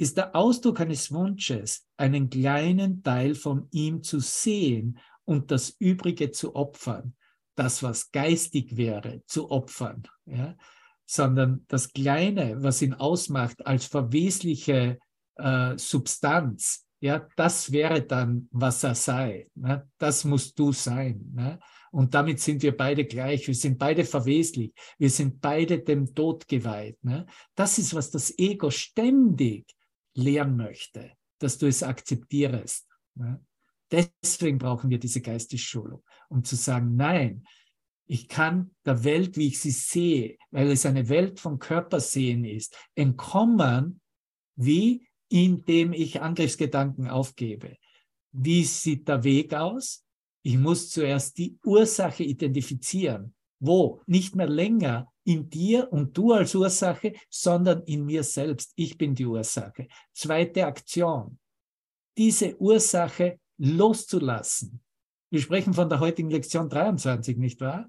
Ist 0.00 0.16
der 0.16 0.34
Ausdruck 0.34 0.80
eines 0.80 1.12
Wunsches, 1.12 1.86
einen 1.98 2.30
kleinen 2.30 3.02
Teil 3.02 3.34
von 3.34 3.68
ihm 3.70 4.02
zu 4.02 4.18
sehen 4.18 4.98
und 5.26 5.50
das 5.50 5.76
Übrige 5.78 6.30
zu 6.30 6.56
opfern. 6.56 7.14
Das, 7.54 7.82
was 7.82 8.10
geistig 8.10 8.78
wäre, 8.78 9.22
zu 9.26 9.50
opfern. 9.50 10.04
Ja? 10.24 10.56
Sondern 11.04 11.66
das 11.68 11.92
Kleine, 11.92 12.62
was 12.62 12.80
ihn 12.80 12.94
ausmacht 12.94 13.66
als 13.66 13.84
verwesliche 13.84 14.98
äh, 15.34 15.76
Substanz, 15.76 16.86
ja, 17.00 17.26
das 17.36 17.70
wäre 17.70 18.00
dann, 18.00 18.48
was 18.52 18.82
er 18.84 18.94
sei. 18.94 19.50
Ne? 19.54 19.86
Das 19.98 20.24
musst 20.24 20.58
du 20.58 20.72
sein. 20.72 21.30
Ne? 21.34 21.58
Und 21.90 22.14
damit 22.14 22.40
sind 22.40 22.62
wir 22.62 22.74
beide 22.74 23.04
gleich. 23.04 23.46
Wir 23.46 23.54
sind 23.54 23.78
beide 23.78 24.06
verweslich. 24.06 24.72
Wir 24.96 25.10
sind 25.10 25.42
beide 25.42 25.80
dem 25.80 26.14
Tod 26.14 26.48
geweiht. 26.48 26.96
Ne? 27.04 27.26
Das 27.54 27.76
ist, 27.76 27.94
was 27.94 28.10
das 28.10 28.38
Ego 28.38 28.70
ständig 28.70 29.66
lehren 30.14 30.56
möchte, 30.56 31.12
dass 31.38 31.58
du 31.58 31.66
es 31.66 31.82
akzeptierst. 31.82 32.86
Ne? 33.14 33.44
Deswegen 33.90 34.58
brauchen 34.58 34.90
wir 34.90 34.98
diese 34.98 35.20
Geistesschulung, 35.20 36.02
um 36.28 36.44
zu 36.44 36.56
sagen, 36.56 36.96
nein, 36.96 37.44
ich 38.06 38.28
kann 38.28 38.74
der 38.84 39.04
Welt, 39.04 39.36
wie 39.36 39.48
ich 39.48 39.60
sie 39.60 39.70
sehe, 39.70 40.36
weil 40.50 40.70
es 40.70 40.84
eine 40.84 41.08
Welt 41.08 41.38
von 41.38 41.58
Körpersehen 41.58 42.44
ist, 42.44 42.76
entkommen, 42.94 44.00
wie 44.56 45.08
indem 45.28 45.92
ich 45.92 46.20
Angriffsgedanken 46.20 47.08
aufgebe. 47.08 47.76
Wie 48.32 48.64
sieht 48.64 49.08
der 49.08 49.22
Weg 49.24 49.54
aus? 49.54 50.04
Ich 50.42 50.56
muss 50.56 50.90
zuerst 50.90 51.38
die 51.38 51.58
Ursache 51.64 52.24
identifizieren. 52.24 53.34
Wo? 53.60 54.02
Nicht 54.06 54.34
mehr 54.34 54.48
länger 54.48 55.12
in 55.30 55.48
dir 55.48 55.92
und 55.92 56.16
du 56.16 56.32
als 56.32 56.56
Ursache, 56.56 57.14
sondern 57.28 57.84
in 57.84 58.04
mir 58.04 58.24
selbst. 58.24 58.72
Ich 58.74 58.98
bin 58.98 59.14
die 59.14 59.26
Ursache. 59.26 59.86
Zweite 60.12 60.66
Aktion. 60.66 61.38
Diese 62.18 62.60
Ursache 62.60 63.38
loszulassen. 63.56 64.80
Wir 65.30 65.40
sprechen 65.40 65.72
von 65.72 65.88
der 65.88 66.00
heutigen 66.00 66.30
Lektion 66.30 66.68
23, 66.68 67.36
nicht 67.36 67.60
wahr? 67.60 67.88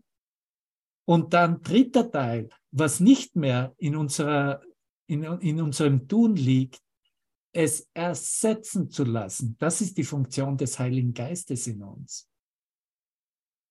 Und 1.05 1.33
dann 1.33 1.63
dritter 1.63 2.11
Teil, 2.11 2.49
was 2.69 2.99
nicht 2.99 3.35
mehr 3.35 3.73
in, 3.77 3.95
unserer, 3.95 4.61
in, 5.07 5.23
in 5.23 5.61
unserem 5.61 6.07
Tun 6.07 6.35
liegt, 6.35 6.79
es 7.53 7.89
ersetzen 7.95 8.91
zu 8.91 9.03
lassen. 9.03 9.55
Das 9.57 9.81
ist 9.81 9.97
die 9.97 10.03
Funktion 10.03 10.57
des 10.57 10.77
Heiligen 10.77 11.13
Geistes 11.15 11.65
in 11.65 11.81
uns. 11.81 12.30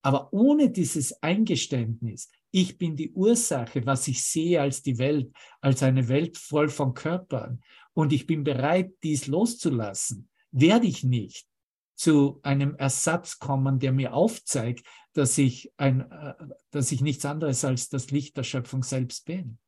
Aber 0.01 0.33
ohne 0.33 0.71
dieses 0.71 1.21
Eingeständnis, 1.21 2.29
ich 2.51 2.77
bin 2.77 2.95
die 2.95 3.11
Ursache, 3.11 3.85
was 3.85 4.07
ich 4.07 4.23
sehe 4.23 4.61
als 4.61 4.81
die 4.81 4.97
Welt, 4.97 5.31
als 5.61 5.83
eine 5.83 6.07
Welt 6.07 6.37
voll 6.37 6.69
von 6.69 6.93
Körpern, 6.93 7.61
und 7.93 8.13
ich 8.13 8.25
bin 8.25 8.43
bereit, 8.43 8.93
dies 9.03 9.27
loszulassen, 9.27 10.29
werde 10.51 10.87
ich 10.87 11.03
nicht 11.03 11.47
zu 11.95 12.39
einem 12.41 12.75
Ersatz 12.75 13.37
kommen, 13.37 13.79
der 13.79 13.91
mir 13.91 14.13
aufzeigt, 14.13 14.85
dass 15.13 15.37
ich, 15.37 15.71
ein, 15.77 16.09
äh, 16.09 16.33
dass 16.71 16.91
ich 16.91 17.01
nichts 17.01 17.25
anderes 17.25 17.63
als 17.65 17.89
das 17.89 18.11
Licht 18.11 18.37
der 18.37 18.43
Schöpfung 18.43 18.83
selbst 18.83 19.25
bin. 19.25 19.59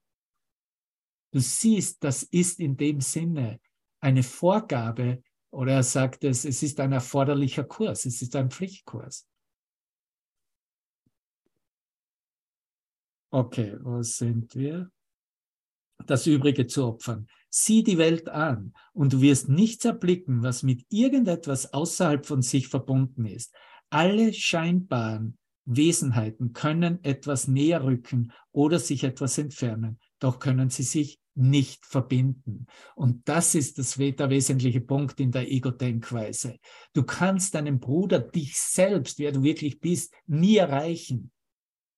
Du 1.31 1.39
siehst, 1.39 2.03
das 2.03 2.23
ist 2.23 2.59
in 2.59 2.77
dem 2.77 3.01
Sinne 3.01 3.59
eine 3.99 4.23
Vorgabe, 4.23 5.21
oder 5.51 5.73
er 5.73 5.83
sagt 5.83 6.23
es, 6.23 6.45
es 6.45 6.63
ist 6.63 6.79
ein 6.79 6.91
erforderlicher 6.91 7.63
Kurs, 7.63 8.05
es 8.05 8.21
ist 8.21 8.35
ein 8.35 8.49
Pflichtkurs. 8.49 9.27
Okay, 13.33 13.75
wo 13.81 14.03
sind 14.03 14.53
wir? 14.53 14.91
Das 16.05 16.27
Übrige 16.27 16.67
zu 16.67 16.85
opfern. 16.85 17.27
Sieh 17.49 17.83
die 17.83 17.97
Welt 17.97 18.29
an 18.29 18.75
und 18.93 19.13
du 19.13 19.21
wirst 19.21 19.49
nichts 19.49 19.85
erblicken, 19.85 20.43
was 20.43 20.61
mit 20.61 20.85
irgendetwas 20.89 21.73
außerhalb 21.73 22.27
von 22.27 22.43
sich 22.43 22.67
verbunden 22.67 23.25
ist. 23.25 23.55
Alle 23.89 24.33
scheinbaren 24.33 25.39
Wesenheiten 25.65 26.53
können 26.53 27.03
etwas 27.03 27.47
näher 27.47 27.83
rücken 27.83 28.31
oder 28.51 28.77
sich 28.77 29.03
etwas 29.03 29.39
entfernen, 29.39 29.99
doch 30.19 30.37
können 30.37 30.69
sie 30.69 30.83
sich 30.83 31.19
nicht 31.33 31.87
verbinden. 31.87 32.67
Und 32.93 33.27
das 33.27 33.55
ist 33.55 33.79
das, 33.79 33.95
der 33.95 34.29
wesentliche 34.29 34.81
Punkt 34.81 35.19
in 35.19 35.31
der 35.31 35.51
Ego-Denkweise. 35.51 36.59
Du 36.93 37.01
kannst 37.01 37.55
deinen 37.55 37.79
Bruder, 37.79 38.19
dich 38.19 38.59
selbst, 38.59 39.17
wer 39.17 39.31
du 39.31 39.41
wirklich 39.41 39.79
bist, 39.79 40.13
nie 40.27 40.57
erreichen, 40.57 41.31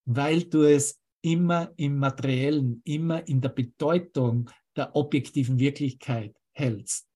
weil 0.05 0.43
du 0.43 0.63
es 0.63 1.01
immer 1.25 1.73
im 1.77 1.97
Materiellen, 1.97 2.83
immer 2.85 3.27
in 3.27 3.41
der 3.41 3.49
Bedeutung 3.49 4.51
der 4.75 4.95
objektiven 4.95 5.57
Wirklichkeit 5.57 6.35
hältst. 6.51 7.07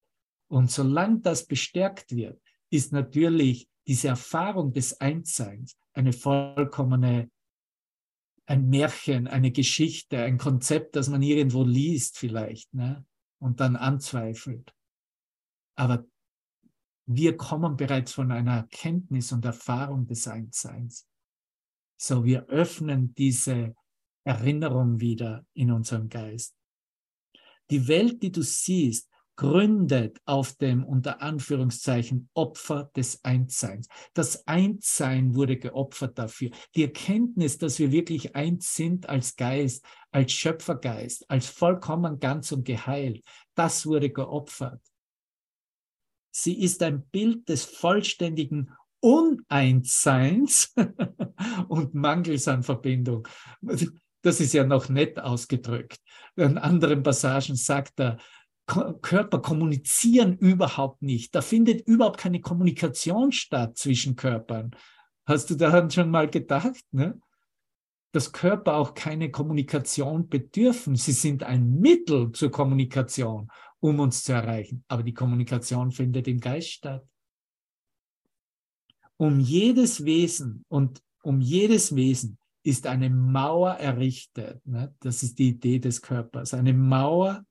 Und 0.47 0.71
solange 0.71 1.19
das 1.19 1.45
bestärkt 1.45 2.15
wird, 2.15 2.41
ist 2.71 2.91
natürlich 2.91 3.69
diese 3.85 4.07
Erfahrung 4.07 4.73
des 4.73 4.99
Einsseins 4.99 5.77
eine 5.93 6.11
vollkommene, 6.11 7.29
ein 8.47 8.67
Märchen, 8.67 9.27
eine 9.27 9.51
Geschichte, 9.51 10.23
ein 10.23 10.39
Konzept, 10.39 10.95
das 10.95 11.07
man 11.07 11.21
irgendwo 11.21 11.63
liest 11.63 12.17
vielleicht 12.17 12.73
ne? 12.73 13.05
und 13.37 13.59
dann 13.59 13.75
anzweifelt. 13.75 14.73
Aber 15.75 16.03
wir 17.05 17.37
kommen 17.37 17.77
bereits 17.77 18.13
von 18.13 18.31
einer 18.31 18.55
Erkenntnis 18.55 19.31
und 19.31 19.45
Erfahrung 19.45 20.07
des 20.07 20.27
Einsseins. 20.27 21.07
So, 21.95 22.23
wir 22.23 22.47
öffnen 22.47 23.13
diese 23.13 23.75
Erinnerung 24.23 24.99
wieder 24.99 25.45
in 25.53 25.71
unserem 25.71 26.09
Geist. 26.09 26.55
Die 27.69 27.87
Welt, 27.87 28.21
die 28.23 28.31
du 28.31 28.41
siehst, 28.41 29.09
gründet 29.39 30.19
auf 30.25 30.51
dem 30.57 30.83
unter 30.83 31.21
Anführungszeichen 31.21 32.29
Opfer 32.33 32.91
des 32.97 33.23
Einsseins. 33.23 33.87
Das 34.13 34.45
Einssein 34.47 35.33
wurde 35.33 35.55
geopfert 35.57 36.19
dafür. 36.19 36.49
Die 36.75 36.83
Erkenntnis, 36.83 37.57
dass 37.57 37.79
wir 37.79 37.93
wirklich 37.93 38.35
eins 38.35 38.75
sind 38.75 39.07
als 39.07 39.37
Geist, 39.37 39.85
als 40.11 40.33
Schöpfergeist, 40.33 41.29
als 41.31 41.47
vollkommen 41.47 42.19
ganz 42.19 42.51
und 42.51 42.65
geheilt, 42.65 43.23
das 43.55 43.85
wurde 43.85 44.09
geopfert. 44.09 44.81
Sie 46.31 46.61
ist 46.61 46.83
ein 46.83 47.07
Bild 47.07 47.47
des 47.47 47.63
vollständigen 47.63 48.75
Uneinsseins 48.99 50.75
und 51.69 51.93
Mangels 51.93 52.45
an 52.49 52.63
Verbindung. 52.63 53.25
Das 54.21 54.39
ist 54.41 54.53
ja 54.53 54.65
noch 54.65 54.89
nett 54.89 55.19
ausgedrückt. 55.19 55.99
In 56.35 56.57
anderen 56.57 57.03
Passagen 57.03 57.55
sagt 57.55 57.99
er, 57.99 58.17
Körper 58.67 59.39
kommunizieren 59.41 60.37
überhaupt 60.37 61.01
nicht. 61.01 61.33
Da 61.33 61.41
findet 61.41 61.87
überhaupt 61.87 62.19
keine 62.19 62.39
Kommunikation 62.39 63.31
statt 63.31 63.77
zwischen 63.77 64.15
Körpern. 64.15 64.71
Hast 65.25 65.49
du 65.49 65.55
daran 65.55 65.89
schon 65.89 66.11
mal 66.11 66.29
gedacht? 66.29 66.83
Ne? 66.91 67.19
Dass 68.11 68.31
Körper 68.31 68.75
auch 68.75 68.93
keine 68.93 69.31
Kommunikation 69.31 70.27
bedürfen. 70.27 70.95
Sie 70.95 71.13
sind 71.13 71.43
ein 71.43 71.79
Mittel 71.79 72.31
zur 72.31 72.51
Kommunikation, 72.51 73.49
um 73.79 73.99
uns 73.99 74.23
zu 74.23 74.33
erreichen. 74.33 74.83
Aber 74.87 75.01
die 75.01 75.13
Kommunikation 75.13 75.91
findet 75.91 76.27
im 76.27 76.39
Geist 76.39 76.69
statt. 76.69 77.07
Um 79.17 79.39
jedes 79.39 80.05
Wesen 80.05 80.63
und 80.69 81.01
um 81.23 81.41
jedes 81.41 81.95
Wesen 81.95 82.37
ist 82.63 82.87
eine 82.87 83.09
Mauer 83.09 83.73
errichtet. 83.75 84.65
Ne? 84.65 84.93
Das 84.99 85.23
ist 85.23 85.39
die 85.39 85.49
Idee 85.49 85.79
des 85.79 86.01
Körpers. 86.01 86.53
Eine 86.53 86.73
Mauer, 86.73 87.45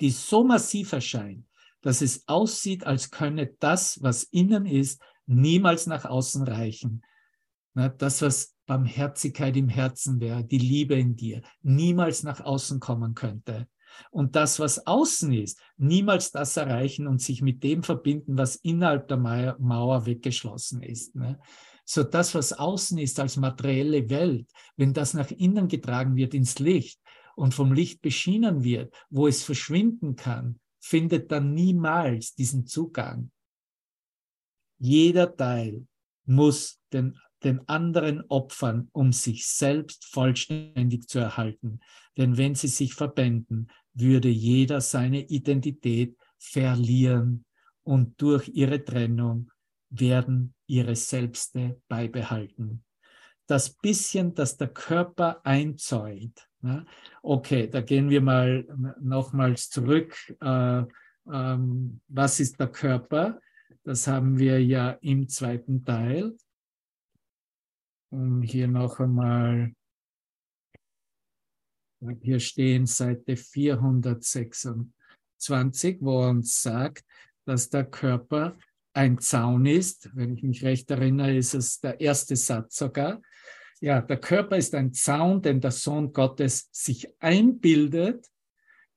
die 0.00 0.10
so 0.10 0.44
massiv 0.44 0.92
erscheint, 0.92 1.46
dass 1.82 2.02
es 2.02 2.26
aussieht, 2.26 2.84
als 2.84 3.10
könne 3.10 3.54
das, 3.60 4.02
was 4.02 4.24
innen 4.24 4.66
ist, 4.66 5.00
niemals 5.26 5.86
nach 5.86 6.04
außen 6.04 6.42
reichen. 6.44 7.02
Ne? 7.74 7.94
Das, 7.98 8.22
was 8.22 8.54
Barmherzigkeit 8.66 9.56
im 9.56 9.68
Herzen 9.68 10.20
wäre, 10.20 10.44
die 10.44 10.58
Liebe 10.58 10.94
in 10.94 11.16
dir, 11.16 11.42
niemals 11.62 12.22
nach 12.22 12.40
außen 12.40 12.80
kommen 12.80 13.14
könnte. 13.14 13.68
Und 14.10 14.36
das, 14.36 14.58
was 14.58 14.86
außen 14.86 15.32
ist, 15.32 15.60
niemals 15.76 16.32
das 16.32 16.56
erreichen 16.56 17.06
und 17.06 17.22
sich 17.22 17.42
mit 17.42 17.62
dem 17.62 17.82
verbinden, 17.82 18.36
was 18.36 18.56
innerhalb 18.56 19.08
der 19.08 19.16
Mauer 19.16 20.06
weggeschlossen 20.06 20.82
ist. 20.82 21.14
Ne? 21.14 21.38
So 21.88 22.02
das, 22.02 22.34
was 22.34 22.52
außen 22.52 22.98
ist 22.98 23.20
als 23.20 23.36
materielle 23.36 24.10
Welt, 24.10 24.50
wenn 24.76 24.92
das 24.92 25.14
nach 25.14 25.30
innen 25.30 25.68
getragen 25.68 26.16
wird 26.16 26.34
ins 26.34 26.58
Licht 26.58 27.00
und 27.36 27.54
vom 27.54 27.72
Licht 27.72 28.02
beschienen 28.02 28.64
wird, 28.64 28.92
wo 29.08 29.28
es 29.28 29.44
verschwinden 29.44 30.16
kann, 30.16 30.58
findet 30.80 31.30
dann 31.30 31.54
niemals 31.54 32.34
diesen 32.34 32.66
Zugang. 32.66 33.30
Jeder 34.78 35.34
Teil 35.36 35.86
muss 36.24 36.80
den, 36.92 37.18
den 37.44 37.66
anderen 37.68 38.24
opfern, 38.28 38.88
um 38.92 39.12
sich 39.12 39.46
selbst 39.46 40.06
vollständig 40.06 41.08
zu 41.08 41.20
erhalten. 41.20 41.78
Denn 42.16 42.36
wenn 42.36 42.56
sie 42.56 42.68
sich 42.68 42.94
verbänden, 42.94 43.70
würde 43.94 44.28
jeder 44.28 44.80
seine 44.80 45.24
Identität 45.28 46.16
verlieren 46.38 47.44
und 47.84 48.20
durch 48.20 48.48
ihre 48.48 48.84
Trennung 48.84 49.52
werden 49.88 50.55
ihre 50.66 50.96
Selbste 50.96 51.80
beibehalten. 51.88 52.84
Das 53.46 53.70
bisschen, 53.70 54.34
das 54.34 54.56
der 54.56 54.68
Körper 54.68 55.40
einzäunt. 55.44 56.48
Ne? 56.60 56.84
Okay, 57.22 57.68
da 57.68 57.80
gehen 57.80 58.10
wir 58.10 58.20
mal 58.20 58.66
nochmals 59.00 59.70
zurück. 59.70 60.14
Äh, 60.40 60.82
ähm, 61.32 62.00
was 62.08 62.40
ist 62.40 62.58
der 62.58 62.66
Körper? 62.68 63.40
Das 63.84 64.08
haben 64.08 64.38
wir 64.38 64.64
ja 64.64 64.92
im 65.00 65.28
zweiten 65.28 65.84
Teil. 65.84 66.36
Um 68.10 68.42
hier 68.42 68.68
noch 68.68 69.00
einmal, 69.00 69.74
hier 72.20 72.38
stehen 72.40 72.86
Seite 72.86 73.36
426, 73.36 76.00
wo 76.00 76.28
uns 76.28 76.62
sagt, 76.62 77.04
dass 77.44 77.68
der 77.70 77.84
Körper 77.84 78.58
ein 78.96 79.18
Zaun 79.18 79.66
ist. 79.66 80.10
Wenn 80.14 80.34
ich 80.34 80.42
mich 80.42 80.64
recht 80.64 80.90
erinnere, 80.90 81.36
ist 81.36 81.54
es 81.54 81.80
der 81.80 82.00
erste 82.00 82.34
Satz 82.34 82.76
sogar. 82.76 83.20
Ja, 83.80 84.00
der 84.00 84.16
Körper 84.16 84.56
ist 84.56 84.74
ein 84.74 84.94
Zaun, 84.94 85.42
den 85.42 85.60
der 85.60 85.70
Sohn 85.70 86.12
Gottes 86.12 86.68
sich 86.72 87.08
einbildet, 87.20 88.26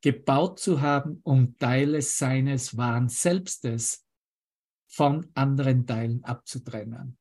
gebaut 0.01 0.59
zu 0.59 0.79
haben, 0.79 1.19
um 1.23 1.57
Teile 1.57 2.01
seines 2.01 2.77
wahren 2.77 3.09
Selbstes 3.09 4.05
von 4.87 5.27
anderen 5.33 5.85
Teilen 5.85 6.23
abzutrennen. 6.23 7.17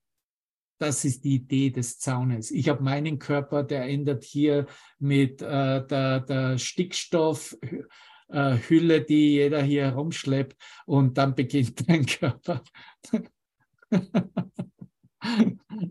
Das 0.78 1.04
ist 1.04 1.24
die 1.24 1.34
Idee 1.34 1.70
des 1.70 1.98
Zaunes. 1.98 2.52
Ich 2.52 2.68
habe 2.68 2.84
meinen 2.84 3.18
Körper, 3.18 3.64
der 3.64 3.86
endet 3.86 4.22
hier 4.22 4.66
mit 5.00 5.42
äh, 5.42 5.84
der, 5.84 6.20
der 6.20 6.58
Stickstoff, 6.58 7.58
äh, 8.28 8.56
Hülle, 8.68 9.02
die 9.02 9.32
jeder 9.32 9.62
hier 9.62 9.84
herumschleppt 9.84 10.56
und 10.86 11.16
dann 11.18 11.34
beginnt 11.34 11.88
dein 11.88 12.06
Körper. 12.06 12.62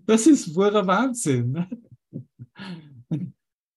Das 0.05 0.27
ist 0.27 0.53
purer 0.53 0.85
Wahnsinn. 0.85 1.51
Ne? 1.51 1.69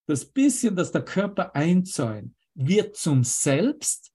Das 0.06 0.24
bisschen, 0.24 0.74
das 0.74 0.90
der 0.90 1.04
Körper 1.04 1.54
einzäunt, 1.54 2.34
wird 2.54 2.96
zum 2.96 3.22
Selbst, 3.24 4.12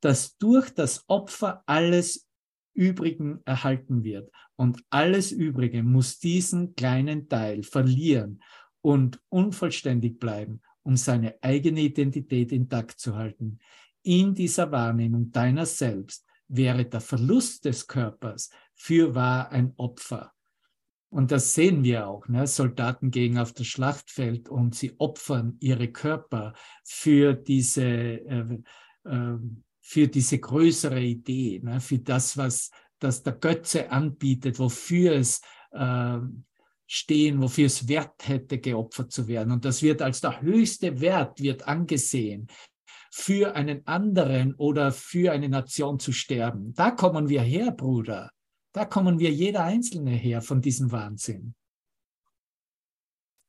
das 0.00 0.36
durch 0.38 0.70
das 0.70 1.04
Opfer 1.08 1.62
alles 1.66 2.28
Übrigen 2.74 3.40
erhalten 3.44 4.04
wird. 4.04 4.30
Und 4.56 4.82
alles 4.90 5.32
Übrige 5.32 5.82
muss 5.82 6.18
diesen 6.18 6.74
kleinen 6.74 7.28
Teil 7.28 7.62
verlieren 7.62 8.42
und 8.80 9.20
unvollständig 9.28 10.18
bleiben, 10.18 10.60
um 10.82 10.96
seine 10.96 11.36
eigene 11.42 11.80
Identität 11.80 12.52
intakt 12.52 12.98
zu 13.00 13.16
halten. 13.16 13.58
In 14.04 14.34
dieser 14.34 14.70
Wahrnehmung 14.70 15.32
deiner 15.32 15.64
selbst 15.64 16.26
wäre 16.48 16.84
der 16.84 17.00
Verlust 17.00 17.64
des 17.64 17.86
Körpers 17.86 18.50
für 18.74 19.14
wahr 19.14 19.50
ein 19.50 19.72
Opfer. 19.76 20.32
Und 21.08 21.30
das 21.30 21.54
sehen 21.54 21.84
wir 21.84 22.06
auch. 22.06 22.28
Ne? 22.28 22.46
Soldaten 22.46 23.10
gehen 23.10 23.38
auf 23.38 23.52
das 23.52 23.66
Schlachtfeld 23.66 24.48
und 24.48 24.74
sie 24.74 24.94
opfern 24.98 25.56
ihre 25.60 25.88
Körper 25.88 26.52
für 26.84 27.32
diese, 27.32 27.84
äh, 27.84 28.58
äh, 29.04 29.38
für 29.80 30.08
diese 30.08 30.38
größere 30.38 31.00
Idee, 31.00 31.60
ne? 31.62 31.80
für 31.80 31.98
das, 31.98 32.36
was 32.36 32.70
das 32.98 33.22
der 33.22 33.34
Götze 33.34 33.90
anbietet, 33.90 34.58
wofür 34.58 35.12
es 35.14 35.40
äh, 35.70 36.18
stehen, 36.86 37.40
wofür 37.40 37.66
es 37.66 37.88
Wert 37.88 38.28
hätte, 38.28 38.58
geopfert 38.58 39.12
zu 39.12 39.26
werden. 39.28 39.52
Und 39.52 39.64
das 39.64 39.82
wird 39.82 40.02
als 40.02 40.20
der 40.20 40.42
höchste 40.42 41.00
Wert 41.00 41.40
wird 41.40 41.66
angesehen, 41.66 42.48
für 43.16 43.54
einen 43.54 43.86
anderen 43.86 44.56
oder 44.56 44.90
für 44.90 45.30
eine 45.30 45.48
Nation 45.48 46.00
zu 46.00 46.10
sterben. 46.10 46.74
Da 46.74 46.90
kommen 46.90 47.28
wir 47.28 47.42
her, 47.42 47.70
Bruder. 47.70 48.32
Da 48.72 48.84
kommen 48.84 49.20
wir 49.20 49.30
jeder 49.30 49.62
Einzelne 49.62 50.10
her 50.10 50.42
von 50.42 50.60
diesem 50.60 50.90
Wahnsinn. 50.90 51.54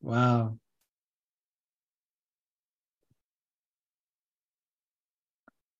Wow. 0.02 0.60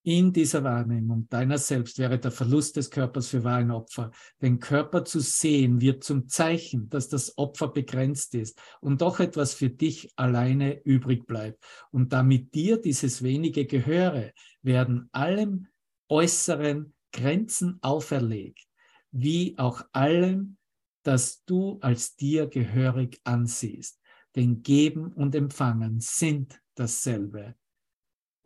In 0.06 0.32
dieser 0.32 0.62
Wahrnehmung 0.62 1.28
deiner 1.30 1.58
selbst 1.58 1.98
wäre 1.98 2.20
der 2.20 2.30
Verlust 2.30 2.76
des 2.76 2.92
Körpers 2.92 3.26
für 3.26 3.42
wahr 3.42 3.56
ein 3.56 3.72
Opfer. 3.72 4.12
Den 4.40 4.60
Körper 4.60 5.04
zu 5.04 5.18
sehen 5.18 5.80
wird 5.80 6.04
zum 6.04 6.28
Zeichen, 6.28 6.88
dass 6.88 7.08
das 7.08 7.36
Opfer 7.38 7.66
begrenzt 7.66 8.36
ist 8.36 8.56
und 8.80 9.00
doch 9.00 9.18
etwas 9.18 9.54
für 9.54 9.68
dich 9.68 10.12
alleine 10.14 10.80
übrig 10.84 11.26
bleibt. 11.26 11.64
Und 11.90 12.12
damit 12.12 12.54
dir 12.54 12.80
dieses 12.80 13.24
wenige 13.24 13.66
gehöre, 13.66 14.32
werden 14.62 15.08
allem 15.10 15.66
Äußeren 16.08 16.94
Grenzen 17.10 17.78
auferlegt 17.82 18.64
wie 19.10 19.56
auch 19.58 19.82
allem, 19.92 20.56
das 21.02 21.44
du 21.46 21.78
als 21.80 22.14
dir 22.14 22.46
gehörig 22.46 23.20
ansiehst. 23.24 24.00
Denn 24.36 24.62
Geben 24.62 25.12
und 25.12 25.34
Empfangen 25.34 26.00
sind 26.00 26.60
dasselbe. 26.76 27.56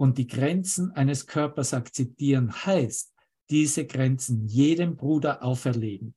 Und 0.00 0.16
die 0.16 0.26
Grenzen 0.26 0.92
eines 0.92 1.26
Körpers 1.26 1.74
akzeptieren 1.74 2.64
heißt, 2.64 3.12
diese 3.50 3.84
Grenzen 3.84 4.46
jedem 4.46 4.96
Bruder 4.96 5.42
auferlegen, 5.42 6.14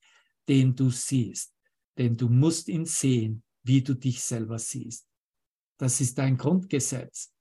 den 0.48 0.74
du 0.74 0.90
siehst. 0.90 1.54
Denn 1.98 2.16
du 2.16 2.30
musst 2.30 2.70
ihn 2.70 2.86
sehen, 2.86 3.44
wie 3.62 3.82
du 3.82 3.94
dich 3.94 4.24
selber 4.24 4.58
siehst. 4.58 5.06
Das 5.78 6.00
ist 6.00 6.18
ein 6.22 6.38
Grundgesetz. 6.38 7.34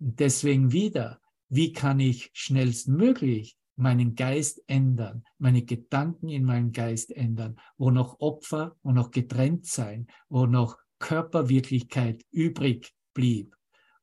Und 0.00 0.18
deswegen 0.18 0.72
wieder, 0.72 1.20
wie 1.50 1.74
kann 1.74 2.00
ich 2.00 2.30
schnellstmöglich 2.32 3.58
meinen 3.76 4.14
Geist 4.14 4.62
ändern, 4.68 5.24
meine 5.36 5.62
Gedanken 5.62 6.30
in 6.30 6.44
meinen 6.44 6.72
Geist 6.72 7.14
ändern, 7.14 7.60
wo 7.76 7.90
noch 7.90 8.18
Opfer, 8.18 8.78
wo 8.82 8.92
noch 8.92 9.10
getrennt 9.10 9.66
sein, 9.66 10.06
wo 10.30 10.46
noch 10.46 10.78
Körperwirklichkeit 11.00 12.24
übrig 12.30 12.94
blieb, 13.12 13.54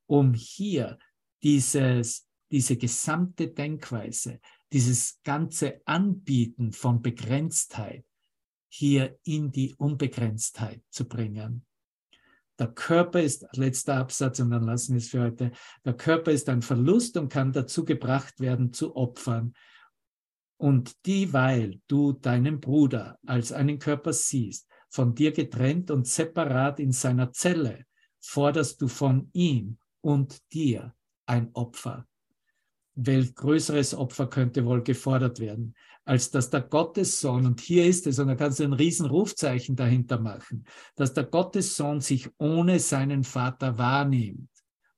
um 0.06 0.34
hier 0.34 0.96
dieses, 1.42 2.26
diese 2.50 2.76
gesamte 2.76 3.48
Denkweise, 3.48 4.40
dieses 4.72 5.20
ganze 5.22 5.80
Anbieten 5.84 6.72
von 6.72 7.02
Begrenztheit 7.02 8.04
hier 8.68 9.18
in 9.24 9.50
die 9.50 9.74
Unbegrenztheit 9.74 10.82
zu 10.90 11.08
bringen. 11.08 11.66
Der 12.58 12.68
Körper 12.68 13.22
ist, 13.22 13.46
letzter 13.56 13.96
Absatz 13.96 14.38
und 14.38 14.50
dann 14.50 14.64
lassen 14.64 14.92
wir 14.92 14.98
es 14.98 15.08
für 15.08 15.22
heute, 15.22 15.50
der 15.84 15.94
Körper 15.94 16.30
ist 16.30 16.48
ein 16.48 16.62
Verlust 16.62 17.16
und 17.16 17.30
kann 17.30 17.52
dazu 17.52 17.84
gebracht 17.84 18.38
werden 18.38 18.72
zu 18.72 18.94
opfern. 18.94 19.54
Und 20.58 21.06
dieweil 21.06 21.80
du 21.88 22.12
deinen 22.12 22.60
Bruder 22.60 23.18
als 23.26 23.50
einen 23.50 23.78
Körper 23.78 24.12
siehst, 24.12 24.68
von 24.90 25.14
dir 25.14 25.32
getrennt 25.32 25.90
und 25.90 26.06
separat 26.06 26.80
in 26.80 26.92
seiner 26.92 27.32
Zelle, 27.32 27.86
forderst 28.20 28.82
du 28.82 28.88
von 28.88 29.30
ihm 29.32 29.78
und 30.02 30.52
dir 30.52 30.94
ein 31.30 31.50
Opfer. 31.54 32.06
Welch 32.94 33.34
größeres 33.34 33.94
Opfer 33.94 34.26
könnte 34.26 34.66
wohl 34.66 34.82
gefordert 34.82 35.40
werden? 35.40 35.74
als 36.04 36.30
dass 36.30 36.50
der 36.50 36.62
Gottessohn, 36.62 37.46
und 37.46 37.60
hier 37.60 37.86
ist 37.86 38.06
es, 38.08 38.18
und 38.18 38.26
da 38.26 38.34
kannst 38.34 38.58
du 38.58 38.64
ein 38.64 38.72
Riesenrufzeichen 38.72 39.76
dahinter 39.76 40.18
machen, 40.18 40.64
dass 40.96 41.14
der 41.14 41.22
Gottessohn 41.22 42.00
sich 42.00 42.28
ohne 42.38 42.80
seinen 42.80 43.22
Vater 43.22 43.78
wahrnimmt. 43.78 44.50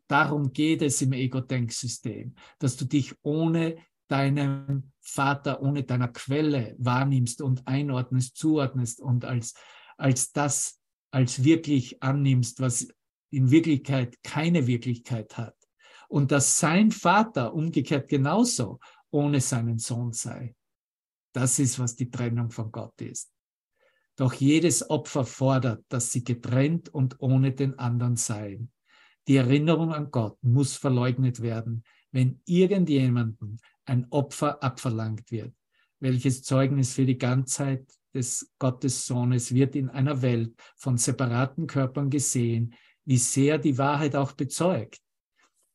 Darum 0.09 0.55
geht 0.55 0.81
es 0.81 1.03
im 1.03 1.13
Ego-Denksystem, 1.13 2.35
dass 2.59 2.77
du 2.77 2.87
dich 2.87 3.15
ohne 3.23 3.77
deinem 4.09 4.93
Vater, 5.01 5.61
ohne 5.63 5.83
deiner 5.85 6.09
Quelle 6.09 6.77
wahrnimmst 6.79 7.43
und 7.43 7.67
einordnest, 7.67 8.37
zuordnest 8.37 9.01
und 9.01 9.27
als, 9.27 9.55
als 9.97 10.33
das, 10.33 10.81
als 11.11 11.45
wirklich 11.45 12.03
annimmst, 12.03 12.61
was 12.61 12.89
in 13.31 13.51
Wirklichkeit 13.51 14.17
keine 14.23 14.67
Wirklichkeit 14.67 15.37
hat. 15.37 15.57
Und 16.13 16.31
dass 16.31 16.59
sein 16.59 16.91
Vater 16.91 17.55
umgekehrt 17.55 18.07
genauso 18.07 18.81
ohne 19.11 19.41
seinen 19.41 19.79
Sohn 19.79 20.13
sei. 20.13 20.55
Das 21.33 21.59
ist, 21.59 21.79
was 21.79 21.97
die 21.97 22.11
Trennung 22.11 22.51
von 22.51 22.71
Gott 22.71 23.01
ist. 23.01 23.33
Doch 24.17 24.35
jedes 24.35 24.91
Opfer 24.91 25.25
fordert, 25.25 25.87
dass 25.89 26.13
sie 26.13 26.23
getrennt 26.23 26.91
und 26.91 27.17
ohne 27.21 27.53
den 27.53 27.79
anderen 27.79 28.17
seien. 28.17 28.71
Die 29.27 29.37
Erinnerung 29.37 29.95
an 29.95 30.11
Gott 30.11 30.37
muss 30.43 30.77
verleugnet 30.77 31.41
werden, 31.41 31.83
wenn 32.11 32.43
irgendjemandem 32.45 33.57
ein 33.87 34.07
Opfer 34.11 34.63
abverlangt 34.63 35.31
wird, 35.31 35.55
welches 35.99 36.43
Zeugnis 36.43 36.93
für 36.93 37.07
die 37.07 37.17
Ganzheit 37.17 37.91
des 38.13 38.53
Gottessohnes 38.59 39.55
wird 39.55 39.75
in 39.77 39.89
einer 39.89 40.21
Welt 40.21 40.53
von 40.77 40.99
separaten 40.99 41.67
Körpern 41.67 42.11
gesehen, 42.11 42.75
wie 43.07 43.17
sehr 43.17 43.57
die 43.57 43.79
Wahrheit 43.79 44.15
auch 44.15 44.33
bezeugt. 44.33 45.02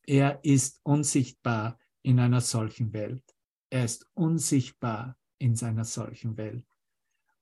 Er 0.08 0.42
ist 0.42 0.80
unsichtbar 0.84 1.78
in 2.00 2.18
einer 2.18 2.40
solchen 2.40 2.94
Welt. 2.94 3.22
Er 3.68 3.84
ist 3.84 4.06
unsichtbar 4.14 5.18
in 5.36 5.54
seiner 5.54 5.84
solchen 5.84 6.38
Welt. 6.38 6.64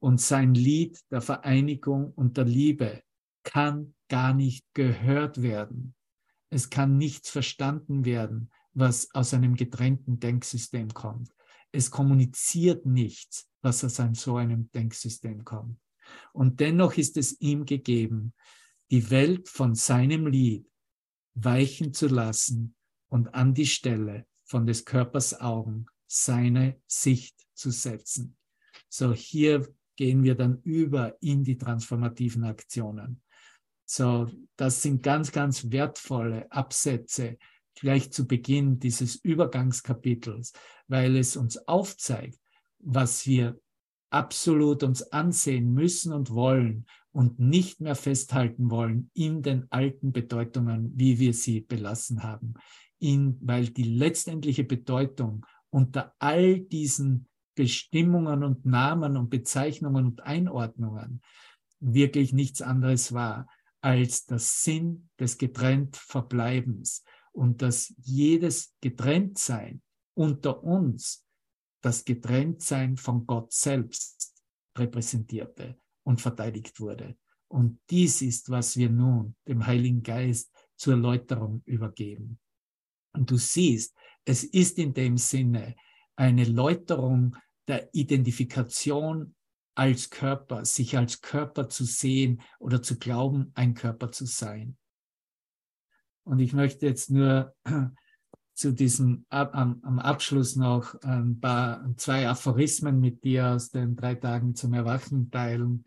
Und 0.01 0.21
sein 0.21 0.53
Lied 0.53 0.99
der 1.13 1.21
Vereinigung 1.21 2.13
und 2.13 2.37
der 2.37 2.45
Liebe 2.45 3.05
kann 3.45 3.95
gar 4.09 4.35
nicht 4.35 4.67
gehört 4.75 5.43
werden. 5.43 5.95
Es 6.51 6.69
kann 6.69 6.99
nichts 6.99 7.31
verstanden 7.31 8.05
werden, 8.05 8.51
was 8.73 9.15
aus 9.15 9.33
einem 9.33 9.55
getrennten 9.55 10.19
Denksystem 10.19 10.93
kommt. 10.93 11.31
Es 11.71 11.93
kommuniziert 11.93 12.85
nichts, 12.85 13.49
was 13.63 13.85
aus 13.85 14.01
einem, 14.01 14.17
so 14.17 14.39
einem 14.39 14.73
Denksystem 14.73 15.45
kommt. 15.45 15.79
Und 16.33 16.59
dennoch 16.59 16.95
ist 16.95 17.17
es 17.17 17.41
ihm 17.41 17.65
gegeben, 17.65 18.35
die 18.91 19.09
Welt 19.11 19.49
von 19.49 19.77
seinem 19.77 20.27
Lied 20.27 20.69
weichen 21.37 21.93
zu 21.93 22.09
lassen 22.09 22.75
und 23.09 23.35
an 23.35 23.55
die 23.55 23.67
Stelle 23.67 24.27
von 24.45 24.67
des 24.67 24.85
Körpers 24.85 25.41
Augen 25.41 25.87
seine 26.07 26.81
Sicht 26.87 27.47
zu 27.55 27.71
setzen. 27.71 28.37
So, 28.89 29.13
hier 29.13 29.69
gehen 29.97 30.23
wir 30.23 30.35
dann 30.35 30.61
über 30.63 31.17
in 31.21 31.45
die 31.45 31.57
transformativen 31.57 32.45
Aktionen. 32.45 33.23
So, 33.85 34.29
das 34.57 34.83
sind 34.83 35.03
ganz, 35.03 35.31
ganz 35.31 35.71
wertvolle 35.71 36.51
Absätze 36.51 37.39
gleich 37.75 38.11
zu 38.11 38.27
Beginn 38.27 38.79
dieses 38.79 39.17
Übergangskapitels, 39.17 40.53
weil 40.89 41.17
es 41.17 41.37
uns 41.37 41.57
aufzeigt, 41.69 42.41
was 42.79 43.27
wir 43.27 43.61
absolut 44.11 44.83
uns 44.83 45.03
ansehen 45.13 45.73
müssen 45.73 46.13
und 46.13 46.31
wollen 46.31 46.87
und 47.17 47.41
nicht 47.41 47.81
mehr 47.81 47.95
festhalten 47.95 48.71
wollen 48.71 49.11
in 49.15 49.41
den 49.41 49.67
alten 49.71 50.13
Bedeutungen, 50.13 50.93
wie 50.97 51.19
wir 51.19 51.33
sie 51.33 51.63
belassen 51.63 52.23
haben. 52.23 52.53
In, 52.99 53.39
weil 53.41 53.71
die 53.71 53.85
letztendliche 53.85 54.65
Bedeutung 54.65 55.47
unter 55.71 56.15
all 56.19 56.61
diesen 56.61 57.27
Bestimmungen 57.55 58.45
und 58.45 58.67
Namen 58.67 59.17
und 59.17 59.31
Bezeichnungen 59.31 60.05
und 60.05 60.25
Einordnungen 60.25 61.23
wirklich 61.81 62.35
nichts 62.35 62.61
anderes 62.61 63.15
war 63.15 63.49
als 63.81 64.27
der 64.27 64.39
Sinn 64.39 65.09
des 65.19 65.39
Getrenntverbleibens 65.39 67.03
und 67.33 67.63
dass 67.63 67.95
jedes 67.97 68.75
Getrenntsein 68.83 69.81
unter 70.13 70.63
uns 70.63 71.25
das 71.81 72.05
Getrenntsein 72.05 72.99
von 72.99 73.27
Gott 73.27 73.55
selbst 73.55 74.35
repräsentierte 74.77 75.79
und 76.07 76.21
verteidigt 76.21 76.81
wurde. 76.81 77.17
Und 77.49 77.81
dies 77.91 78.23
ist, 78.23 78.49
was 78.49 78.77
wir 78.77 78.89
nun 78.91 79.35
dem 79.49 79.67
Heiligen 79.67 80.03
Geist 80.03 80.53
zur 80.77 80.95
Erläuterung 80.95 81.63
übergeben. 81.65 82.39
Und 83.13 83.31
du 83.31 83.37
siehst, 83.37 83.95
es 84.25 84.45
ist 84.45 84.79
in 84.79 84.95
dem 84.95 85.19
Sinne 85.19 85.75
eine 86.15 86.45
Läuterung 86.45 87.37
der 87.67 87.93
Identifikation 87.93 89.35
als 89.75 90.09
Körper, 90.09 90.65
sich 90.65 90.97
als 90.97 91.21
Körper 91.21 91.69
zu 91.69 91.85
sehen 91.85 92.41
oder 92.61 92.83
zu 92.83 92.99
glauben, 92.99 93.51
ein 93.55 93.75
Körper 93.75 94.13
zu 94.13 94.27
sein. 94.27 94.77
Und 96.25 96.39
ich 96.39 96.53
möchte 96.53 96.87
jetzt 96.87 97.11
nur 97.11 97.55
zu 98.57 98.73
diesem 98.73 99.27
am, 99.29 99.81
am 99.83 99.99
Abschluss 99.99 100.57
noch 100.57 100.95
ein 101.03 101.39
paar 101.39 101.87
zwei 101.99 102.27
Aphorismen 102.27 103.01
mit 103.01 103.23
dir 103.23 103.49
aus 103.49 103.71
den 103.71 103.97
drei 103.97 104.15
Tagen 104.15 104.55
zum 104.55 104.73
Erwachen 104.73 105.31
teilen, 105.31 105.85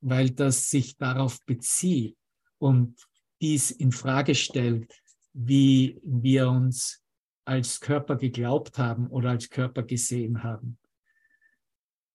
weil 0.00 0.30
das 0.30 0.70
sich 0.70 0.96
darauf 0.96 1.44
bezieht 1.44 2.16
und 2.58 2.96
dies 3.40 3.72
in 3.72 3.90
Frage 3.90 4.36
stellt, 4.36 5.02
wie 5.32 6.00
wir 6.04 6.48
uns 6.48 7.02
als 7.44 7.80
Körper 7.80 8.14
geglaubt 8.14 8.78
haben 8.78 9.08
oder 9.08 9.30
als 9.30 9.50
Körper 9.50 9.82
gesehen 9.82 10.44
haben. 10.44 10.78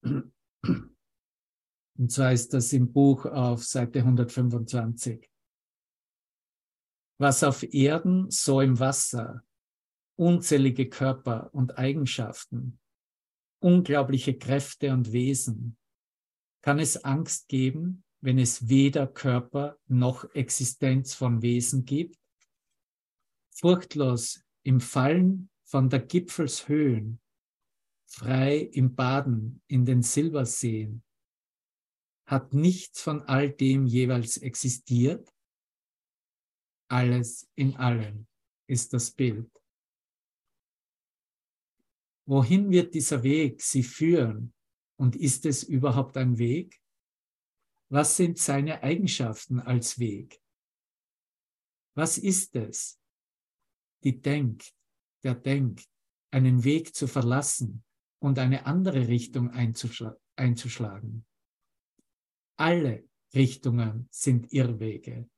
Und 0.04 2.12
zwar 2.12 2.32
ist 2.32 2.54
das 2.54 2.72
im 2.72 2.94
Buch 2.94 3.26
auf 3.26 3.66
Seite 3.66 4.00
125. 4.00 5.30
Was 7.20 7.44
auf 7.44 7.62
Erden, 7.74 8.32
so 8.32 8.62
im 8.62 8.80
Wasser, 8.80 9.44
unzählige 10.22 10.88
Körper 10.88 11.50
und 11.52 11.80
Eigenschaften, 11.80 12.80
unglaubliche 13.60 14.38
Kräfte 14.38 14.94
und 14.94 15.12
Wesen. 15.14 15.78
Kann 16.62 16.78
es 16.78 17.04
Angst 17.04 17.48
geben, 17.48 18.04
wenn 18.20 18.38
es 18.38 18.70
weder 18.70 19.08
Körper 19.08 19.80
noch 19.88 20.30
Existenz 20.36 21.16
von 21.16 21.42
Wesen 21.42 21.86
gibt? 21.86 22.20
Furchtlos 23.50 24.44
im 24.62 24.80
Fallen 24.80 25.50
von 25.64 25.90
der 25.90 26.02
Gipfelshöhen, 26.02 27.20
frei 28.06 28.60
im 28.60 28.94
Baden 28.94 29.64
in 29.66 29.86
den 29.86 30.04
Silberseen, 30.04 31.04
hat 32.28 32.54
nichts 32.54 33.02
von 33.02 33.24
all 33.24 33.50
dem 33.50 33.88
jeweils 33.88 34.38
existiert? 34.38 35.34
Alles 36.90 37.50
in 37.56 37.76
allem 37.76 38.28
ist 38.68 38.94
das 38.94 39.10
Bild. 39.10 39.61
Wohin 42.32 42.72
wird 42.72 42.94
dieser 42.94 43.24
Weg 43.24 43.62
Sie 43.62 43.84
führen? 43.84 44.54
Und 44.98 45.18
ist 45.18 45.46
es 45.46 45.64
überhaupt 45.64 46.16
ein 46.16 46.38
Weg? 46.38 46.82
Was 47.90 48.16
sind 48.16 48.38
seine 48.38 48.84
Eigenschaften 48.84 49.60
als 49.60 50.00
Weg? 50.00 50.42
Was 51.94 52.18
ist 52.18 52.56
es, 52.56 53.02
die 54.06 54.22
denkt, 54.22 54.74
der 55.24 55.36
denkt, 55.36 55.90
einen 56.32 56.64
Weg 56.64 56.96
zu 56.96 57.06
verlassen 57.06 57.84
und 58.20 58.40
eine 58.40 58.66
andere 58.66 59.10
Richtung 59.10 59.50
einzuschla 59.50 60.16
einzuschlagen? 60.38 61.26
Alle 62.58 63.10
Richtungen 63.36 64.08
sind 64.10 64.54
Irrwege. 64.54 65.30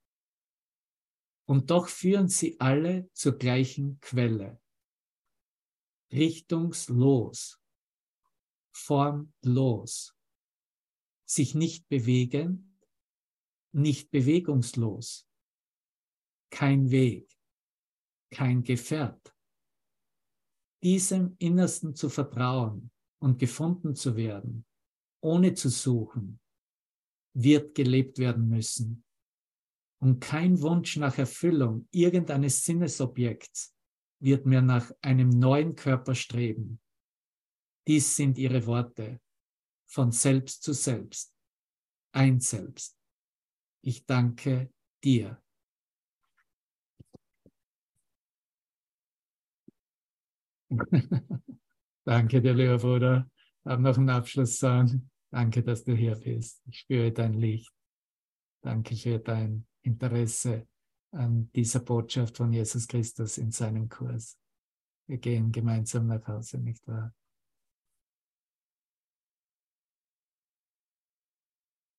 Und 1.48 1.72
doch 1.72 1.88
führen 1.88 2.28
sie 2.28 2.60
alle 2.60 3.10
zur 3.14 3.39
gleichen 3.39 4.00
Quelle 4.00 4.62
richtungslos, 6.14 7.59
formlos, 8.72 10.16
sich 11.26 11.55
nicht 11.55 11.89
bewegen, 11.89 12.78
nicht 13.72 14.11
bewegungslos, 14.11 15.28
kein 16.51 16.91
Weg, 16.91 17.28
kein 18.30 18.64
Gefährt. 18.64 19.36
Diesem 20.84 21.36
Innersten 21.39 21.95
zu 21.95 22.09
vertrauen 22.09 22.91
und 23.20 23.39
gefunden 23.39 23.95
zu 23.95 24.16
werden, 24.16 24.66
ohne 25.22 25.53
zu 25.53 25.70
suchen, 25.70 26.39
wird 27.34 27.74
gelebt 27.74 28.20
werden 28.20 28.49
müssen. 28.49 29.03
Und 29.99 30.20
kein 30.20 30.61
Wunsch 30.61 30.97
nach 30.97 31.18
Erfüllung 31.18 31.88
irgendeines 31.91 32.66
Sinnesobjekts 32.66 33.74
wird 34.24 34.46
mir 34.46 34.62
nach 34.62 34.90
einem 35.02 35.30
neuen 35.30 35.76
Körper 35.76 36.16
streben. 36.16 36.80
Dies 37.88 38.16
sind 38.16 38.38
ihre 38.38 38.66
Worte 38.66 39.20
von 39.86 40.12
selbst 40.12 40.64
zu 40.64 40.74
selbst, 40.74 41.36
ein 42.14 42.40
Selbst. 42.40 42.98
Ich 43.82 44.06
danke 44.06 44.72
dir. 45.04 45.44
danke 52.06 52.42
dir, 52.42 52.54
lieber 52.54 52.78
Bruder. 52.78 53.30
Habe 53.66 53.82
noch 53.82 53.98
einen 53.98 54.10
Abschluss 54.10 54.58
sagen. 54.58 55.12
Danke, 55.32 55.62
dass 55.64 55.84
du 55.84 55.94
hier 55.94 56.16
bist. 56.16 56.62
Ich 56.68 56.80
spüre 56.80 57.12
dein 57.12 57.34
Licht. 57.34 57.74
Danke 58.62 58.96
für 58.96 59.20
dein 59.20 59.68
Interesse 59.82 60.66
an 61.14 61.49
dieser 61.55 61.80
Botschaft 61.80 62.38
von 62.38 62.51
Jesus 62.51 62.88
Christus 62.88 63.38
in 63.38 63.51
seinem 63.51 63.89
Kurs. 63.89 64.38
Wir 65.07 65.18
gehen 65.18 65.51
gemeinsam 65.51 66.07
nach 66.07 66.28
Hause, 66.28 66.57
nicht 66.57 66.88
wahr? 66.88 67.14